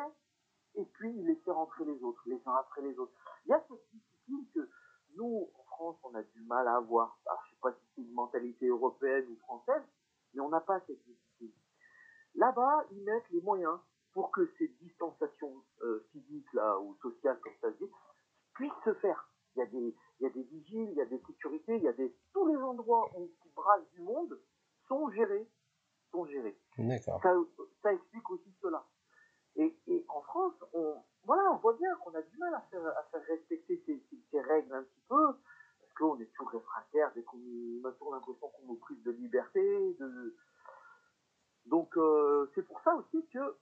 et 0.76 0.86
puis 0.86 1.14
ils 1.16 1.26
laissaient 1.28 1.52
rentrer 1.52 1.86
les 1.86 2.02
autres, 2.04 2.22
les 2.26 2.42
uns 2.48 2.56
après 2.56 2.82
les 2.82 2.98
autres. 2.98 3.14
Il 3.46 3.50
y 3.50 3.54
a 3.54 3.64
cette 3.68 3.86
discipline 3.92 4.46
que 4.54 4.70
nous, 5.16 5.48
en 5.60 5.64
France, 5.66 5.98
on 6.04 6.16
a 6.16 6.24
du 6.24 6.42
mal 6.42 6.68
à 6.68 6.78
avoir. 6.78 7.20
Alors, 7.28 7.44
je 7.46 7.52
sais 7.52 7.62
pas 7.62 7.72
si 7.74 7.80
c'est 7.96 8.02
une 8.02 8.14
mentalité 8.14 8.68
européenne 8.68 9.28
ou 9.30 9.36
française, 9.42 9.84
mais 10.34 10.42
on 10.42 10.50
n'a 10.50 10.62
pas 10.62 10.80
cette 10.88 11.04
discipline. 11.06 11.52
Là-bas, 12.36 12.86
ils 12.92 13.04
mettent 13.04 13.30
les 13.32 13.42
moyens 13.42 13.78
pour 14.14 14.32
que 14.32 14.48
ces 14.58 14.68
distanciations 14.82 15.64
euh, 15.82 16.06
physiques 16.12 16.52
là 16.54 16.80
ou 16.80 16.96
sociales, 17.02 17.40
comme 17.42 17.54
ça 17.62 17.72
se 17.72 17.78
dit, 17.84 17.92
puissent 18.54 18.72
se 18.86 18.94
faire. 18.96 19.30
Il 19.56 19.60
y 19.60 19.62
a 19.62 19.66
des, 19.68 19.96
il 20.20 20.24
y 20.24 20.26
a 20.26 20.30
des 20.30 20.44
vigiles, 20.44 20.90
il 20.92 20.96
y 20.98 21.02
a 21.02 21.06
des 21.06 21.20
sécurités, 21.28 21.78
il 21.78 21.84
y 21.84 21.88
a 21.88 21.94
des 21.94 22.16
tous 22.34 22.48
les 22.48 22.56
endroits 22.58 23.10
où 23.18 23.28
qui 23.42 23.50
brassent 23.56 23.90
du 23.94 24.02
monde 24.02 24.40
sont 24.88 25.10
gérés, 25.12 25.48
sont 26.12 26.26
gérés. 26.26 26.58
D'accord. 26.78 27.22
Ça, 27.22 27.36
ça 27.84 27.94
explique 27.94 28.30
aussi 28.32 28.52
cela. 28.62 28.84
Et, 29.56 29.78
et 29.88 30.06
en 30.10 30.22
France, 30.22 30.56
on, 30.74 31.04
voilà, 31.26 31.52
on 31.52 31.58
voit 31.58 31.74
bien 31.74 31.96
qu'on 31.98 32.14
a 32.16 32.22
du 32.24 32.38
mal 32.38 32.54
à 32.56 32.62
faire, 32.72 32.86
à 32.98 33.04
faire 33.12 33.22
respecter 33.28 33.84
ces, 33.86 34.00
ces- 34.10 34.24
ces 34.32 34.42
règles 34.42 34.74
un 34.74 34.84
petit 34.84 35.02
peu, 35.08 35.26
parce 35.80 35.94
qu'on 35.98 36.20
est 36.20 36.26
toujours 36.34 36.50
réfractaire 36.50 37.12
dès 37.14 37.22
qu'on 37.24 37.38
on 37.38 37.86
a 37.88 37.92
toujours 37.92 38.14
l'impression 38.16 38.48
qu'on 38.50 38.66
nous 38.66 38.78
prive 38.78 39.02
de 39.04 39.12
liberté. 39.12 39.94
De... 40.00 40.36
Donc 41.66 41.96
euh, 41.98 42.52
c'est 42.56 42.66
pour 42.68 42.82
ça 42.82 42.96
aussi 42.96 43.26
que 43.34 43.58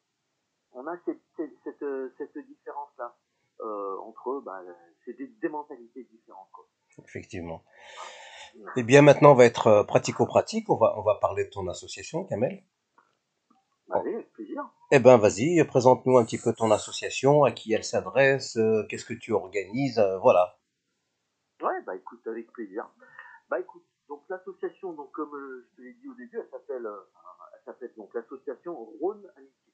on 0.74 0.88
a 0.88 0.97
cette, 1.06 1.22
cette, 1.36 1.52
cette, 1.64 1.84
euh, 1.84 2.43
différence-là 2.47 3.16
euh, 3.62 3.97
entre 3.99 4.32
eux, 4.32 4.41
bah, 4.41 4.62
c'est 5.06 5.14
des, 5.14 5.28
des 5.28 5.49
mentalités 5.49 6.04
différentes. 6.06 6.49
Quoi. 6.52 6.66
Effectivement. 7.06 7.64
Eh 8.76 8.84
bien, 8.84 9.02
maintenant, 9.02 9.32
on 9.32 9.36
va 9.36 9.45
être 9.45 9.68
euh, 9.68 9.84
pratico-pratique. 9.84 10.70
On 10.70 10.78
va, 10.78 10.97
on 10.97 11.04
va 11.04 11.16
parler 11.16 11.45
de 11.45 11.49
ton 11.49 11.68
association, 11.68 12.26
Kamel. 12.26 12.64
Allez, 13.91 14.16
avec 14.16 14.32
plaisir. 14.32 14.70
Eh 14.91 14.99
ben, 14.99 15.18
vas-y, 15.18 15.64
présente-nous 15.66 16.18
un 16.18 16.26
petit 16.26 16.38
peu 16.38 16.54
ton 16.54 16.72
association, 16.72 17.43
à 17.43 17.52
qui 17.52 17.74
elle 17.74 17.84
s'adresse, 17.84 18.58
euh, 18.58 18.86
qu'est-ce 18.89 19.06
que 19.06 19.14
tu 19.14 19.34
organises, 19.34 20.02
voilà. 20.22 20.58
Ouais, 21.62 21.82
bah 21.86 21.95
écoute, 21.95 22.26
avec 22.26 22.52
plaisir. 22.52 22.89
Bah 23.49 23.60
écoute, 23.60 23.84
donc 24.08 24.24
l'association, 24.30 24.93
donc 24.93 25.12
comme 25.12 25.32
je 25.32 25.76
te 25.76 25.82
l'ai 25.82 25.93
dit 25.93 26.08
au 26.08 26.14
début, 26.14 26.39
elle 26.39 26.49
s'appelle, 26.49 26.86
euh, 26.86 27.02
elle 27.16 27.20
s'appelle 27.74 27.93
donc 27.95 28.13
l'association 28.13 28.76
Rhône 29.01 29.30
Amitié. 29.36 29.74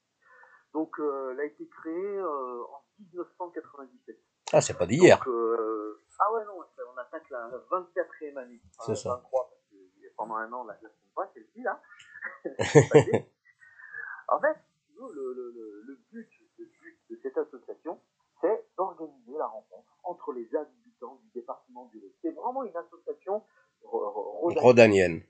Donc 0.72 0.98
euh, 1.00 1.30
elle 1.32 1.40
a 1.40 1.44
été 1.44 1.66
créée 1.68 2.18
euh, 2.18 2.62
en 2.64 2.82
1997. 3.00 4.16
Ah, 4.52 4.60
c'est 4.60 4.76
pas 4.76 4.86
d'hier. 4.86 5.22
Euh, 5.26 5.98
ah 6.20 6.32
ouais 6.32 6.44
non, 6.44 6.58
on 6.58 6.98
attaque 6.98 7.28
la 7.30 7.48
24e 7.70 8.36
année. 8.38 8.60
C'est 8.86 8.94
ça. 8.94 9.10
23 9.16 9.48
parce 9.50 9.62
que 9.70 9.76
pendant 10.16 10.36
un 10.36 10.52
an 10.52 10.64
la 10.64 10.74
la 10.74 10.78
semaine 10.80 10.92
pas 11.14 11.30
celle-ci 11.34 11.62
là. 11.62 11.80
En 14.28 14.40
fait, 14.40 14.56
nous, 14.96 15.08
le, 15.10 15.32
le, 15.32 15.50
le, 15.52 15.82
le 15.86 15.94
but, 16.12 16.28
le 16.58 16.64
but 16.66 16.98
de 17.10 17.18
cette 17.22 17.38
association, 17.38 18.00
c'est 18.40 18.66
d'organiser 18.76 19.32
la 19.38 19.46
rencontre 19.46 19.88
entre 20.04 20.32
les 20.32 20.54
habitants 20.54 21.16
du 21.22 21.30
département 21.30 21.86
du 21.86 21.98
Rhône. 21.98 22.12
C'est 22.22 22.30
vraiment 22.32 22.62
une 22.64 22.76
association 22.76 23.42
ro- 23.82 24.10
ro- 24.10 24.32
rhodanienne. 24.40 24.62
Rhodanienne. 24.62 25.22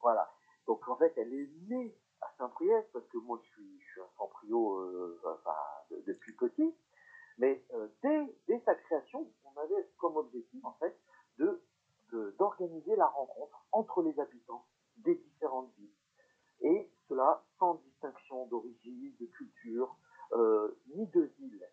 Voilà. 0.00 0.30
Donc 0.70 0.86
en 0.88 0.94
fait, 0.94 1.12
elle 1.16 1.34
est 1.34 1.48
née 1.68 1.92
à 2.20 2.32
Saint-Priest 2.38 2.92
parce 2.92 3.04
que 3.08 3.18
moi 3.18 3.40
je 3.42 3.48
suis, 3.48 4.00
un 4.00 4.06
Saint-Priot 4.16 4.78
euh, 4.78 5.20
depuis 6.06 6.32
petit. 6.36 6.72
Mais 7.38 7.64
euh, 7.74 7.88
dès, 8.04 8.60
sa 8.60 8.76
création, 8.76 9.28
on 9.44 9.60
avait 9.60 9.88
comme 9.98 10.16
objectif 10.16 10.64
en 10.64 10.74
fait 10.74 10.96
d'organiser 12.38 12.94
la 12.94 13.08
rencontre 13.08 13.66
entre 13.72 14.02
les 14.02 14.16
habitants 14.20 14.64
des 14.98 15.16
différentes 15.16 15.72
villes. 15.76 15.90
Et 16.60 16.88
cela 17.08 17.42
sans 17.58 17.74
distinction 17.74 18.46
d'origine, 18.46 19.12
de 19.18 19.26
culture, 19.26 19.96
euh, 20.34 20.78
ni 20.94 21.04
de 21.08 21.22
ville. 21.40 21.66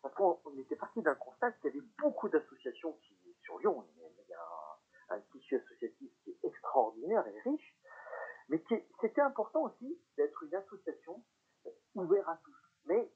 Parce 0.00 0.14
qu'on 0.14 0.38
on 0.46 0.56
était 0.56 0.76
parti 0.76 1.02
d'un 1.02 1.16
constat 1.16 1.52
qu'il 1.52 1.66
y 1.74 1.76
avait 1.76 1.86
beaucoup 1.98 2.30
d'associations 2.30 2.94
qui, 3.02 3.14
sur 3.42 3.58
Lyon, 3.58 3.84
il 3.94 4.00
y 4.00 4.04
a- 4.06 4.08
il 4.26 4.30
y 4.30 4.32
a 4.32 4.40
un, 5.10 5.16
un 5.16 5.20
tissu 5.32 5.56
associatif 5.56 6.10
qui 6.24 6.30
est 6.30 6.44
extraordinaire 6.44 7.26
et 7.26 7.40
riche, 7.40 7.74
mais 8.48 8.62
c'était 9.00 9.20
important 9.20 9.62
aussi 9.64 10.00
d'être 10.16 10.42
une 10.42 10.54
association 10.54 11.22
ouverte 11.94 12.28
à 12.28 12.40
tous. 12.44 12.56
Mais 12.86 13.12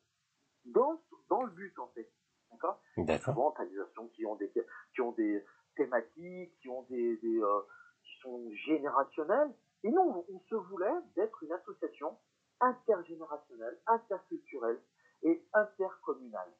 dans, 0.64 1.00
dans 1.28 1.42
le 1.42 1.50
but, 1.50 1.78
en 1.78 1.88
fait. 1.88 2.10
D'accord? 2.50 2.80
D'accord. 2.98 3.34
Souvent, 3.34 3.52
tu 3.52 3.62
as 3.62 3.66
des 3.66 3.78
associations 3.78 4.08
qui 4.08 4.26
ont 4.26 4.36
des, 4.36 4.52
qui 4.94 5.00
ont 5.00 5.12
des 5.12 5.44
thématiques, 5.76 6.58
qui 6.60 6.68
ont 6.68 6.82
des, 6.82 7.16
des, 7.16 7.42
euh, 7.42 7.60
qui 8.02 8.20
sont 8.20 8.50
générationnelles. 8.66 9.54
Et 9.84 9.90
non, 9.90 10.24
on 10.28 10.40
se 10.40 10.54
voulait 10.54 11.00
d'être 11.16 11.42
une 11.42 11.52
association 11.52 12.16
intergénérationnelle, 12.60 13.80
interculturelle 13.86 14.80
et 15.22 15.44
intercommunale. 15.54 16.52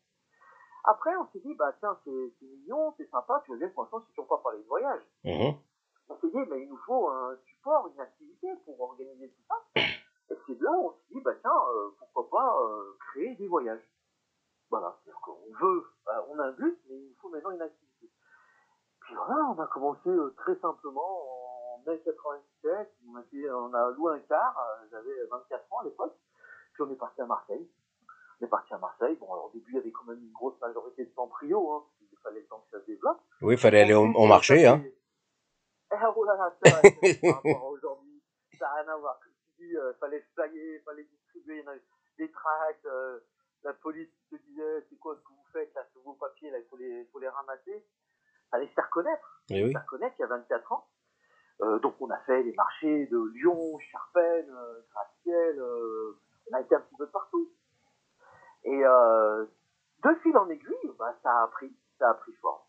Après, 0.85 1.14
on 1.16 1.27
s'est 1.29 1.41
dit, 1.41 1.55
bah 1.55 1.73
tiens, 1.79 1.97
c'est 2.05 2.33
mignon, 2.43 2.93
c'est 2.97 3.09
sympa, 3.11 3.41
tu 3.45 3.53
veux 3.53 3.59
dire, 3.59 3.73
pour 3.73 3.85
l'instant, 3.85 4.01
c'est 4.01 4.09
toujours 4.09 4.27
pas 4.27 4.39
parler 4.39 4.59
de 4.59 4.66
voyage. 4.66 5.03
Mhm. 5.25 5.55
Dit, 6.22 6.48
mais 6.48 6.62
il 6.62 6.68
nous 6.68 6.78
faut 6.86 7.08
un 7.08 7.36
support, 7.44 7.90
une 7.94 8.00
activité 8.00 8.48
pour 8.64 8.80
organiser 8.80 9.28
tout 9.28 9.42
ça. 9.48 9.62
Et 9.76 10.36
c'est 10.46 10.60
là 10.60 10.70
où 10.72 10.86
on 10.86 10.92
s'est 10.92 11.14
dit, 11.14 11.20
bah 11.20 11.34
tiens, 11.40 11.50
euh, 11.74 11.90
pourquoi 11.98 12.30
pas 12.30 12.62
euh, 12.62 12.96
créer 13.10 13.34
des 13.36 13.46
voyages. 13.48 13.82
Voilà, 14.70 14.96
c'est-à-dire 15.04 15.20
qu'on 15.20 15.66
veut, 15.66 15.84
bah, 16.06 16.24
on 16.30 16.38
a 16.38 16.44
un 16.44 16.52
but, 16.52 16.78
mais 16.88 16.96
il 16.96 17.14
faut 17.20 17.28
maintenant 17.28 17.50
une 17.50 17.60
activité. 17.60 18.10
Puis 19.00 19.14
voilà, 19.14 19.44
on 19.44 19.60
a 19.60 19.66
commencé 19.66 20.08
euh, 20.08 20.34
très 20.38 20.56
simplement 20.56 21.74
en 21.74 21.82
mai 21.86 22.00
97, 22.04 22.94
on 23.14 23.74
a, 23.74 23.90
loué 23.90 24.14
un 24.14 24.20
car, 24.20 24.58
euh, 24.58 24.86
j'avais 24.90 25.26
24 25.30 25.72
ans 25.72 25.78
à 25.80 25.84
l'époque, 25.84 26.16
puis 26.72 26.82
on 26.82 26.90
est 26.90 26.96
parti 26.96 27.20
à 27.20 27.26
Marseille. 27.26 27.68
On 28.40 28.44
est 28.46 28.48
parti 28.48 28.72
à 28.72 28.78
Marseille, 28.78 29.16
bon 29.20 29.32
alors 29.32 29.46
au 29.46 29.50
début 29.50 29.70
il 29.72 29.76
y 29.76 29.78
avait 29.78 29.92
quand 29.92 30.04
même 30.04 30.18
une 30.18 30.32
grosse 30.32 30.58
majorité 30.60 31.04
de 31.04 31.12
Saint-Prio, 31.14 31.72
hein, 31.72 31.84
qu'il 32.08 32.18
fallait 32.18 32.40
le 32.40 32.46
temps 32.46 32.64
que 32.70 32.78
ça 32.78 32.82
se 32.82 32.86
développe. 32.90 33.20
Oui, 33.42 33.54
il 33.54 33.58
fallait 33.58 33.82
aller 33.82 33.94
au, 33.94 34.04
au 34.04 34.26
marché, 34.26 34.66
hein. 34.66 34.82
Par 37.22 37.34
rapport 37.36 37.64
à 37.64 37.70
aujourd'hui, 37.70 38.22
ça 38.58 38.66
n'a 38.66 38.74
rien 38.82 38.88
à 38.92 38.96
voir. 38.96 39.18
Comme 39.20 39.32
tu 39.56 39.66
dis, 39.66 39.76
euh, 39.76 39.92
fallait 40.00 40.24
flyer, 40.34 40.80
fallait 40.84 41.04
distribuer, 41.04 41.58
il 41.58 41.64
y 41.64 41.68
en 41.68 41.70
avait 41.72 41.82
des 42.18 42.30
tracts, 42.30 42.84
euh, 42.86 43.20
la 43.64 43.72
police 43.74 44.10
te 44.30 44.36
disait, 44.36 44.84
c'est 44.88 44.98
quoi 44.98 45.16
ce 45.16 45.20
que 45.22 45.28
vous 45.28 45.46
faites, 45.52 45.72
là, 45.74 45.84
sur 45.92 46.02
vos 46.02 46.14
papiers, 46.14 46.50
là, 46.50 46.58
il 46.58 46.64
faut 46.66 46.76
les, 46.76 47.04
faut 47.12 47.18
les 47.18 47.28
ramasser. 47.28 47.84
Fallait 48.50 48.68
se 48.68 48.72
faire 48.74 48.90
connaître, 48.90 49.42
Eh 49.50 49.62
oui. 49.64 49.68
se 49.68 49.72
faire 49.78 49.86
connaître 49.86 50.14
il 50.18 50.22
y 50.22 50.24
a 50.24 50.28
24 50.28 50.72
ans. 50.72 50.88
Euh, 51.62 51.78
donc 51.78 51.94
on 52.00 52.10
a 52.10 52.18
fait 52.20 52.42
les 52.42 52.52
marchés 52.54 53.06
de 53.06 53.18
Lyon, 53.34 53.78
Charpennes, 53.78 54.50
euh, 54.50 54.80
Gratte-Ciel, 54.90 55.58
euh, 55.60 56.18
on 56.50 56.56
a 56.56 56.60
été 56.60 56.74
un 56.74 56.80
petit 56.80 56.96
peu 56.96 57.06
partout. 57.08 57.50
Et 58.64 58.80
de 58.80 60.14
fil 60.22 60.36
en 60.36 60.48
aiguille, 60.48 60.90
bah, 60.98 61.16
ça 61.22 61.42
a 61.42 61.48
pris, 61.48 61.72
ça 61.98 62.10
a 62.10 62.14
pris 62.14 62.32
forme. 62.34 62.62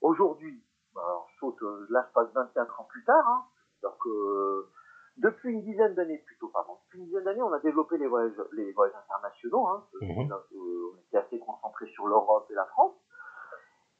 Aujourd'hui, 0.00 0.62
alors, 1.04 1.28
saute, 1.40 1.62
euh, 1.62 1.86
là 1.90 2.04
je 2.08 2.12
passe 2.12 2.32
24 2.34 2.80
ans 2.80 2.84
plus 2.88 3.04
tard, 3.04 3.26
hein, 3.28 3.44
donc 3.82 4.06
euh, 4.06 4.68
depuis 5.16 5.52
une 5.52 5.62
dizaine 5.62 5.94
d'années 5.94 6.18
plutôt, 6.26 6.48
pardon, 6.48 6.78
depuis 6.84 6.98
une 7.00 7.06
dizaine 7.06 7.24
d'années, 7.24 7.42
on 7.42 7.52
a 7.52 7.58
développé 7.60 7.98
les 7.98 8.06
voyages, 8.06 8.32
les 8.52 8.72
voyages 8.72 8.96
internationaux, 9.04 9.66
hein, 9.66 9.86
que 9.92 10.04
Mhm. 10.04 10.32
on, 10.32 10.56
euh, 10.56 11.00
était 11.08 11.18
assez 11.18 11.38
concentré 11.38 11.86
sur 11.88 12.06
l'Europe 12.06 12.46
et 12.50 12.54
la 12.54 12.66
France. 12.66 12.94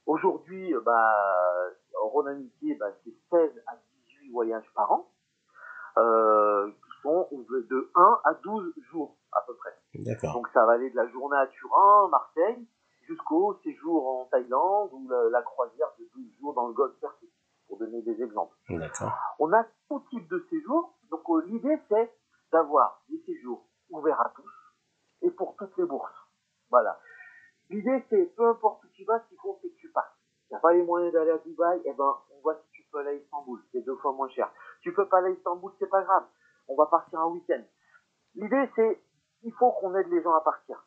Aujourd'hui, 0.07 0.74
euh, 0.74 0.80
bah, 0.80 1.14
Rhône 1.94 2.28
Amitié, 2.28 2.74
bah, 2.76 2.86
c'est 3.05 3.14
16 3.30 3.62
à 3.66 3.76
18 4.07 4.30
voyages 4.32 4.70
par 4.74 4.90
an, 4.92 5.11
euh, 5.99 6.70
qui 6.70 7.03
sont 7.03 7.28
de 7.32 7.90
1 7.94 8.20
à 8.24 8.34
12 8.34 8.72
jours 8.90 9.16
à 9.32 9.42
peu 9.46 9.55
près. 9.57 9.74
D'accord. 9.94 10.32
Donc 10.34 10.49
ça 10.55 10.64
va 10.66 10.72
aller 10.72 10.90
de 10.90 10.96
la 10.96 11.09
journée 11.09 11.36
à 11.36 11.46
Turin, 11.49 12.09
Marseille, 12.09 12.66
jusqu'au 13.09 13.59
séjour 13.64 14.06
en 14.06 14.24
Thaïlande 14.26 14.90
ou 14.92 15.09
la, 15.09 15.30
la 15.30 15.42
croisière 15.42 15.88
de 15.98 16.04
12 16.14 16.38
jours 16.38 16.54
dans 16.54 16.68
le 16.68 16.74
Golfe 16.74 16.98
Persique, 17.00 17.32
pour 17.66 17.78
donner 17.78 18.02
des 18.02 18.22
exemples. 18.22 18.54
On 19.38 19.52
a 19.52 19.64
tout 19.88 20.00
type 20.11 20.28
de 20.28 20.46
séjour, 20.50 20.94
donc 21.11 21.22
euh, 21.30 21.42
l'idée 21.46 21.78
c'est 21.88 22.12
d'avoir 22.52 23.02
des 23.09 23.18
séjours 23.24 23.66
ouverts 23.90 24.20
à 24.20 24.32
tous 24.34 24.50
et 25.22 25.30
pour 25.30 25.56
toutes 25.56 25.76
les 25.78 25.84
bourses. 25.84 26.12
Voilà. 26.70 26.98
L'idée 27.70 28.04
c'est 28.11 28.26
peu 28.36 28.46
importe 28.46 28.84
où 28.84 28.88
tu 28.88 29.04
vas, 29.04 29.20
ce 29.20 29.28
qu'il 29.28 29.38
faut 29.38 29.59
c'est 29.62 29.70
que 29.70 29.76
tu 29.76 29.90
passes. 29.90 30.04
Tu 30.48 30.54
n'as 30.54 30.61
pas 30.61 30.72
les 30.72 30.82
moyens 30.82 31.12
d'aller 31.12 31.30
à 31.30 31.38
Dubaï, 31.38 31.80
eh 31.84 31.92
ben 31.92 32.16
on 32.30 32.40
voit 32.40 32.56
si 32.56 32.70
tu 32.72 32.82
peux 32.90 32.98
aller 32.98 33.11
à 33.11 33.14
Istanbul, 33.14 33.61
c'est 33.72 33.82
deux 33.82 33.96
fois 33.96 34.12
moins 34.12 34.28
cher. 34.28 34.50
Tu 34.82 34.92
peux 34.92 35.06
pas 35.06 35.18
aller 35.18 35.28
à 35.28 35.32
Istanbul, 35.32 35.72
c'est 35.78 35.90
pas 35.90 36.02
grave. 36.02 36.24
On 36.68 36.76
va 36.76 36.86
partir 36.86 37.20
un 37.20 37.26
week-end. 37.26 37.62
L'idée 38.34 38.70
c'est 38.76 39.02
il 39.42 39.52
faut 39.52 39.72
qu'on 39.72 39.94
aide 39.94 40.09
les 40.09 40.22
gens 40.22 40.34
à 40.34 40.40
partir. 40.40 40.84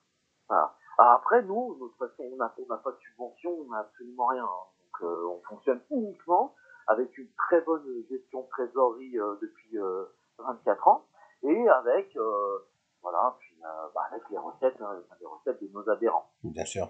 Voilà. 0.49 0.75
Alors 0.97 1.13
après, 1.13 1.41
nous, 1.43 1.75
de 1.75 1.79
toute 1.87 1.97
façon, 1.97 2.23
on 2.31 2.35
n'a 2.37 2.53
on 2.57 2.65
pas 2.77 2.91
de 2.91 2.97
subvention, 2.99 3.51
on 3.51 3.69
n'a 3.71 3.79
absolument 3.79 4.27
rien. 4.27 4.43
hein. 4.43 4.65
Donc, 4.83 5.01
euh, 5.09 5.25
on 5.27 5.41
fonctionne 5.43 5.81
uniquement 5.89 6.53
avec 6.87 7.17
une 7.17 7.29
très 7.37 7.61
bonne 7.61 7.85
gestion 8.09 8.41
de 8.43 8.47
trésorerie 8.49 9.17
euh, 9.19 9.35
depuis 9.41 9.77
euh, 9.77 10.05
24 10.39 10.87
ans 10.87 11.05
et 11.43 11.69
avec, 11.69 12.15
euh, 12.17 12.57
voilà, 13.01 13.35
puis, 13.39 13.55
euh, 13.63 13.87
bah, 13.95 14.01
avec 14.11 14.21
les 14.29 14.37
recettes, 14.37 14.79
hein, 14.81 15.01
les 15.19 15.25
recettes 15.25 15.61
de 15.63 15.67
nos 15.69 15.87
adhérents. 15.89 16.29
Bien 16.43 16.65
sûr. 16.65 16.87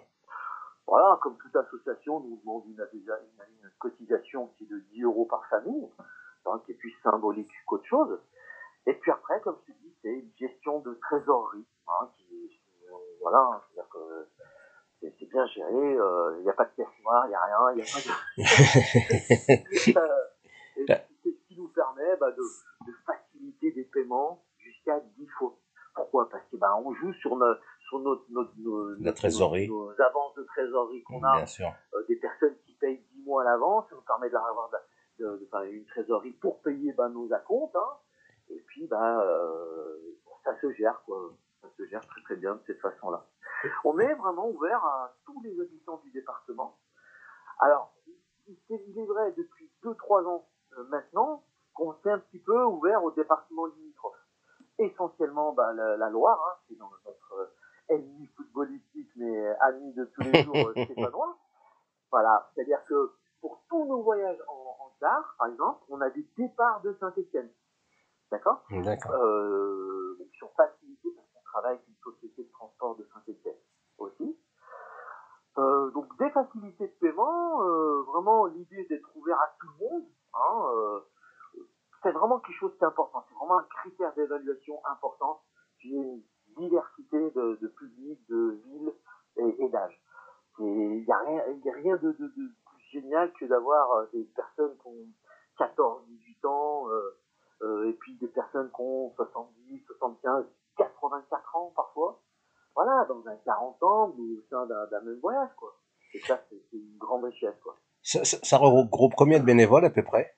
Voilà, 0.87 1.17
comme 1.21 1.37
toute 1.37 1.55
association, 1.55 2.19
nous 2.21 2.37
demande 2.43 2.65
une, 2.65 2.85
une, 2.93 2.99
une 3.63 3.69
cotisation 3.79 4.47
qui 4.57 4.63
est 4.65 4.67
de 4.67 4.79
10 4.91 5.03
euros 5.03 5.25
par 5.25 5.45
famille, 5.47 5.89
hein, 6.45 6.61
qui 6.65 6.71
est 6.71 6.75
plus 6.75 6.93
symbolique 7.03 7.51
qu'autre 7.67 7.85
chose. 7.85 8.19
Et 8.87 8.93
puis 8.95 9.11
après, 9.11 9.39
comme 9.41 9.57
je 9.67 9.71
te 9.71 9.77
dis, 9.77 9.95
c'est 10.01 10.09
une 10.09 10.31
gestion 10.37 10.79
de 10.79 10.93
trésorerie, 10.95 11.65
qui, 12.17 12.25
euh, 12.33 12.47
voilà, 13.21 13.61
c'est-à-dire 13.67 13.89
que 13.89 14.27
c'est 15.01 15.29
bien 15.29 15.45
géré, 15.47 15.95
euh, 15.97 16.35
il 16.39 16.43
n'y 16.43 16.49
a 16.49 16.53
pas 16.53 16.65
de 16.65 16.75
caisse 16.75 16.87
noire, 17.03 17.25
il 17.25 17.29
n'y 17.29 17.35
a 17.35 17.41
rien, 17.41 17.71
il 17.71 17.75
n'y 17.77 17.81
a 17.81 17.85
pas 17.85 17.99
de... 17.99 19.97
Euh, 20.79 20.95
c'est 21.23 21.29
ce 21.29 21.47
qui 21.47 21.57
nous 21.57 21.67
permet 21.67 22.15
bah, 22.19 22.31
de, 22.31 22.41
de 22.41 22.93
faciliter 23.05 23.71
des 23.71 23.83
paiements 23.83 24.43
jusqu'à 24.57 24.99
10 24.99 25.27
fois. 25.37 25.55
Pourquoi? 25.93 26.29
Parce 26.29 26.43
que 26.51 26.57
bah, 26.57 26.75
on 26.83 26.93
joue 26.93 27.13
sur, 27.15 27.35
notre 27.35 27.61
sur 27.87 27.99
notre, 27.99 28.23
notre, 28.29 28.51
nos, 28.57 28.95
La 28.99 29.11
trésorerie. 29.11 29.67
nos, 29.67 29.91
nos 29.91 30.01
avances 30.01 30.35
de 30.35 30.43
trésorerie 30.43 31.03
qu'on 31.03 31.23
a 31.23 31.43
euh, 31.43 32.03
des 32.07 32.15
personnes 32.15 32.55
qui 32.65 32.73
payent 32.75 33.03
10 33.15 33.23
mois 33.23 33.41
à 33.43 33.45
l'avance, 33.45 33.85
ça 33.89 33.95
nous 33.95 34.01
permet 34.01 34.29
d'avoir 34.29 34.71
de, 35.19 35.23
de, 35.23 35.37
de, 35.37 35.47
enfin, 35.51 35.63
une 35.63 35.85
trésorerie 35.85 36.31
pour 36.31 36.61
payer 36.61 36.93
ben, 36.93 37.09
nos 37.09 37.31
acomptes, 37.33 37.75
hein. 37.75 37.97
et 38.49 38.59
puis 38.67 38.87
bah, 38.87 39.21
euh, 39.21 39.97
ça 40.43 40.59
se 40.61 40.71
gère, 40.73 41.01
quoi. 41.05 41.33
Ça 41.61 41.67
se 41.77 41.85
gère 41.85 42.05
très 42.07 42.21
très 42.23 42.35
bien 42.35 42.55
de 42.55 42.61
cette 42.67 42.79
façon-là. 42.81 43.25
On 43.83 43.97
est 43.99 44.13
vraiment 44.15 44.49
ouvert 44.49 44.83
à 44.83 45.13
tous 45.25 45.39
les 45.43 45.59
habitants 45.59 45.97
du 46.03 46.11
département. 46.11 46.77
Alors, 47.59 47.93
il 48.47 48.57
c'est- 48.67 48.73
est 48.99 49.05
vrai 49.05 49.31
depuis 49.37 49.71
2-3 49.83 50.25
ans 50.25 50.47
euh, 50.77 50.83
maintenant 50.85 51.43
qu'on 51.73 51.93
s'est 52.01 52.11
un 52.11 52.19
petit 52.19 52.39
peu 52.39 52.63
ouvert 52.65 53.03
au 53.03 53.11
département 53.11 53.65
limitrophe. 53.67 54.17
Essentiellement 54.79 55.53
bah, 55.53 55.73
la, 55.73 55.95
la 55.97 56.09
Loire, 56.09 56.39
hein, 56.47 56.59
c'est 56.67 56.75
dans 56.77 56.89
notre 57.05 57.33
euh, 57.35 57.45
ennemi 57.89 58.25
footballistique, 58.35 59.11
mais 59.15 59.47
ami 59.59 59.93
de 59.93 60.05
tous 60.05 60.21
les 60.21 60.43
jours 60.43 60.55
euh, 60.55 60.85
stéphanois. 60.85 61.37
Voilà, 62.11 62.51
c'est-à-dire 62.53 62.83
que 62.89 63.13
pour 63.39 63.61
tous 63.69 63.85
nos 63.85 64.01
voyages 64.01 64.37
en, 64.49 64.75
en 64.83 64.93
car, 64.99 65.33
par 65.37 65.47
exemple, 65.47 65.81
on 65.87 66.01
a 66.01 66.09
des 66.09 66.27
départs 66.37 66.81
de 66.81 66.91
Saint-Etienne. 66.99 67.49
D'accord? 68.29 68.65
D'accord. 68.69 69.13
euh, 69.13 70.17
qui 70.29 70.37
sont 70.37 70.49
facilités 70.57 71.09
travaille 71.51 71.75
avec 71.75 71.87
une 71.87 72.11
société 72.11 72.43
de 72.43 72.51
transport 72.51 72.95
de 72.95 73.07
Saint-Etienne 73.13 73.59
aussi. 73.97 74.37
Euh, 75.57 75.91
donc 75.91 76.17
des 76.17 76.29
facilités 76.29 76.87
de 76.87 76.93
paiement, 77.01 77.61
euh, 77.63 78.03
vraiment 78.03 78.45
l'idée 78.45 78.85
d'être 78.85 79.09
ouvert 79.15 79.39
à 79.39 79.53
tout 79.59 79.67
le 79.67 79.85
monde, 79.85 80.05
hein, 80.33 80.65
euh, 80.73 80.99
c'est 82.01 82.11
vraiment 82.11 82.39
quelque 82.39 82.57
chose 82.57 82.71
qui 82.77 82.83
est 82.83 82.87
important, 82.87 83.23
c'est 83.27 83.35
vraiment 83.35 83.59
un 83.59 83.67
critère 83.81 84.13
d'évaluation 84.13 84.79
important, 84.85 85.41
qui 85.81 85.93
est 85.93 86.01
une 86.01 86.21
diversité 86.57 87.31
de, 87.31 87.59
de 87.61 87.67
publics, 87.67 88.25
de 88.29 88.61
villes 88.63 88.93
et, 89.37 89.65
et 89.65 89.69
d'âge. 89.69 90.01
Il 90.59 91.03
n'y 91.03 91.11
a 91.11 91.17
rien, 91.17 91.97
de, 91.97 92.11
plus 92.11 92.55
génial 92.91 93.31
que 93.33 93.45
d'avoir 93.45 94.07
des 94.13 94.23
personnes 94.35 94.77
qui 94.77 94.87
ont 94.87 95.07
14, 95.57 96.05
18 96.07 96.45
ans, 96.45 96.87
et 97.85 97.93
puis 97.93 98.15
des 98.17 98.27
personnes 98.27 98.69
qui 98.69 98.81
ont 98.81 99.13
70, 99.15 99.83
75, 99.85 100.45
84 100.77 101.55
ans 101.55 101.71
parfois. 101.75 102.21
Voilà, 102.75 103.05
dans 103.09 103.27
un 103.27 103.35
40 103.37 103.83
ans, 103.83 104.13
mais 104.17 104.37
au 104.37 104.41
sein 104.49 104.65
d'un 104.65 105.01
même 105.01 105.19
voyage, 105.19 105.49
quoi. 105.57 105.75
Et 106.13 106.19
ça, 106.21 106.39
c'est 106.49 106.61
une 106.73 106.97
grande 106.97 107.23
richesse, 107.25 107.59
quoi. 107.63 107.75
Ça, 108.03 108.23
ça- 108.23 108.37
ça 108.41 108.57
regroupe 108.57 109.13
combien 109.17 109.39
de 109.39 109.45
bénévoles 109.45 109.85
à 109.85 109.89
peu 109.89 110.03
près? 110.03 110.35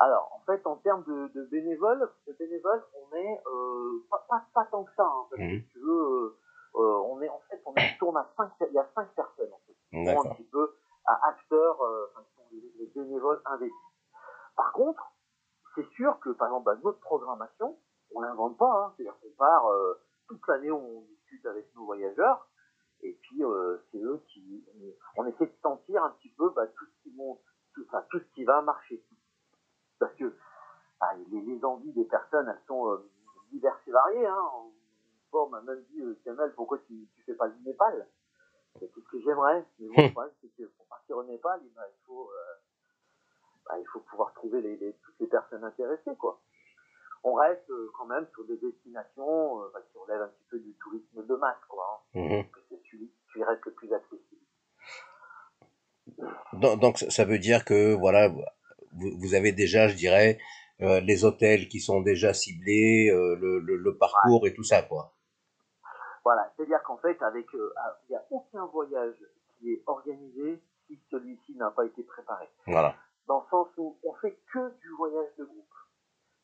Alors, 0.00 0.30
en 0.34 0.40
fait, 0.44 0.66
en 0.66 0.76
termes 0.76 1.04
de, 1.04 1.28
de 1.34 1.44
bénévoles, 1.46 2.10
de 2.26 2.32
bénévoles, 2.32 2.84
on 2.94 3.16
est 3.16 3.40
euh, 3.46 4.06
pas, 4.10 4.26
pas, 4.28 4.44
pas 4.52 4.64
tant 4.66 4.84
que 4.84 4.92
ça, 4.96 5.04
hein, 5.04 5.26
parce 5.30 5.40
que 5.40 5.46
si 5.60 5.68
tu 5.68 5.78
veux, 5.78 6.02
euh, 6.02 6.38
euh, 6.76 6.98
on 7.06 7.20
est 7.22 7.28
en 7.28 7.40
fait, 7.48 7.62
on 7.64 7.74
est, 7.74 7.96
tourne 7.98 8.16
à 8.16 8.28
5, 8.36 8.50
il 8.68 8.72
y 8.74 8.78
a 8.78 8.88
5 8.94 9.08
personnes 9.14 9.52
en 9.52 9.60
fait. 9.66 9.74
qui 9.90 10.04
sont 10.14 10.20
un 10.30 10.34
petit 10.34 10.44
peu 10.50 10.76
à 11.06 11.28
acteurs, 11.28 11.80
euh, 11.82 12.10
enfin, 12.12 12.24
qui 12.24 12.34
sont 12.36 12.48
les, 12.50 12.72
les 12.80 12.86
bénévoles 12.94 13.40
investis. 13.44 13.78
Par 14.56 14.72
contre, 14.72 15.02
c'est 15.76 15.86
sûr 15.90 16.18
que, 16.20 16.30
par 16.30 16.48
exemple, 16.48 16.64
bah, 16.64 16.76
notre 16.82 17.00
programmation, 17.00 17.78
on 18.14 18.20
l'invente 18.20 18.56
pas, 18.56 18.70
hein, 18.70 18.94
c'est-à-dire 18.96 19.18
qu'on 19.20 19.36
part 19.36 19.66
euh, 19.66 20.00
toute 20.28 20.46
l'année, 20.48 20.70
on 20.70 21.02
discute 21.02 21.44
avec 21.46 21.74
nos 21.74 21.84
voyageurs, 21.84 22.48
et 23.02 23.12
puis 23.22 23.44
euh, 23.44 23.78
c'est 23.90 23.98
eux 23.98 24.22
qui, 24.28 24.64
on 25.16 25.26
essaie 25.26 25.46
de 25.46 25.56
sentir 25.62 26.04
un 26.04 26.10
petit 26.10 26.30
peu 26.30 26.50
bah, 26.50 26.66
tout 26.68 26.86
ce 26.86 27.02
qui 27.02 27.14
monte, 27.16 27.40
tout, 27.74 27.84
ce 28.12 28.34
qui 28.34 28.44
va 28.44 28.62
marcher. 28.62 29.02
Parce 29.98 30.14
que 30.14 30.32
ah, 31.00 31.14
les, 31.30 31.64
envies 31.64 31.92
des 31.92 32.04
personnes, 32.04 32.48
elles 32.48 32.62
sont 32.66 32.90
euh, 32.90 33.10
diverses 33.50 33.80
et 33.86 33.90
variées. 33.90 34.26
Hein. 34.26 34.48
Fois, 35.30 35.46
on 35.46 35.48
m'a 35.50 35.60
même 35.62 35.82
dit, 35.90 36.02
Kamel, 36.24 36.52
pourquoi 36.54 36.78
tu, 36.78 37.08
tu 37.14 37.22
fais 37.22 37.34
pas 37.34 37.48
le 37.48 37.54
Népal? 37.64 38.06
C'est 38.78 38.90
tout 38.92 39.00
ce 39.00 39.08
que 39.08 39.20
j'aimerais. 39.20 39.64
Mais 39.78 39.88
bon, 39.88 40.02
le 40.02 40.10
problème, 40.12 40.34
c'est 40.40 40.48
que 40.56 40.64
pour 40.76 40.86
partir 40.86 41.16
au 41.16 41.24
Népal, 41.24 41.60
eh 41.64 41.70
ben, 41.74 41.82
il, 41.88 42.04
faut, 42.06 42.30
bah, 43.66 43.78
il 43.78 43.86
faut 43.86 44.00
pouvoir 44.00 44.32
trouver 44.34 44.94
toutes 45.02 45.20
les 45.20 45.26
personnes 45.26 45.64
intéressées. 45.64 46.16
quoi. 46.16 46.40
On 47.24 47.34
reste 47.34 47.68
euh, 47.70 47.90
quand 47.96 48.04
même 48.04 48.26
sur 48.32 48.44
des 48.44 48.58
destinations 48.58 49.62
euh, 49.62 49.70
bah, 49.72 49.80
qui 49.90 49.96
relèvent 49.96 50.22
un 50.22 50.28
petit 50.28 50.44
peu 50.50 50.58
du 50.58 50.74
tourisme 50.74 51.26
de 51.26 51.34
masse. 51.36 51.56
Quoi, 51.68 52.04
hein. 52.14 52.20
Mhm. 52.20 52.44
Que 52.50 52.60
celui 52.90 53.10
qui 53.32 53.42
reste 53.42 53.64
le 53.64 53.72
plus 53.72 53.92
accessible. 53.92 54.40
Donc, 56.52 56.98
ça- 56.98 57.24
veut 57.24 57.38
dire 57.38 57.64
que 57.64 57.94
voilà, 57.94 58.28
vous, 58.92 59.34
avez 59.34 59.52
déjà, 59.52 59.88
je 59.88 59.96
dirais, 59.96 60.38
euh, 60.82 61.00
les 61.00 61.24
hôtels 61.24 61.68
qui 61.68 61.80
sont 61.80 62.02
déjà 62.02 62.34
ciblés, 62.34 63.10
euh, 63.10 63.36
le, 63.36 63.58
le, 63.58 63.76
le, 63.76 63.96
parcours 63.96 64.46
et 64.46 64.54
tout 64.54 64.62
ça, 64.62 64.82
quoi. 64.82 65.14
Voilà, 66.24 66.52
c'est-à-dire 66.56 66.82
qu'en 66.84 66.98
fait, 66.98 67.20
avec, 67.22 67.46
euh, 67.54 67.74
il 68.08 68.12
n'y 68.12 68.16
a 68.16 68.24
aucun 68.30 68.66
voyage 68.66 69.16
qui 69.58 69.72
est 69.72 69.82
organisé 69.86 70.62
si 70.86 70.98
celui-ci 71.10 71.56
n'a 71.56 71.70
pas 71.70 71.86
été 71.86 72.02
préparé. 72.02 72.48
Voilà. 72.66 72.94
Dans 73.26 73.40
le 73.40 73.46
sens 73.50 73.68
où 73.78 73.96
on 74.04 74.14
fait 74.14 74.38
que 74.52 74.78
du 74.80 74.90
voyage 74.96 75.34
de 75.38 75.44
groupe. 75.44 75.63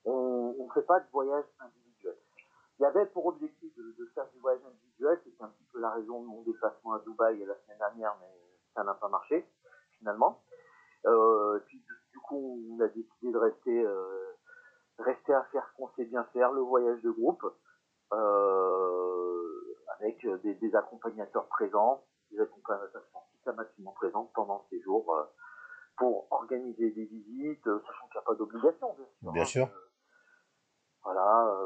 On 0.05 0.55
ne 0.59 0.73
fait 0.73 0.87
pas 0.87 1.01
de 1.01 1.07
voyage 1.13 1.45
individuel. 1.59 2.17
Il 2.79 2.83
y 2.83 2.87
avait 2.87 3.07
pour 3.07 3.27
objectif 3.27 3.77
de, 3.77 3.95
de 3.99 4.07
faire 4.15 4.27
du 4.33 4.41
voyage 4.41 4.63
individuel, 4.67 5.21
c'était 5.25 5.43
un 5.43 5.49
petit 5.49 5.65
peu 5.73 5.81
la 5.81 5.91
raison 5.91 6.23
de 6.23 6.27
mon 6.27 6.43
déplacement 6.43 6.95
à 6.95 6.99
Dubaï 7.01 7.39
la 7.45 7.55
semaine 7.57 7.79
dernière, 7.79 8.17
mais 8.21 8.29
ça 8.75 8.85
n'a 8.85 8.95
pas 8.95 9.09
marché, 9.09 9.47
finalement. 9.99 10.43
Euh, 11.07 11.59
puis 11.67 11.83
du 12.13 12.19
coup, 12.21 12.61
on 12.73 12.81
a 12.81 12.89
décidé 12.89 13.33
de 13.33 13.39
rester, 13.39 13.85
euh, 13.85 14.37
rester 14.99 15.35
à 15.35 15.45
faire 15.53 15.67
ce 15.71 15.77
qu'on 15.77 15.89
sait 15.97 16.05
bien 16.05 16.25
faire, 16.33 16.53
le 16.53 16.61
voyage 16.61 17.01
de 17.03 17.11
groupe, 17.11 17.45
euh, 18.13 19.77
avec 19.99 20.27
des, 20.43 20.55
des, 20.55 20.75
accompagnateurs 20.75 21.47
présents, 21.49 22.05
des 22.31 22.41
accompagnateurs 22.41 23.03
systématiquement 23.35 23.93
présents 23.93 24.31
pendant 24.35 24.67
ces 24.71 24.81
jours 24.81 25.15
euh, 25.15 25.23
pour 25.97 26.27
organiser 26.31 26.91
des 26.91 27.05
visites, 27.05 27.67
euh, 27.67 27.81
sachant 27.87 28.07
qu'il 28.09 28.19
n'y 28.19 28.19
a 28.19 28.27
pas 28.27 28.35
d'obligation, 28.35 28.95
bien 28.95 29.07
sûr. 29.07 29.33
Bien 29.33 29.45
sûr. 29.45 29.69
Euh, 31.07 31.13
voilà, 31.13 31.57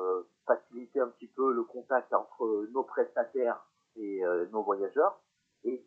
faciliter 0.47 1.01
un 1.01 1.09
petit 1.09 1.27
peu 1.27 1.53
le 1.53 1.65
contact 1.65 2.13
entre 2.15 2.67
nos 2.73 2.85
prestataires 2.85 3.67
et 3.97 4.23
nos 4.53 4.63
voyageurs. 4.63 5.21
Et 5.65 5.85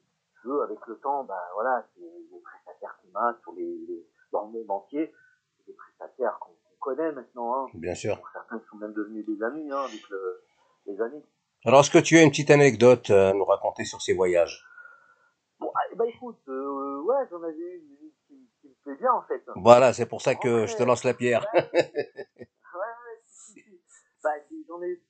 veux, 0.48 0.62
avec 0.64 0.80
le 0.88 0.96
temps, 0.98 1.24
ben 1.24 1.40
voilà, 1.54 1.86
c'est 1.94 2.02
les 2.02 2.40
prestataires 2.40 2.98
qu'on 3.02 3.20
a 3.20 3.36
sur 3.42 3.54
les, 3.54 3.78
les, 3.88 4.06
dans 4.32 4.46
le 4.46 4.52
monde 4.52 4.70
entier, 4.70 5.14
c'est 5.58 5.72
des 5.72 5.78
prestataires 5.78 6.38
qu'on 6.40 6.54
connaît 6.80 7.12
maintenant. 7.12 7.56
Hein. 7.56 7.70
Bien 7.74 7.96
sûr. 7.96 8.20
Certains 8.34 8.62
sont 8.70 8.78
même 8.78 8.94
devenus 8.94 9.26
des 9.26 9.44
amis 9.44 9.70
hein, 9.72 9.84
avec 9.84 10.10
le, 10.10 10.44
les 10.88 11.02
années. 11.02 11.24
Alors, 11.66 11.82
est-ce 11.82 11.92
que 11.92 11.98
tu 11.98 12.18
as 12.18 12.24
une 12.24 12.30
petite 12.30 12.52
anecdote 12.52 13.10
à 13.10 13.34
nous 13.34 13.46
raconter 13.46 13.84
sur 13.84 14.02
ces 14.02 14.14
voyages? 14.14 14.64
Bon, 15.60 15.72
bah 15.96 16.06
écoute, 16.08 16.38
euh, 16.48 17.02
ouais, 17.02 17.16
j'en 17.32 17.42
avais 17.42 17.52
une, 17.52 18.12
qui, 18.28 18.48
qui, 18.62 18.68
me 18.68 18.74
plaît 18.84 18.96
bien 18.96 19.12
en 19.12 19.24
fait. 19.24 19.44
Voilà, 19.56 19.92
c'est 19.92 20.06
pour 20.06 20.22
ça 20.22 20.36
que 20.36 20.68
je 20.68 20.76
te 20.76 20.84
lance 20.84 21.04
la 21.04 21.16
pierre. 21.16 21.46
Ouais. 21.54 21.92
Bah, 24.28 24.34
j'en 24.68 24.82
ai, 24.82 25.02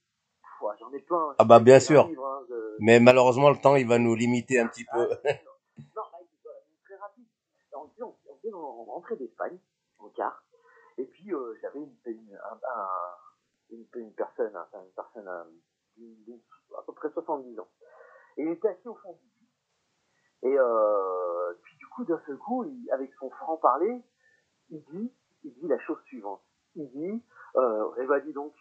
j'en 0.80 0.94
ai 0.94 1.00
plein. 1.00 1.34
Ah 1.40 1.44
bah 1.44 1.60
bien 1.60 1.80
sûr. 1.80 2.08
Livre, 2.08 2.24
hein, 2.24 2.46
de... 2.50 2.78
Mais 2.82 3.00
malheureusement, 3.00 3.50
le 3.50 3.58
temps, 3.58 3.76
il 3.76 3.88
va 3.88 3.98
nous 3.98 4.14
limiter 4.14 4.60
un 4.60 4.68
petit 4.68 4.86
peu. 4.86 5.00
non, 5.80 6.04
non 6.12 6.28
bah, 6.46 6.52
très 6.86 6.96
rapide. 6.98 7.26
On, 7.74 7.90
on, 8.54 9.02
on, 9.10 9.16
d'Espagne 9.16 9.58
en 9.98 10.10
car, 10.10 10.44
et 11.00 11.06
puis 11.06 11.34
euh, 11.34 11.58
j'avais 11.62 11.80
une, 11.80 11.96
une, 12.06 12.36
un, 12.36 12.60
un, 12.76 12.88
une, 13.72 13.88
une, 13.96 14.14
personne, 14.14 14.56
enfin, 14.56 14.84
une 14.84 14.92
personne 14.92 15.28
à, 15.28 15.48
à 16.78 16.84
peu 16.86 16.94
près 16.94 17.10
70 17.10 17.60
ans. 17.60 17.68
Et 18.38 18.44
il 18.44 18.50
était 18.50 18.68
assis 18.68 18.88
au 18.88 18.96
fond 18.96 19.14
du 19.14 19.26
bus. 19.40 19.50
Et 20.44 20.60
euh, 20.60 21.54
puis 21.64 21.76
du 21.78 21.88
coup, 21.88 22.06
d'un 22.06 22.22
seul 22.28 22.38
coup, 22.38 22.66
il, 22.66 22.92
avec 22.92 23.12
son 23.16 23.32
franc-parler, 23.32 24.00
il 24.70 24.84
dit, 24.92 25.12
il 25.44 25.54
dit 25.56 25.68
la 25.68 25.80
chose 25.80 25.98
suivante. 26.06 26.44
Il 26.76 26.92
dit, 26.92 27.24
euh, 27.56 27.90
eh 27.98 28.06
ben 28.06 28.20
dis 28.20 28.34
donc, 28.34 28.54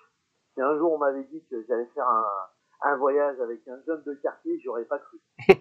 si 0.57 0.63
un 0.63 0.75
jour 0.79 0.95
on 0.95 0.99
m'avait 0.99 1.25
dit 1.25 1.45
que 1.51 1.63
j'allais 1.69 1.85
faire 1.95 2.09
un, 2.09 2.49
un 2.81 2.97
voyage 2.97 3.39
avec 3.41 3.69
un 3.69 3.79
jeune 3.87 4.03
de 4.05 4.15
quartier, 4.15 4.59
j'aurais 4.61 4.87
pas 4.87 4.99
cru. 4.99 5.21
et 5.49 5.55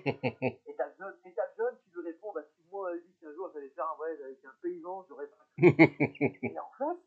t'as 0.78 0.88
le 0.88 0.94
jeune, 0.98 1.14
et 1.26 1.34
t'as 1.34 1.44
le 1.50 1.58
jeune 1.58 1.76
qui 1.84 1.90
lui 1.94 2.06
répond, 2.06 2.32
bah 2.34 2.42
si 2.44 2.64
moi 2.72 2.80
on 2.80 2.84
m'avait 2.86 3.02
dit 3.02 3.14
qu'un 3.20 3.34
jour 3.34 3.52
j'allais 3.54 3.70
faire 3.70 3.92
un 3.92 3.96
voyage 3.98 4.22
avec 4.22 4.40
un 4.46 4.54
paysan, 4.62 5.06
j'aurais 5.10 5.28
pas 5.28 5.36
cru. 5.58 5.68
et 6.44 6.60
en 6.60 6.72
fait, 6.78 6.98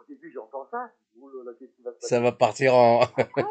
au 0.00 0.04
début 0.08 0.32
j'entends 0.32 0.66
ça, 0.72 0.90
je 1.14 1.20
dis, 1.20 1.26
là, 1.44 1.52
qu'est-ce 1.56 1.70
qui 1.70 1.82
va 1.82 1.92
se 1.92 1.98
passer 1.98 2.14
Ça 2.14 2.20
va 2.20 2.32
partir 2.32 2.74
en... 2.74 3.02
Après, 3.16 3.44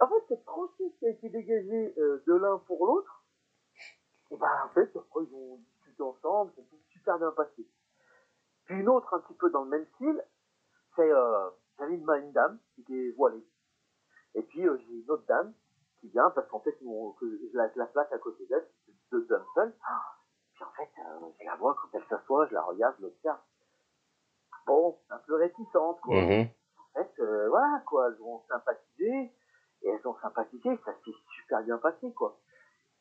en 0.00 0.06
fait, 0.06 0.24
cette 0.28 0.44
franchise 0.44 0.92
qui 1.00 1.06
a 1.06 1.10
été 1.10 1.28
dégagée 1.30 1.94
euh, 1.98 2.22
de 2.28 2.34
l'un 2.34 2.58
pour 2.58 2.86
l'autre, 2.86 3.24
et 4.30 4.36
ben 4.36 4.50
en 4.64 4.68
fait, 4.68 4.94
après 4.94 5.24
ils 5.24 5.34
ont 5.34 5.56
discuté 5.56 6.02
ensemble, 6.02 6.52
ça 6.54 6.62
s'est 6.62 6.82
super 6.92 7.18
bien 7.18 7.32
passé. 7.32 7.66
Puis 8.66 8.78
une 8.78 8.88
autre 8.88 9.12
un 9.14 9.20
petit 9.20 9.34
peu 9.34 9.50
dans 9.50 9.64
le 9.64 9.70
même 9.70 9.86
style, 9.96 10.22
c'est 10.94 11.10
euh, 11.10 11.48
j'avais 11.78 11.94
une, 11.94 12.08
une 12.10 12.32
dame 12.32 12.58
qui 12.74 12.80
était 12.82 13.10
voilée. 13.16 13.44
Et 14.34 14.42
puis 14.42 14.66
euh, 14.66 14.76
j'ai 14.78 14.94
une 14.94 15.10
autre 15.10 15.24
dame 15.26 15.52
qui 16.00 16.08
vient 16.08 16.30
parce 16.30 16.48
qu'en 16.48 16.60
fait 16.60 16.72
que 16.72 16.84
je 17.52 17.56
la, 17.56 17.70
la 17.74 17.86
place 17.86 18.12
à 18.12 18.18
côté 18.18 18.46
d'elle, 18.46 18.66
deux 19.10 19.24
dames 19.26 19.44
seules. 19.54 19.74
Puis 20.54 20.64
en 20.64 20.70
fait, 20.72 20.90
euh, 21.00 21.26
je 21.40 21.44
la 21.46 21.56
vois 21.56 21.74
quand 21.80 21.88
elle 21.98 22.04
s'assoit, 22.08 22.46
je 22.48 22.54
la 22.54 22.62
regarde, 22.62 22.94
je 22.98 23.02
l'observe. 23.04 23.38
Bon, 24.66 24.98
un 25.10 25.18
peu 25.18 25.34
réticente 25.36 26.00
quoi. 26.00 26.20
Mhm. 26.20 26.48
En 26.94 26.98
fait, 27.02 27.20
euh, 27.22 27.48
voilà 27.48 27.82
quoi, 27.86 28.08
elles 28.08 28.22
ont 28.22 28.42
sympathisé 28.48 29.32
et 29.82 29.88
elles 29.88 30.06
ont 30.06 30.16
sympathisé, 30.20 30.68
ça 30.84 30.92
s'est 31.04 31.12
super 31.36 31.62
bien 31.62 31.78
passé 31.78 32.12
quoi. 32.12 32.38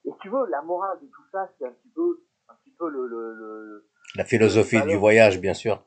Et 0.06 0.12
tu 0.22 0.30
veux, 0.30 0.46
la 0.48 0.62
morale 0.62 1.00
de 1.02 1.08
tout 1.08 1.24
ça, 1.32 1.50
c'est 1.58 1.66
un 1.66 1.72
petit 1.72 1.90
peu, 1.90 2.24
un 2.48 2.54
petit 2.56 2.72
peu 2.72 2.88
le, 2.90 3.08
le, 3.08 3.34
le 3.34 3.90
La 4.16 4.24
philosophie 4.24 4.82
du 4.84 4.96
voyage, 4.96 5.42
bien 5.42 5.54
sûr. 5.54 5.84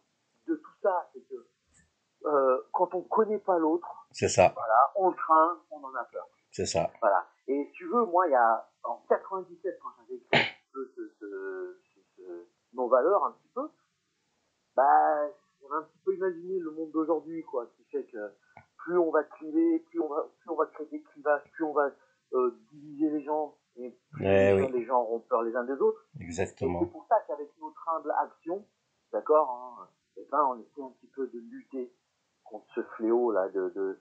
de 0.47 0.55
tout 0.57 0.73
ça, 0.83 1.09
c'est 1.15 1.21
que 1.21 1.47
euh, 2.35 2.67
quand 2.73 2.95
on 2.95 3.03
connaît 3.03 3.39
pas 3.39 3.59
l'autre, 3.59 3.89
C'est 4.13 4.29
ça, 4.29 4.53
voilà, 4.55 4.93
on 4.97 5.09
le 5.11 5.15
craint, 5.17 5.59
on 5.71 5.83
en 5.85 5.95
a 5.95 6.05
peur. 6.05 6.27
c'est 6.51 6.67
ça. 6.67 6.91
Voilà. 7.01 7.27
Et 7.49 7.65
si 7.67 7.73
tu 7.73 7.87
veux, 7.89 8.05
moi, 8.07 8.27
il 8.29 8.33
y 8.33 8.35
a, 8.37 8.69
en 8.85 9.03
97, 9.09 9.79
quand 9.83 9.89
j'avais 9.99 10.15
écrit 10.19 10.39
un 10.39 10.43
petit 10.43 10.71
peu 10.73 10.87
ce, 10.95 11.09
ce, 11.19 11.81
ce, 11.95 12.01
ce, 12.17 12.49
nos 12.75 12.89
valeurs, 12.89 13.25
un 13.25 13.33
petit 13.33 13.49
peu, 13.55 13.69
bah, 14.77 15.27
on 15.63 15.73
a 15.73 15.79
un 15.79 15.83
petit 15.83 15.99
peu 16.05 16.15
imaginé 16.15 16.59
le 16.59 16.71
monde 16.71 16.91
d'aujourd'hui, 16.93 17.43
quoi, 17.45 17.67
qui 17.77 17.85
fait 17.85 18.05
que 18.05 18.33
plus 18.79 18.99
on 18.99 19.11
va 19.11 19.25
cliver, 19.25 19.81
plus 19.91 20.01
on 20.01 20.09
va, 20.09 20.27
plus 20.41 20.51
on 20.51 20.57
va 20.57 20.67
créer 20.67 20.87
des 20.87 21.03
clivages, 21.03 21.43
plus 21.53 21.65
on 21.65 21.73
va 21.73 21.91
euh, 22.33 22.59
diviser 22.73 23.11
les 23.11 23.23
gens, 23.25 23.57
et 23.77 23.91
plus 24.13 24.25
Eh 24.25 24.55
les, 24.57 24.63
oui. 24.63 24.73
les 24.73 24.85
gens 24.85 25.03
auront 25.03 25.21
peur 25.21 25.43
les 25.43 25.55
uns 25.57 25.65
des 25.65 25.75
autres. 25.81 26.07
Et 26.19 26.23
Exactement. 26.25 26.81
c'est 26.81 26.91
pour 26.91 27.07
ça 27.09 27.17
qu'avec 27.27 27.51
notre 27.61 27.89
humble 27.89 28.13
action, 28.23 28.65
d'accord, 29.13 29.51
hein, 29.51 29.89
eh 30.17 30.27
ben, 30.31 30.45
on 30.45 30.59
essaie 30.61 30.83
un 30.83 30.91
petit 31.01 31.09
peu 31.09 31.27
de 31.27 31.39
lutter 31.39 31.93
contre 32.45 32.67
ce 32.75 32.83
fléau 32.97 33.31
là 33.33 33.49
de 33.49 33.69
de 33.71 34.01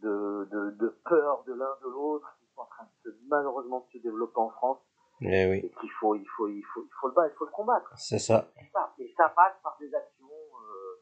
de, 0.00 0.48
de, 0.52 0.70
de 0.72 0.88
peur 1.04 1.42
de 1.44 1.52
l'un 1.54 1.76
de 1.82 1.88
l'autre 1.88 2.36
qui 2.38 2.46
sont 2.54 2.60
en 2.60 2.66
train 2.66 2.84
de 2.84 3.10
se, 3.10 3.16
malheureusement 3.26 3.80
de 3.80 3.98
se 3.98 4.02
développer 4.02 4.38
en 4.38 4.50
France 4.50 4.78
Eh 5.20 5.50
oui, 5.50 5.58
et 5.58 5.70
qu'il 5.80 5.90
faut 6.00 6.14
il 6.14 6.26
faut 6.36 6.48
il 6.48 6.62
faut 6.72 6.82
il 6.84 6.90
faut 7.00 7.08
le 7.08 7.14
battre, 7.14 7.34
il 7.34 7.38
faut 7.38 7.44
le 7.46 7.50
combattre. 7.50 7.90
c'est 7.96 8.18
ça. 8.18 8.48
Et 8.98 9.12
ça 9.16 9.28
passe 9.30 9.54
par 9.62 9.76
des 9.80 9.92
actions 9.94 10.26
euh, 10.26 11.00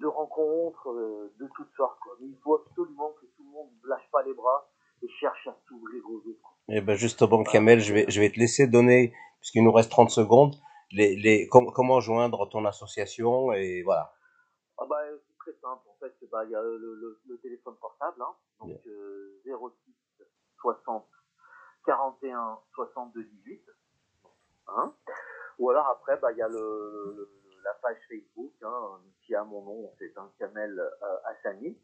de 0.00 0.06
rencontres 0.06 0.88
euh, 0.90 1.34
de 1.38 1.48
toutes 1.54 1.70
sortes. 1.76 1.98
Quoi. 2.00 2.16
Mais 2.20 2.28
il 2.28 2.38
faut 2.42 2.54
absolument 2.56 3.12
que 3.12 3.26
tout 3.36 3.44
le 3.44 3.50
monde 3.50 3.70
ne 3.82 3.88
lâche 3.88 4.08
pas 4.10 4.22
les 4.22 4.32
bras 4.34 4.70
et 5.02 5.08
cherche 5.20 5.46
à 5.48 5.56
s'ouvrir 5.68 6.02
aux 6.08 6.16
autres. 6.18 6.40
quoi. 6.42 6.52
Eh 6.68 6.80
ben 6.80 6.94
justement, 6.94 7.42
Kamel, 7.42 7.80
je 7.80 7.92
vais, 7.92 8.04
je 8.08 8.20
vais 8.20 8.30
te 8.30 8.38
laisser 8.38 8.66
donner, 8.66 9.12
puisqu'il 9.40 9.64
nous 9.64 9.72
reste 9.72 9.90
30 9.90 10.10
secondes, 10.10 10.54
les, 10.90 11.16
les, 11.16 11.46
com- 11.48 11.70
comment 11.74 12.00
joindre 12.00 12.48
ton 12.48 12.64
association 12.64 13.52
et 13.52 13.82
voilà. 13.82 14.14
Ah 14.78 14.86
bah, 14.88 14.96
euh, 15.04 15.18
c'est 15.26 15.36
très 15.38 15.52
simple. 15.60 15.82
En 15.88 15.96
fait, 16.00 16.14
bah, 16.30 16.44
il 16.44 16.50
y 16.52 16.54
a 16.54 16.62
le, 16.62 16.78
le, 16.78 17.20
le 17.28 17.38
téléphone 17.38 17.76
portable, 17.80 18.22
hein, 18.22 18.34
donc 18.60 18.68
Bien. 18.68 18.78
euh, 18.92 19.42
06 19.44 20.24
60 20.60 21.06
41 21.84 22.58
62 22.76 23.24
18. 23.24 23.60
Hein. 24.68 24.94
Ou 25.58 25.70
alors 25.70 25.86
après, 25.88 26.11
bah, 26.22 26.32
il 26.32 26.38
y 26.38 26.42
a 26.42 26.48
le, 26.48 27.14
le- 27.16 27.30
la 27.64 27.74
page 27.82 27.98
Facebook 28.08 28.52
hein, 28.62 29.00
qui 29.24 29.34
a 29.34 29.44
mon 29.44 29.62
nom, 29.62 29.92
c'est 29.98 30.16
un 30.16 30.30
Kamel 30.38 30.78
euh, 30.78 31.16
Hassani. 31.26 31.76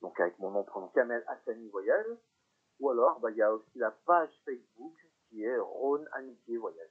Donc 0.00 0.18
avec 0.20 0.38
mon 0.38 0.50
nom 0.50 0.64
prénom 0.64 0.88
Kamel 0.94 1.22
Hassani 1.26 1.68
Voyage. 1.70 2.06
Ou 2.80 2.90
alors, 2.90 3.18
bah, 3.20 3.30
il 3.32 3.36
y 3.36 3.42
a 3.42 3.52
aussi 3.52 3.76
la 3.78 3.90
page 4.06 4.30
Facebook 4.44 4.94
qui 5.28 5.42
est 5.44 5.58
Rhône 5.58 6.08
Amitié 6.12 6.56
Voyage. 6.56 6.90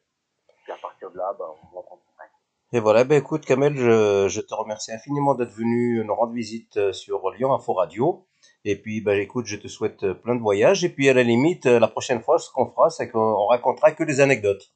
Et 0.67 0.71
à 0.71 0.77
partir 0.77 1.09
de 1.11 1.17
là, 1.17 1.33
bah, 1.39 1.49
on 1.49 1.75
va 1.75 1.81
prendre 1.83 2.01
contact. 2.03 2.33
Et 2.73 2.81
voilà, 2.81 3.05
ben 3.05 3.15
écoute 3.17 3.45
Kamel, 3.45 3.75
je, 3.77 4.27
je 4.27 4.41
te 4.41 4.53
remercie 4.53 4.91
infiniment 4.91 5.35
d'être 5.35 5.53
venu 5.53 6.03
nous 6.03 6.13
rendre 6.15 6.33
visite 6.33 6.75
euh, 6.75 6.91
sur 6.91 7.29
Lyon 7.31 7.53
Info 7.53 7.73
Radio. 7.73 8.27
Et 8.65 8.75
puis, 8.81 8.99
ben 9.01 9.17
écoute, 9.17 9.45
je 9.45 9.55
te 9.55 9.69
souhaite 9.69 10.03
euh, 10.03 10.13
plein 10.13 10.35
de 10.35 10.41
voyages. 10.41 10.83
Et 10.83 10.89
puis, 10.89 11.07
à 11.07 11.13
la 11.13 11.23
limite, 11.23 11.65
euh, 11.65 11.79
la 11.79 11.87
prochaine 11.87 12.21
fois, 12.21 12.37
ce 12.39 12.51
qu'on 12.51 12.65
fera, 12.69 12.89
c'est 12.89 13.09
qu'on 13.09 13.45
racontera 13.47 13.93
que 13.93 14.03
des 14.03 14.19
anecdotes. 14.19 14.73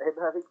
Eh 0.00 0.10
ben 0.14 0.24
avec 0.24 0.44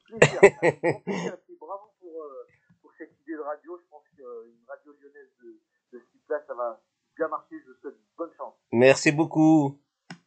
bravo 1.59 1.91
pour, 1.99 2.23
euh, 2.23 2.47
pour 2.81 2.91
cette 2.97 3.11
idée 3.21 3.33
de 3.35 3.41
radio. 3.41 3.77
Je 3.77 3.89
pense 3.89 4.03
qu'une 4.15 4.65
radio 4.67 4.91
lyonnaise 5.01 5.29
de, 5.43 5.59
de 5.93 5.99
ce 5.99 6.11
type-là, 6.11 6.43
ça 6.47 6.53
va 6.53 6.81
bien 7.17 7.27
marcher. 7.27 7.55
Je 7.65 7.71
vous 7.71 7.77
souhaite 7.81 7.95
bonne 8.17 8.31
chance. 8.37 8.55
Merci 8.71 9.11
beaucoup. 9.11 9.79